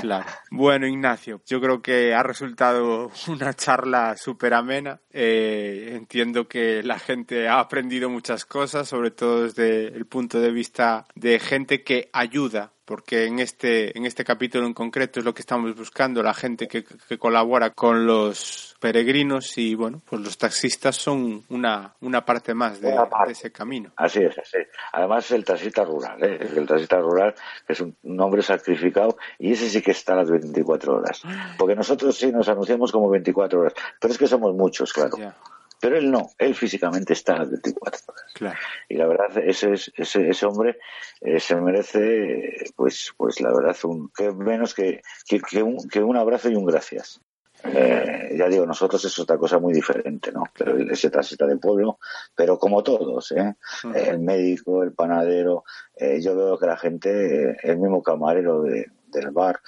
Claro. 0.00 0.26
Bueno, 0.50 0.86
Ignacio, 0.86 1.40
yo 1.46 1.60
creo 1.60 1.80
que 1.80 2.14
ha 2.14 2.22
resultado 2.22 3.10
una 3.28 3.54
charla 3.54 4.16
súper 4.16 4.54
amena. 4.54 5.00
Eh, 5.10 5.92
entiendo 5.92 6.48
que 6.48 6.82
la 6.82 6.98
gente 6.98 7.48
ha 7.48 7.60
aprendido 7.60 8.10
muchas 8.10 8.44
cosas, 8.44 8.88
sobre 8.88 9.12
todo 9.12 9.44
desde 9.44 9.88
el 9.88 10.06
punto 10.06 10.40
de 10.40 10.50
vista 10.50 11.06
de 11.14 11.38
gente 11.38 11.84
que 11.84 12.10
ayuda, 12.12 12.72
porque 12.84 13.26
en 13.26 13.38
este, 13.38 13.96
en 13.96 14.06
este 14.06 14.24
capítulo 14.24 14.66
en 14.66 14.74
concreto 14.74 15.20
es 15.20 15.24
lo 15.24 15.34
que 15.34 15.42
estamos 15.42 15.74
buscando, 15.76 16.22
la 16.22 16.34
gente 16.34 16.66
que, 16.66 16.84
que 16.84 17.18
colabora 17.18 17.70
con 17.70 18.06
los 18.06 18.76
peregrinos 18.80 19.56
y, 19.58 19.74
bueno, 19.74 20.02
pues 20.04 20.20
los 20.20 20.36
taxistas 20.36 20.96
son 20.96 21.44
una, 21.48 21.94
una 22.00 22.24
parte 22.24 22.52
más 22.52 22.80
de, 22.80 22.92
Una 22.92 23.08
parte. 23.08 23.28
de 23.28 23.32
ese 23.32 23.52
camino. 23.52 23.92
Así 23.96 24.20
es, 24.20 24.36
así. 24.36 24.58
Además, 24.92 25.30
el 25.30 25.44
taxista 25.44 25.84
rural, 25.84 26.22
¿eh? 26.22 26.38
el 26.56 26.66
taxista 26.66 26.98
rural 26.98 27.34
es 27.68 27.80
un, 27.80 27.96
un 28.02 28.20
hombre 28.20 28.42
sacrificado 28.42 29.16
y 29.38 29.52
ese 29.52 29.70
sí 29.70 29.80
que 29.80 29.92
está 29.92 30.14
a 30.14 30.16
las 30.16 30.30
24 30.30 30.96
horas. 30.96 31.22
Porque 31.56 31.76
nosotros 31.76 32.16
sí 32.16 32.32
nos 32.32 32.48
anunciamos 32.48 32.90
como 32.90 33.08
24 33.08 33.60
horas, 33.60 33.74
pero 34.00 34.12
es 34.12 34.18
que 34.18 34.26
somos 34.26 34.54
muchos, 34.54 34.92
claro. 34.92 35.16
Ya, 35.16 35.36
Pero 35.82 35.96
él 35.98 36.10
no, 36.12 36.30
él 36.38 36.54
físicamente 36.54 37.12
está 37.12 37.34
a 37.34 37.38
las 37.40 37.50
24 37.50 38.00
horas. 38.06 38.24
claro. 38.34 38.58
Y 38.88 38.94
la 38.94 39.06
verdad, 39.08 39.36
ese, 39.38 39.72
es- 39.72 39.90
ese, 39.96 40.28
ese 40.30 40.46
hombre 40.46 40.78
eh, 41.20 41.40
se 41.40 41.56
merece, 41.56 42.66
pues, 42.76 43.12
pues 43.16 43.40
la 43.40 43.52
verdad, 43.52 43.76
un, 43.84 44.08
que 44.16 44.30
menos 44.32 44.74
que, 44.74 45.02
que, 45.28 45.40
que 45.40 45.60
un, 45.62 45.88
que 45.88 46.00
un 46.00 46.16
abrazo 46.16 46.48
y 46.48 46.54
un 46.54 46.64
gracias. 46.66 47.20
Eh, 47.64 48.34
ya 48.36 48.48
digo, 48.48 48.64
nosotros 48.66 49.04
es 49.04 49.16
otra 49.18 49.38
cosa 49.38 49.58
muy 49.58 49.72
diferente, 49.72 50.32
¿no? 50.32 50.44
Pero 50.56 50.76
ese 50.90 51.10
taxista 51.10 51.46
de 51.46 51.56
pueblo, 51.56 51.98
pero 52.34 52.58
como 52.58 52.82
todos, 52.82 53.30
¿eh? 53.32 53.54
El 53.94 54.18
médico, 54.20 54.82
el 54.82 54.92
panadero, 54.92 55.64
eh, 55.96 56.20
yo 56.20 56.34
veo 56.36 56.58
que 56.58 56.66
la 56.66 56.76
gente, 56.76 57.56
el 57.62 57.78
mismo 57.78 58.02
camarero 58.02 58.62
de- 58.62 58.86
del 59.08 59.30
bar, 59.30 59.60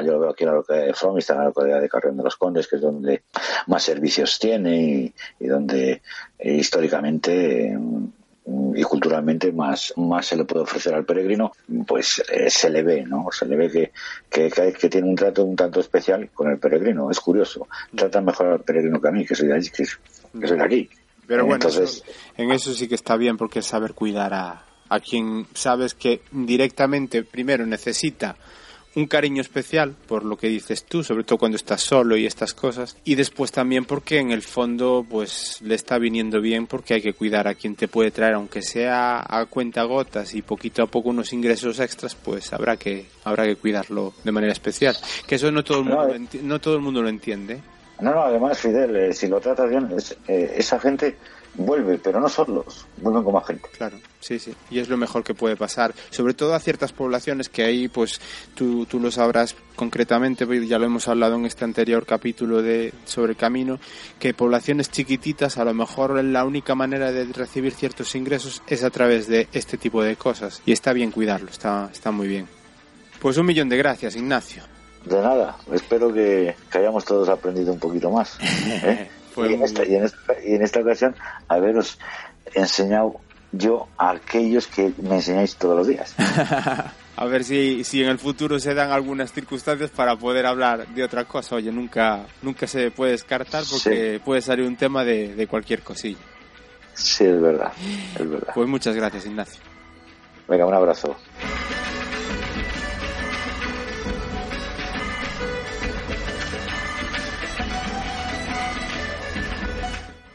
yo 0.00 0.12
lo 0.12 0.20
veo 0.20 0.30
aquí 0.30 0.44
en 0.44 0.50
la 0.50 0.56
localidad 0.56 0.86
de 0.86 0.94
From, 0.94 1.18
está 1.18 1.34
en 1.34 1.38
la 1.40 1.44
localidad 1.46 1.80
de 1.80 1.88
Carrión 1.88 2.16
de 2.16 2.22
los 2.22 2.36
Condes, 2.36 2.66
que 2.66 2.76
es 2.76 2.82
donde 2.82 3.22
más 3.66 3.82
servicios 3.82 4.38
tiene 4.38 4.80
y, 4.80 5.14
y 5.40 5.46
donde 5.46 6.00
eh, 6.38 6.54
históricamente 6.54 7.72
eh, 7.72 7.78
y 8.74 8.82
culturalmente 8.82 9.52
más, 9.52 9.92
más 9.96 10.26
se 10.26 10.36
le 10.36 10.44
puede 10.44 10.62
ofrecer 10.64 10.94
al 10.94 11.04
peregrino, 11.04 11.52
pues 11.86 12.22
eh, 12.32 12.48
se 12.50 12.70
le 12.70 12.82
ve, 12.82 13.04
¿no? 13.04 13.26
Se 13.30 13.44
le 13.46 13.54
ve 13.56 13.70
que, 13.70 13.92
que, 14.30 14.72
que 14.72 14.88
tiene 14.88 15.08
un 15.08 15.14
trato 15.14 15.44
un 15.44 15.54
tanto 15.54 15.78
especial 15.80 16.28
con 16.30 16.50
el 16.50 16.58
peregrino. 16.58 17.08
Es 17.10 17.20
curioso. 17.20 17.68
Trata 17.94 18.20
mejor 18.20 18.46
al 18.48 18.60
peregrino 18.60 19.00
que 19.00 19.08
a 19.08 19.12
mí, 19.12 19.24
que 19.26 19.34
soy 19.36 19.46
de 19.48 19.54
allí, 19.54 19.70
que, 19.70 19.84
que 20.40 20.48
soy 20.48 20.56
de 20.58 20.64
aquí. 20.64 20.90
Pero 21.26 21.44
bueno, 21.44 21.56
Entonces, 21.66 22.02
eso- 22.02 22.04
en 22.36 22.50
eso 22.50 22.72
sí 22.74 22.88
que 22.88 22.96
está 22.96 23.16
bien 23.16 23.36
porque 23.36 23.60
es 23.60 23.66
saber 23.66 23.92
cuidar 23.94 24.34
a, 24.34 24.64
a 24.88 25.00
quien 25.00 25.46
sabes 25.54 25.94
que 25.94 26.22
directamente 26.32 27.22
primero 27.22 27.64
necesita 27.64 28.34
un 28.94 29.06
cariño 29.06 29.40
especial 29.40 29.94
por 30.06 30.24
lo 30.24 30.36
que 30.36 30.48
dices 30.48 30.84
tú, 30.84 31.02
sobre 31.02 31.24
todo 31.24 31.38
cuando 31.38 31.56
estás 31.56 31.80
solo 31.80 32.16
y 32.16 32.26
estas 32.26 32.52
cosas, 32.54 32.96
y 33.04 33.14
después 33.14 33.50
también 33.52 33.84
porque 33.84 34.18
en 34.18 34.30
el 34.32 34.42
fondo 34.42 35.04
pues 35.08 35.60
le 35.62 35.74
está 35.74 35.98
viniendo 35.98 36.40
bien 36.40 36.66
porque 36.66 36.94
hay 36.94 37.02
que 37.02 37.14
cuidar 37.14 37.48
a 37.48 37.54
quien 37.54 37.74
te 37.74 37.88
puede 37.88 38.10
traer, 38.10 38.34
aunque 38.34 38.60
sea 38.62 39.24
a 39.26 39.46
cuenta 39.46 39.82
gotas 39.84 40.34
y 40.34 40.42
poquito 40.42 40.82
a 40.82 40.86
poco 40.86 41.08
unos 41.08 41.32
ingresos 41.32 41.80
extras, 41.80 42.14
pues 42.14 42.52
habrá 42.52 42.76
que 42.76 43.06
habrá 43.24 43.44
que 43.44 43.56
cuidarlo 43.56 44.12
de 44.24 44.32
manera 44.32 44.52
especial. 44.52 44.96
Que 45.26 45.36
eso 45.36 45.50
no 45.50 45.64
todo 45.64 45.78
el 45.78 45.84
mundo, 45.84 46.02
No, 46.02 46.08
lo, 46.08 46.14
eh. 46.14 46.18
enti- 46.18 46.42
no 46.42 46.60
todo 46.60 46.74
el 46.76 46.80
mundo 46.82 47.00
lo 47.02 47.08
entiende. 47.08 47.60
no, 48.00 48.12
no, 48.14 48.22
además, 48.22 48.58
Fidel, 48.58 48.94
eh, 48.96 49.12
si 49.14 49.28
lo 49.28 49.40
tratas 49.40 49.70
bien, 49.70 49.88
es- 49.96 50.16
eh, 50.28 50.54
esa 50.56 50.78
gente 50.80 51.16
vuelve, 51.54 51.98
pero 51.98 52.20
no 52.20 52.28
solos, 52.28 52.86
vuelven 52.98 53.24
con 53.24 53.34
más 53.34 53.46
gente. 53.46 53.68
Claro, 53.76 53.98
sí, 54.20 54.38
sí. 54.38 54.54
Y 54.70 54.78
es 54.78 54.88
lo 54.88 54.96
mejor 54.96 55.22
que 55.22 55.34
puede 55.34 55.56
pasar. 55.56 55.94
Sobre 56.10 56.34
todo 56.34 56.54
a 56.54 56.60
ciertas 56.60 56.92
poblaciones 56.92 57.48
que 57.48 57.64
ahí, 57.64 57.88
pues, 57.88 58.20
tú, 58.54 58.86
tú 58.86 59.00
lo 59.00 59.10
sabrás 59.10 59.54
concretamente, 59.76 60.46
pues, 60.46 60.68
ya 60.68 60.78
lo 60.78 60.86
hemos 60.86 61.08
hablado 61.08 61.36
en 61.36 61.46
este 61.46 61.64
anterior 61.64 62.06
capítulo 62.06 62.62
de 62.62 62.92
sobre 63.04 63.32
el 63.32 63.38
camino, 63.38 63.78
que 64.18 64.34
poblaciones 64.34 64.90
chiquititas, 64.90 65.58
a 65.58 65.64
lo 65.64 65.74
mejor 65.74 66.22
la 66.22 66.44
única 66.44 66.74
manera 66.74 67.12
de 67.12 67.24
recibir 67.32 67.72
ciertos 67.72 68.14
ingresos 68.14 68.62
es 68.66 68.84
a 68.84 68.90
través 68.90 69.26
de 69.28 69.48
este 69.52 69.76
tipo 69.76 70.02
de 70.02 70.16
cosas. 70.16 70.62
Y 70.66 70.72
está 70.72 70.92
bien 70.92 71.10
cuidarlo, 71.10 71.50
está, 71.50 71.90
está 71.92 72.10
muy 72.10 72.28
bien. 72.28 72.48
Pues 73.20 73.36
un 73.36 73.46
millón 73.46 73.68
de 73.68 73.76
gracias, 73.76 74.16
Ignacio. 74.16 74.64
De 75.04 75.20
nada, 75.20 75.56
espero 75.72 76.12
que, 76.12 76.54
que 76.70 76.78
hayamos 76.78 77.04
todos 77.04 77.28
aprendido 77.28 77.72
un 77.72 77.78
poquito 77.78 78.10
más. 78.10 78.38
¿eh? 78.42 79.10
Fue 79.34 79.50
y, 79.50 79.54
en 79.54 79.62
esta, 79.62 79.84
y, 79.84 79.94
en 79.94 80.04
esta, 80.04 80.18
y 80.44 80.54
en 80.54 80.62
esta 80.62 80.80
ocasión, 80.80 81.16
haberos 81.48 81.98
enseñado 82.54 83.16
yo 83.52 83.88
a 83.98 84.10
aquellos 84.10 84.66
que 84.66 84.92
me 85.02 85.16
enseñáis 85.16 85.56
todos 85.56 85.76
los 85.76 85.86
días. 85.86 86.14
A 87.14 87.26
ver 87.26 87.44
si, 87.44 87.84
si 87.84 88.02
en 88.02 88.08
el 88.08 88.18
futuro 88.18 88.58
se 88.58 88.72
dan 88.72 88.90
algunas 88.90 89.32
circunstancias 89.32 89.90
para 89.90 90.16
poder 90.16 90.46
hablar 90.46 90.88
de 90.88 91.04
otra 91.04 91.24
cosa. 91.24 91.56
Oye, 91.56 91.70
nunca, 91.70 92.26
nunca 92.40 92.66
se 92.66 92.90
puede 92.90 93.12
descartar 93.12 93.64
porque 93.70 94.18
puede 94.24 94.40
salir 94.40 94.66
un 94.66 94.76
tema 94.76 95.04
de, 95.04 95.34
de 95.34 95.46
cualquier 95.46 95.82
cosilla. 95.82 96.18
Sí, 96.94 97.24
es 97.24 97.40
verdad, 97.40 97.72
es 98.18 98.28
verdad. 98.28 98.52
Pues 98.54 98.66
muchas 98.66 98.96
gracias, 98.96 99.26
Ignacio. 99.26 99.60
Venga, 100.48 100.66
un 100.66 100.74
abrazo. 100.74 101.14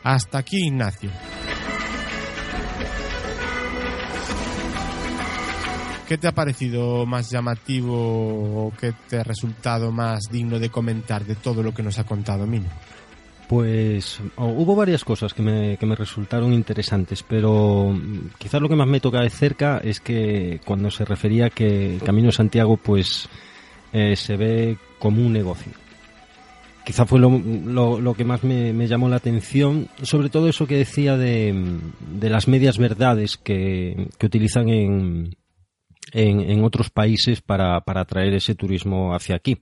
Hasta 0.08 0.38
aquí, 0.38 0.68
Ignacio. 0.68 1.10
¿Qué 6.08 6.18
te 6.18 6.30
ha 6.30 6.32
parecido 6.32 7.06
más 7.06 7.30
llamativo 7.30 7.94
o 8.68 8.74
qué 8.80 8.94
te 9.10 9.18
ha 9.18 9.24
resultado 9.24 9.92
más 9.92 10.30
digno 10.32 10.60
de 10.60 10.70
comentar 10.70 11.26
de 11.26 11.36
todo 11.36 11.62
lo 11.62 11.74
que 11.74 11.84
nos 11.84 12.00
ha 12.00 12.06
contado 12.06 12.48
Mino? 12.48 12.70
Pues 13.50 14.22
hubo 14.38 14.78
varias 14.78 15.04
cosas 15.04 15.34
que 15.34 15.42
me, 15.42 15.76
que 15.76 15.86
me 15.86 15.96
resultaron 15.96 16.54
interesantes, 16.54 17.22
pero 17.28 17.92
mm, 17.92 18.30
quizás 18.38 18.62
lo 18.62 18.70
que 18.70 18.78
más 18.78 18.88
me 18.88 19.02
toca 19.02 19.20
de 19.20 19.30
cerca 19.30 19.80
es 19.80 20.00
que 20.00 20.62
cuando 20.64 20.90
se 20.90 21.04
refería 21.04 21.50
que 21.50 21.96
el 21.96 22.02
Camino 22.02 22.28
de 22.28 22.32
Santiago 22.32 22.78
pues 22.78 23.28
eh, 23.92 24.16
se 24.16 24.38
ve 24.38 24.78
como 25.00 25.22
un 25.22 25.34
negocio. 25.34 25.74
Quizá 26.88 27.06
fue 27.06 27.20
lo, 27.20 27.38
lo- 27.38 28.00
lo 28.00 28.14
que 28.14 28.24
más 28.24 28.46
me, 28.46 28.72
llamó 28.88 29.10
la 29.10 29.18
atención, 29.18 29.90
sobre 30.04 30.30
todo 30.30 30.48
eso 30.48 30.68
que 30.68 30.78
decía 30.78 31.18
de, 31.18 31.82
las 32.30 32.48
medias 32.48 32.78
verdades 32.78 33.36
que, 33.36 34.08
utilizan 34.24 34.70
en, 34.70 35.36
en, 36.14 36.64
otros 36.64 36.90
países 36.90 37.42
para, 37.42 37.82
para 37.82 38.00
atraer 38.04 38.34
ese 38.36 38.56
turismo 38.56 39.14
hacia 39.14 39.36
aquí 39.36 39.58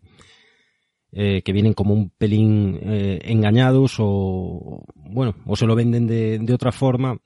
eh, 1.13 1.41
que 1.41 1.51
vienen 1.51 1.73
como 1.73 1.95
un 1.95 2.11
pelín 2.11 2.77
eh, 2.83 3.19
engañados 3.23 3.95
o 3.97 4.83
bueno 4.93 5.33
o 5.47 5.55
se 5.55 5.65
lo 5.65 5.73
venden 5.75 6.05
de, 6.05 6.37
de 6.37 6.53
otra 6.53 6.71
forma 6.71 7.17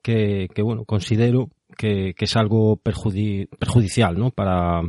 que, 0.00 0.46
que, 0.54 0.62
bueno 0.62 0.84
considero 0.84 1.50
que, 1.76 2.14
que 2.14 2.26
es 2.26 2.36
algo 2.36 2.76
perjudi- 2.76 3.48
perjudicial 3.58 4.16
no 4.16 4.30
para 4.30 4.80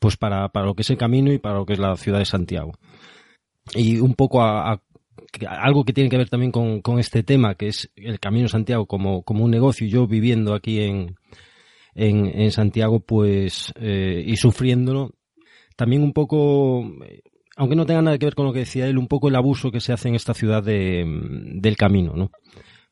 pues 0.00 0.16
para, 0.16 0.48
para 0.48 0.66
lo 0.66 0.74
que 0.74 0.82
es 0.82 0.90
el 0.90 0.96
camino 0.98 1.32
y 1.32 1.38
para 1.38 1.58
lo 1.58 1.66
que 1.66 1.74
es 1.74 1.78
la 1.78 1.94
ciudad 1.96 2.18
de 2.18 2.24
Santiago 2.24 2.72
y 3.74 3.98
un 3.98 4.14
poco 4.14 4.42
a, 4.42 4.72
a- 4.72 4.82
algo 5.48 5.84
que 5.84 5.92
tiene 5.92 6.10
que 6.10 6.16
ver 6.16 6.28
también 6.28 6.50
con, 6.52 6.80
con 6.80 6.98
este 6.98 7.22
tema 7.22 7.54
que 7.54 7.68
es 7.68 7.90
el 7.96 8.18
camino 8.18 8.48
Santiago 8.48 8.86
como, 8.86 9.22
como 9.22 9.44
un 9.44 9.50
negocio 9.50 9.86
yo 9.86 10.06
viviendo 10.06 10.54
aquí 10.54 10.80
en 10.80 11.14
en, 11.94 12.50
Santiago, 12.52 13.00
pues, 13.00 13.72
eh, 13.76 14.22
y 14.26 14.36
sufriéndolo. 14.36 15.10
También 15.76 16.02
un 16.02 16.12
poco, 16.12 16.84
aunque 17.56 17.76
no 17.76 17.86
tenga 17.86 18.02
nada 18.02 18.18
que 18.18 18.26
ver 18.26 18.34
con 18.34 18.46
lo 18.46 18.52
que 18.52 18.60
decía 18.60 18.86
él, 18.86 18.98
un 18.98 19.08
poco 19.08 19.28
el 19.28 19.36
abuso 19.36 19.70
que 19.70 19.80
se 19.80 19.92
hace 19.92 20.08
en 20.08 20.14
esta 20.14 20.34
ciudad 20.34 20.62
de, 20.62 21.04
del 21.56 21.76
camino, 21.76 22.12
¿no? 22.14 22.30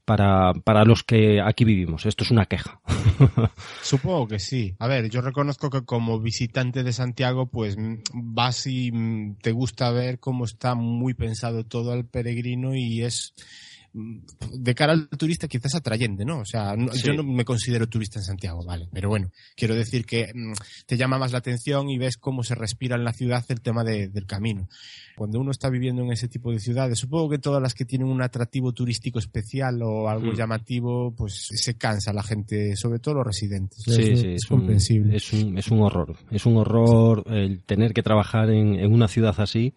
Para, 0.09 0.55
para 0.55 0.87
los 0.87 1.03
que 1.03 1.39
aquí 1.43 1.67
vivimos. 1.67 2.07
Esto 2.07 2.25
es 2.25 2.31
una 2.31 2.47
queja. 2.47 2.81
Supongo 3.83 4.27
que 4.27 4.39
sí. 4.39 4.75
A 4.79 4.87
ver, 4.87 5.11
yo 5.11 5.21
reconozco 5.21 5.69
que 5.69 5.85
como 5.85 6.19
visitante 6.19 6.83
de 6.83 6.95
Santiago, 6.95 7.51
pues 7.51 7.77
mm, 7.77 7.97
vas 8.15 8.67
y 8.67 8.91
mm, 8.91 9.37
te 9.43 9.53
gusta 9.53 9.91
ver 9.91 10.19
cómo 10.19 10.47
está 10.47 10.75
muy 10.75 11.13
pensado 11.13 11.65
todo 11.65 11.93
el 11.93 12.07
peregrino 12.07 12.75
y 12.75 13.03
es 13.03 13.35
de 13.93 14.75
cara 14.75 14.93
al 14.93 15.09
turista 15.09 15.49
quizás 15.49 15.75
atrayente, 15.75 16.25
¿no? 16.25 16.41
O 16.41 16.45
sea, 16.45 16.77
no- 16.77 16.93
Sí. 16.93 17.07
yo 17.07 17.15
no 17.15 17.23
me 17.23 17.45
considero 17.45 17.89
turista 17.89 18.19
en 18.19 18.25
Santiago, 18.25 18.65
vale, 18.65 18.89
pero 18.93 19.09
bueno, 19.09 19.31
quiero 19.57 19.75
decir 19.75 20.05
que 20.05 20.31
mm, 20.35 20.53
te 20.87 20.97
llama 20.97 21.19
más 21.19 21.33
la 21.33 21.39
atención 21.39 21.89
y 21.91 21.99
ves 21.99 22.17
cómo 22.17 22.43
se 22.43 22.55
respira 22.55 22.97
en 22.97 23.05
la 23.05 23.13
ciudad 23.13 23.45
el 23.49 23.61
tema 23.61 23.85
de- 23.85 24.09
del 24.09 24.27
camino. 24.27 24.69
Cuando 25.17 25.41
uno 25.41 25.51
está 25.51 25.69
viviendo 25.71 26.03
en 26.03 26.13
ese 26.13 26.29
tipo 26.29 26.53
de 26.53 26.61
ciudades, 26.61 26.99
supongo 26.99 27.31
que 27.31 27.39
todas 27.39 27.61
las 27.63 27.75
que 27.75 27.85
tienen 27.85 28.09
un 28.09 28.23
atractivo 28.23 28.73
turístico 28.73 29.19
especial 29.19 29.81
o 29.83 30.09
algo 30.09 30.33
Mm. 30.33 30.37
llamativo, 30.37 31.15
pues 31.17 31.49
se 31.51 31.77
cansa 31.77 32.13
la 32.13 32.23
gente, 32.23 32.77
sobre 32.77 32.99
todo 33.01 33.15
los 33.17 33.27
residentes. 33.27 33.83
Sí, 33.85 33.91
es, 33.91 34.21
sí, 34.21 34.27
es 34.29 34.45
es 34.45 34.51
un, 34.51 34.59
comprensible. 34.59 35.17
es, 35.17 35.33
un, 35.33 35.59
es 35.59 35.69
un 35.69 35.81
horror. 35.81 36.17
Es 36.31 36.47
un 36.47 36.57
horror 36.59 37.25
el 37.27 37.63
tener 37.65 37.93
que 37.95 38.03
trabajar 38.03 38.51
en, 38.51 38.75
en 38.75 38.93
una 38.93 39.09
ciudad 39.09 39.35
así. 39.39 39.75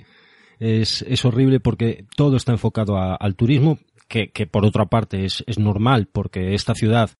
Es, 0.59 1.03
es 1.07 1.25
horrible 1.25 1.59
porque 1.59 2.05
todo 2.15 2.37
está 2.37 2.51
enfocado 2.51 2.95
a- 2.97 3.15
al 3.15 3.35
turismo, 3.35 3.79
que, 4.11 4.45
por 4.45 4.65
otra 4.65 4.85
parte 4.87 5.23
es, 5.25 5.43
es 5.47 5.57
normal 5.57 6.07
porque 6.11 6.53
esta 6.53 6.75
ciudad 6.75 7.11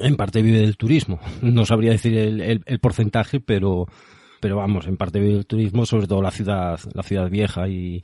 en 0.00 0.16
parte 0.16 0.42
vive 0.42 0.58
del 0.60 0.76
turismo. 0.76 1.20
No 1.42 1.64
sabría 1.66 1.92
decir 1.92 2.16
el, 2.16 2.40
el- 2.40 2.62
el 2.66 2.78
porcentaje, 2.80 3.40
pero, 3.40 3.86
pero 4.40 4.56
vamos, 4.56 4.86
en 4.86 4.96
parte 4.96 5.20
vive 5.20 5.34
del 5.34 5.46
turismo, 5.46 5.86
sobre 5.86 6.06
todo 6.06 6.22
la 6.22 6.30
ciudad, 6.30 6.80
la 6.94 7.02
ciudad 7.02 7.28
vieja 7.30 7.68
y 7.68 8.00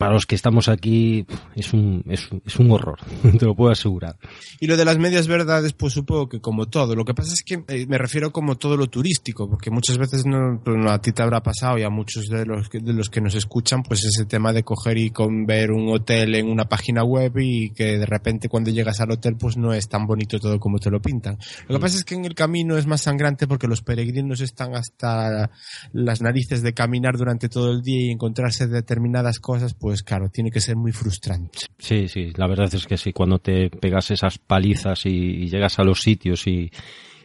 para 0.00 0.14
los 0.14 0.24
que 0.24 0.34
estamos 0.34 0.70
aquí 0.70 1.26
es 1.54 1.74
un, 1.74 2.02
es, 2.08 2.32
un- 2.32 2.40
es 2.46 2.56
un 2.58 2.70
horror, 2.70 2.98
te 3.38 3.44
lo 3.44 3.54
puedo 3.54 3.70
asegurar. 3.70 4.16
Y 4.58 4.66
lo 4.66 4.78
de 4.78 4.86
las 4.86 4.96
medias 4.96 5.28
verdades, 5.28 5.74
pues 5.74 5.92
supongo 5.92 6.26
que 6.30 6.40
como 6.40 6.68
todo. 6.68 6.96
Lo 6.96 7.04
que 7.04 7.12
pasa 7.12 7.34
es 7.34 7.42
que 7.44 7.62
eh, 7.68 7.84
me 7.86 7.98
refiero 7.98 8.32
como 8.32 8.56
todo 8.56 8.78
lo 8.78 8.86
turístico, 8.86 9.46
porque 9.50 9.70
muchas 9.70 9.98
veces 9.98 10.24
no, 10.24 10.58
pues, 10.64 10.78
no, 10.78 10.90
a 10.90 11.02
ti 11.02 11.12
te 11.12 11.22
habrá 11.22 11.42
pasado 11.42 11.76
y 11.76 11.82
a 11.82 11.90
muchos 11.90 12.28
de 12.30 12.46
los, 12.46 12.70
que, 12.70 12.78
de 12.78 12.94
los 12.94 13.10
que 13.10 13.20
nos 13.20 13.34
escuchan, 13.34 13.82
pues 13.82 14.02
ese 14.02 14.24
tema 14.24 14.54
de 14.54 14.62
coger 14.62 14.96
y 14.96 15.10
con 15.10 15.44
ver 15.44 15.70
un 15.70 15.92
hotel 15.92 16.34
en 16.34 16.48
una 16.48 16.64
página 16.66 17.04
web 17.04 17.34
y 17.38 17.68
que 17.70 17.98
de 17.98 18.06
repente 18.06 18.48
cuando 18.48 18.70
llegas 18.70 19.02
al 19.02 19.10
hotel 19.10 19.36
pues 19.38 19.58
no 19.58 19.74
es 19.74 19.86
tan 19.86 20.06
bonito 20.06 20.38
todo 20.40 20.58
como 20.58 20.78
te 20.78 20.90
lo 20.90 21.02
pintan. 21.02 21.36
Lo 21.68 21.74
que 21.76 21.80
pasa 21.82 21.98
es 21.98 22.04
que 22.04 22.14
en 22.14 22.24
el 22.24 22.34
camino 22.34 22.78
es 22.78 22.86
más 22.86 23.02
sangrante 23.02 23.46
porque 23.46 23.68
los 23.68 23.82
peregrinos 23.82 24.40
están 24.40 24.74
hasta 24.74 25.50
las 25.92 26.22
narices 26.22 26.62
de 26.62 26.72
caminar 26.72 27.18
durante 27.18 27.50
todo 27.50 27.70
el 27.70 27.82
día 27.82 28.06
y 28.06 28.10
encontrarse 28.12 28.66
determinadas 28.66 29.40
cosas, 29.40 29.74
pues 29.74 29.89
claro, 30.02 30.28
tiene 30.28 30.50
que 30.50 30.60
ser 30.60 30.76
muy 30.76 30.92
frustrante. 30.92 31.58
Sí, 31.78 32.08
sí, 32.08 32.32
la 32.36 32.46
verdad 32.46 32.72
es 32.74 32.86
que 32.86 32.96
sí, 32.96 33.12
cuando 33.12 33.38
te 33.38 33.70
pegas 33.70 34.10
esas 34.10 34.38
palizas 34.38 35.06
y, 35.06 35.10
y 35.10 35.48
llegas 35.48 35.78
a 35.78 35.84
los 35.84 36.00
sitios 36.00 36.46
y, 36.46 36.70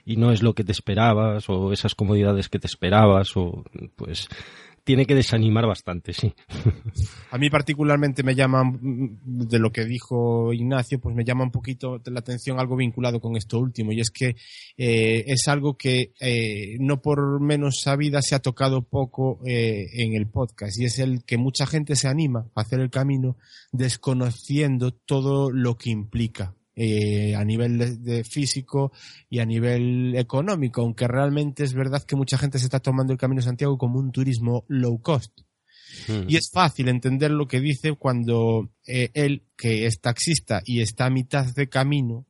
y 0.05 0.18
no 0.18 0.32
es 0.32 0.43
lo 0.43 0.53
que 0.53 0.63
te 0.63 0.72
esperabas 0.72 1.49
o 1.49 1.74
esas 1.74 1.95
comodidades 1.95 2.47
que 2.49 2.59
te 2.59 2.68
esperabas 2.68 3.36
o 3.36 3.63
pues 3.95 4.28
tiene 4.86 5.08
que 5.08 5.16
desanimar 5.16 5.66
bastante, 5.66 6.14
sí. 6.14 6.34
A 7.32 7.38
mí 7.38 7.50
particularmente 7.50 8.24
me 8.24 8.36
llama, 8.36 8.64
mm, 8.64 9.18
de 9.24 9.60
lo 9.60 9.72
que 9.72 9.84
dijo 9.84 10.54
Ignacio, 10.54 11.00
pues 11.02 11.16
me 11.16 11.26
llama 11.26 11.44
un 11.44 11.52
poquito 11.52 12.00
la 12.06 12.20
atención 12.20 12.60
algo 12.60 12.78
vinculado 12.78 13.20
con 13.20 13.36
esto 13.36 13.60
último, 13.60 13.92
y 13.92 14.00
es 14.00 14.12
que 14.12 14.36
eh, 14.78 15.24
es 15.26 15.48
algo 15.48 15.76
que 15.76 16.14
eh, 16.22 16.78
no 16.80 17.02
por 17.02 17.42
menos 17.42 17.82
sabida 17.82 18.22
se 18.22 18.36
ha 18.36 18.40
tocado 18.40 18.84
poco 18.84 19.40
eh, 19.44 19.88
en 19.94 20.14
el 20.14 20.28
podcast, 20.28 20.80
y 20.80 20.86
es 20.86 21.00
el 21.00 21.26
que 21.26 21.38
mucha 21.38 21.66
gente 21.66 21.96
se 21.96 22.08
anima 22.08 22.48
a 22.54 22.62
hacer 22.62 22.80
el 22.80 22.92
camino 22.92 23.38
desconociendo 23.72 24.92
todo 24.92 25.52
lo 25.52 25.78
que 25.78 25.90
implica. 25.90 26.54
Eh, 26.76 27.36
a 27.36 27.43
nivel 27.43 27.78
de, 27.78 27.97
de 27.97 28.23
físico 28.23 28.91
y 29.30 29.39
a 29.39 29.45
nivel 29.45 30.15
económico, 30.15 30.82
aunque 30.82 31.07
realmente 31.07 31.63
es 31.63 31.73
verdad 31.73 32.03
que 32.03 32.15
mucha 32.15 32.38
gente 32.38 32.59
se 32.59 32.65
está 32.65 32.80
tomando 32.80 33.13
el 33.13 33.19
Camino 33.19 33.39
de 33.39 33.45
Santiago 33.45 33.78
como 33.78 33.99
un 33.99 34.11
turismo 34.11 34.65
low 34.67 34.99
cost. 35.01 35.32
Y 36.28 36.36
es 36.36 36.49
fácil 36.51 36.89
entender 36.89 37.32
lo 37.32 37.47
que 37.47 37.61
dice 37.61 37.93
cuando 37.93 38.69
eh, 38.86 39.09
él, 39.13 39.43
que 39.55 39.86
es 39.86 40.01
taxista 40.01 40.61
y 40.65 40.82
está 40.82 41.05
a 41.05 41.09
mitad 41.09 41.45
de 41.53 41.69
camino, 41.69 42.26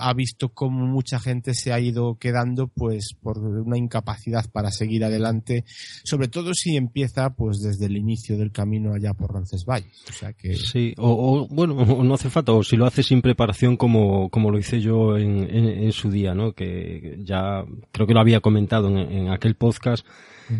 ha 0.00 0.12
visto 0.14 0.50
cómo 0.50 0.86
mucha 0.86 1.20
gente 1.20 1.54
se 1.54 1.72
ha 1.72 1.80
ido 1.80 2.16
quedando 2.18 2.68
pues 2.68 3.14
por 3.20 3.38
una 3.38 3.78
incapacidad 3.78 4.50
para 4.50 4.70
seguir 4.70 5.04
adelante, 5.04 5.64
sobre 6.04 6.28
todo 6.28 6.54
si 6.54 6.76
empieza 6.76 7.30
pues 7.34 7.60
desde 7.60 7.86
el 7.86 7.96
inicio 7.96 8.36
del 8.38 8.52
camino 8.52 8.94
allá 8.94 9.14
por 9.14 9.32
Roncesvalles. 9.32 10.04
O 10.08 10.12
sea 10.12 10.32
que 10.32 10.54
Sí, 10.56 10.94
o, 10.98 11.10
o, 11.10 11.48
bueno, 11.48 11.74
o 11.76 12.04
no 12.04 12.14
hace 12.14 12.30
falta, 12.30 12.52
o 12.52 12.62
si 12.62 12.76
lo 12.76 12.86
haces 12.86 13.06
sin 13.06 13.22
preparación 13.22 13.76
como, 13.76 14.28
como 14.30 14.50
lo 14.50 14.58
hice 14.58 14.80
yo 14.80 15.16
en, 15.16 15.42
en, 15.50 15.66
en 15.66 15.92
su 15.92 16.10
día, 16.10 16.34
¿no? 16.34 16.52
Que 16.52 17.18
ya 17.22 17.64
creo 17.92 18.06
que 18.06 18.14
lo 18.14 18.20
había 18.20 18.40
comentado 18.40 18.88
en, 18.88 18.98
en 18.98 19.28
aquel 19.30 19.54
podcast 19.54 20.06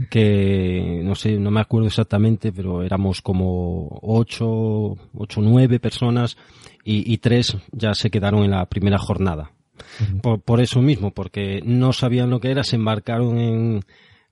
que 0.08 1.00
no 1.04 1.14
sé, 1.14 1.36
no 1.38 1.50
me 1.50 1.60
acuerdo 1.60 1.88
exactamente, 1.88 2.52
pero 2.52 2.82
éramos 2.82 3.20
como 3.22 3.98
ocho, 4.02 4.96
ocho, 5.14 5.40
nueve 5.40 5.80
personas 5.80 6.36
y, 6.84 7.12
y 7.12 7.18
tres 7.18 7.56
ya 7.72 7.94
se 7.94 8.10
quedaron 8.10 8.44
en 8.44 8.52
la 8.52 8.66
primera 8.66 8.98
jornada. 8.98 9.52
Por, 10.22 10.42
por 10.42 10.60
eso 10.60 10.82
mismo, 10.82 11.12
porque 11.12 11.62
no 11.64 11.92
sabían 11.92 12.30
lo 12.30 12.38
que 12.38 12.50
era, 12.50 12.62
se 12.64 12.76
embarcaron 12.76 13.38
en, 13.38 13.80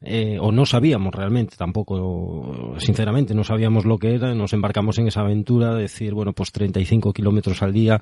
eh, 0.01 0.39
o 0.41 0.53
no 0.53 0.65
sabíamos 0.65 1.13
realmente 1.13 1.57
tampoco, 1.57 2.77
sinceramente, 2.79 3.35
no 3.35 3.43
sabíamos 3.43 3.85
lo 3.85 3.99
que 3.99 4.15
era, 4.15 4.33
nos 4.35 4.53
embarcamos 4.53 4.99
en 4.99 5.09
esa 5.09 5.23
aventura 5.23 5.75
de 5.75 5.83
decir, 5.83 6.15
bueno, 6.15 6.33
pues 6.33 6.53
35 6.53 7.13
kilómetros 7.13 7.63
al 7.63 7.73
día 7.73 8.01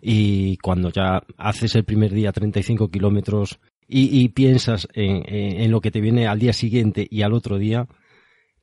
y 0.00 0.56
cuando 0.56 0.90
ya 0.90 1.22
haces 1.38 1.76
el 1.76 1.84
primer 1.84 2.12
día 2.12 2.32
35 2.32 2.88
kilómetros 2.88 3.60
y, 3.86 4.20
y 4.20 4.28
piensas 4.30 4.88
en, 4.92 5.22
en, 5.26 5.60
en 5.60 5.70
lo 5.70 5.80
que 5.80 5.92
te 5.92 6.00
viene 6.00 6.26
al 6.26 6.40
día 6.40 6.52
siguiente 6.52 7.06
y 7.08 7.22
al 7.22 7.32
otro 7.32 7.58
día, 7.58 7.86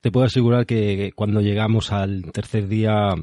te 0.02 0.12
puedo 0.12 0.26
asegurar 0.26 0.66
que 0.66 1.14
cuando 1.16 1.40
llegamos 1.40 1.94
al 1.94 2.32
tercer 2.34 2.68
día 2.68 3.16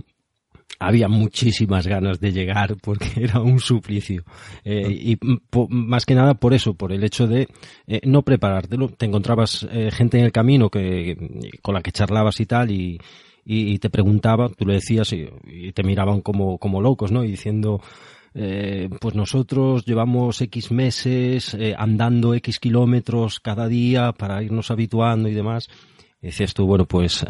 había 0.78 1.08
muchísimas 1.08 1.86
ganas 1.86 2.20
de 2.20 2.32
llegar 2.32 2.76
porque 2.80 3.08
era 3.16 3.40
un 3.40 3.60
suplicio. 3.60 4.24
Eh, 4.64 4.88
y 4.90 5.16
po, 5.16 5.68
más 5.68 6.06
que 6.06 6.14
nada 6.14 6.34
por 6.34 6.54
eso, 6.54 6.74
por 6.74 6.92
el 6.92 7.04
hecho 7.04 7.26
de 7.26 7.48
eh, 7.86 8.00
no 8.04 8.22
preparártelo. 8.22 8.88
Te 8.88 9.06
encontrabas 9.06 9.66
eh, 9.70 9.90
gente 9.90 10.18
en 10.18 10.24
el 10.24 10.32
camino 10.32 10.70
que, 10.70 11.50
con 11.62 11.74
la 11.74 11.82
que 11.82 11.92
charlabas 11.92 12.40
y 12.40 12.46
tal 12.46 12.70
y, 12.70 12.98
y, 13.44 13.72
y 13.72 13.78
te 13.78 13.90
preguntaba, 13.90 14.48
tú 14.48 14.66
le 14.66 14.74
decías 14.74 15.12
y, 15.12 15.28
y, 15.46 15.72
te 15.72 15.82
miraban 15.82 16.20
como, 16.20 16.58
como 16.58 16.80
locos, 16.80 17.10
¿no? 17.12 17.24
Y 17.24 17.30
diciendo, 17.30 17.80
eh, 18.32 18.88
pues 19.00 19.16
nosotros 19.16 19.84
llevamos 19.84 20.40
X 20.40 20.70
meses 20.70 21.54
eh, 21.54 21.74
andando 21.76 22.34
X 22.34 22.60
kilómetros 22.60 23.40
cada 23.40 23.66
día 23.66 24.12
para 24.12 24.42
irnos 24.42 24.70
habituando 24.70 25.28
y 25.28 25.34
demás. 25.34 25.68
Decías 26.22 26.52
tú, 26.52 26.66
bueno, 26.66 26.84
pues 26.86 27.24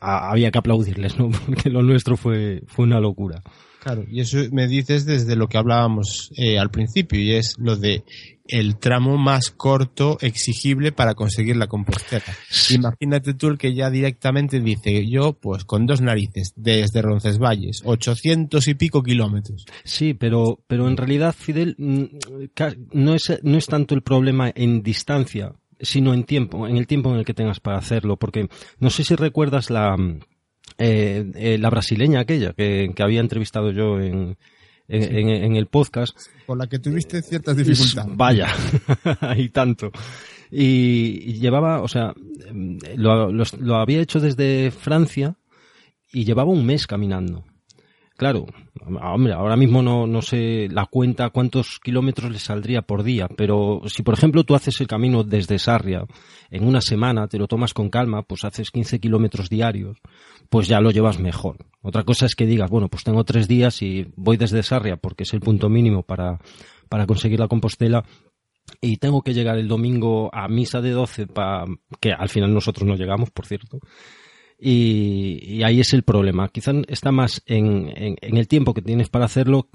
había 0.00 0.50
que 0.50 0.58
aplaudirles, 0.58 1.18
¿no? 1.18 1.30
Porque 1.46 1.70
lo 1.70 1.82
nuestro 1.82 2.16
fue, 2.16 2.62
fue 2.66 2.84
una 2.84 3.00
locura. 3.00 3.42
Claro, 3.80 4.04
y 4.10 4.20
eso 4.20 4.38
me 4.50 4.66
dices 4.66 5.06
desde 5.06 5.36
lo 5.36 5.48
que 5.48 5.56
hablábamos 5.56 6.30
eh, 6.36 6.58
al 6.58 6.70
principio, 6.70 7.20
y 7.20 7.32
es 7.32 7.54
lo 7.58 7.76
de 7.76 8.04
el 8.48 8.78
tramo 8.78 9.18
más 9.18 9.50
corto 9.50 10.18
exigible 10.20 10.90
para 10.90 11.14
conseguir 11.14 11.56
la 11.56 11.68
Compostela. 11.68 12.24
Imagínate 12.70 13.34
tú 13.34 13.48
el 13.48 13.58
que 13.58 13.74
ya 13.74 13.90
directamente 13.90 14.60
dice, 14.60 15.06
yo 15.06 15.34
pues 15.34 15.64
con 15.64 15.86
dos 15.86 16.00
narices, 16.00 16.54
desde 16.56 17.02
Roncesvalles, 17.02 17.82
800 17.84 18.66
y 18.68 18.74
pico 18.74 19.02
kilómetros. 19.02 19.64
Sí, 19.84 20.14
pero, 20.14 20.58
pero 20.66 20.88
en 20.88 20.96
realidad, 20.96 21.34
Fidel, 21.38 21.76
no 21.78 23.14
es, 23.14 23.40
no 23.42 23.58
es 23.58 23.66
tanto 23.66 23.94
el 23.94 24.02
problema 24.02 24.50
en 24.54 24.82
distancia, 24.82 25.52
sino 25.80 26.14
en 26.14 26.24
tiempo, 26.24 26.66
en 26.66 26.76
el 26.76 26.86
tiempo 26.86 27.10
en 27.10 27.18
el 27.18 27.24
que 27.24 27.34
tengas 27.34 27.60
para 27.60 27.78
hacerlo, 27.78 28.16
porque 28.16 28.48
no 28.78 28.90
sé 28.90 29.04
si 29.04 29.14
recuerdas 29.14 29.70
la, 29.70 29.96
eh, 30.78 31.30
eh, 31.34 31.58
la 31.58 31.70
brasileña 31.70 32.20
aquella 32.20 32.52
que, 32.52 32.90
que, 32.94 33.02
había 33.02 33.20
entrevistado 33.20 33.70
yo 33.70 34.00
en, 34.00 34.36
en, 34.88 35.02
sí. 35.02 35.08
en, 35.10 35.28
en, 35.28 35.56
el 35.56 35.66
podcast. 35.66 36.16
Con 36.46 36.58
la 36.58 36.66
que 36.66 36.78
tuviste 36.78 37.22
ciertas 37.22 37.56
dificultades. 37.56 38.16
Vaya, 38.16 38.48
y 39.36 39.48
tanto. 39.50 39.90
Y, 40.50 41.22
y, 41.24 41.32
llevaba, 41.40 41.82
o 41.82 41.88
sea, 41.88 42.14
lo, 42.96 43.30
lo, 43.30 43.44
lo 43.60 43.76
había 43.76 44.00
hecho 44.00 44.20
desde 44.20 44.70
Francia 44.70 45.36
y 46.12 46.24
llevaba 46.24 46.50
un 46.50 46.64
mes 46.64 46.86
caminando. 46.86 47.44
Claro, 48.18 48.46
hombre, 49.00 49.32
ahora 49.32 49.54
mismo 49.54 49.80
no, 49.80 50.08
no 50.08 50.22
sé 50.22 50.66
la 50.72 50.86
cuenta 50.86 51.30
cuántos 51.30 51.78
kilómetros 51.78 52.32
le 52.32 52.40
saldría 52.40 52.82
por 52.82 53.04
día, 53.04 53.28
pero 53.28 53.82
si 53.86 54.02
por 54.02 54.14
ejemplo 54.14 54.42
tú 54.42 54.56
haces 54.56 54.80
el 54.80 54.88
camino 54.88 55.22
desde 55.22 55.60
Sarria 55.60 56.04
en 56.50 56.66
una 56.66 56.80
semana, 56.80 57.28
te 57.28 57.38
lo 57.38 57.46
tomas 57.46 57.74
con 57.74 57.90
calma, 57.90 58.22
pues 58.22 58.44
haces 58.44 58.72
15 58.72 58.98
kilómetros 58.98 59.48
diarios, 59.48 59.98
pues 60.48 60.66
ya 60.66 60.80
lo 60.80 60.90
llevas 60.90 61.20
mejor. 61.20 61.58
Otra 61.80 62.02
cosa 62.02 62.26
es 62.26 62.34
que 62.34 62.44
digas, 62.44 62.68
bueno, 62.68 62.88
pues 62.88 63.04
tengo 63.04 63.22
tres 63.22 63.46
días 63.46 63.82
y 63.82 64.08
voy 64.16 64.36
desde 64.36 64.64
Sarria 64.64 64.96
porque 64.96 65.22
es 65.22 65.32
el 65.32 65.38
punto 65.38 65.68
mínimo 65.68 66.02
para, 66.02 66.40
para 66.88 67.06
conseguir 67.06 67.38
la 67.38 67.46
Compostela 67.46 68.04
y 68.80 68.96
tengo 68.96 69.22
que 69.22 69.32
llegar 69.32 69.58
el 69.58 69.68
domingo 69.68 70.28
a 70.34 70.48
misa 70.48 70.80
de 70.80 70.90
12 70.90 71.28
para 71.28 71.66
que 72.00 72.10
al 72.10 72.28
final 72.28 72.52
nosotros 72.52 72.84
no 72.84 72.96
llegamos, 72.96 73.30
por 73.30 73.46
cierto. 73.46 73.78
Y, 74.58 75.38
y 75.42 75.62
ahí 75.62 75.80
es 75.80 75.92
el 75.92 76.02
problema. 76.02 76.48
Quizás 76.48 76.74
está 76.88 77.12
más 77.12 77.42
en, 77.46 77.88
en, 77.96 78.16
en, 78.20 78.36
el 78.36 78.48
tiempo 78.48 78.74
que 78.74 78.82
tienes 78.82 79.08
para 79.08 79.24
hacerlo, 79.26 79.68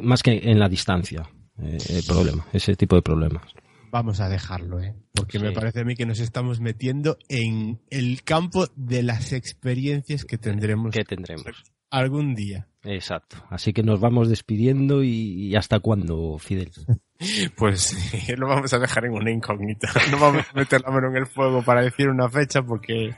más 0.00 0.22
que 0.22 0.40
en 0.44 0.58
la 0.58 0.68
distancia. 0.68 1.28
Eh, 1.60 1.78
el 1.88 2.02
problema, 2.04 2.46
ese 2.52 2.76
tipo 2.76 2.96
de 2.96 3.02
problemas. 3.02 3.42
Vamos 3.90 4.20
a 4.20 4.28
dejarlo, 4.28 4.80
¿eh? 4.80 4.94
Porque 5.12 5.38
Sí. 5.38 5.44
me 5.44 5.50
parece 5.52 5.80
a 5.80 5.84
mí 5.84 5.96
que 5.96 6.06
nos 6.06 6.20
estamos 6.20 6.60
metiendo 6.60 7.18
en 7.28 7.80
el 7.90 8.22
campo 8.22 8.68
de 8.76 9.02
las 9.02 9.32
experiencias 9.32 10.24
que 10.24 10.38
tendremos 10.38 10.94
¿Qué 10.94 11.02
tendremos? 11.04 11.44
Algún 11.90 12.34
día. 12.34 12.66
Exacto. 12.82 13.36
Así 13.50 13.72
que 13.72 13.82
nos 13.82 14.00
vamos 14.00 14.28
despidiendo 14.28 15.02
y, 15.02 15.48
y 15.48 15.56
hasta 15.56 15.80
cuándo, 15.80 16.38
Fidel. 16.38 16.70
Pues 17.54 17.94
lo 18.38 18.48
vamos 18.48 18.72
a 18.72 18.78
dejar 18.78 19.04
en 19.04 19.12
una 19.12 19.30
incógnita. 19.30 19.90
No 20.10 20.18
vamos 20.18 20.46
a 20.50 20.56
meter 20.56 20.80
la 20.80 20.90
mano 20.90 21.08
en 21.08 21.16
el 21.18 21.26
fuego 21.26 21.62
para 21.62 21.82
decir 21.82 22.08
una 22.08 22.30
fecha 22.30 22.62
porque 22.62 23.14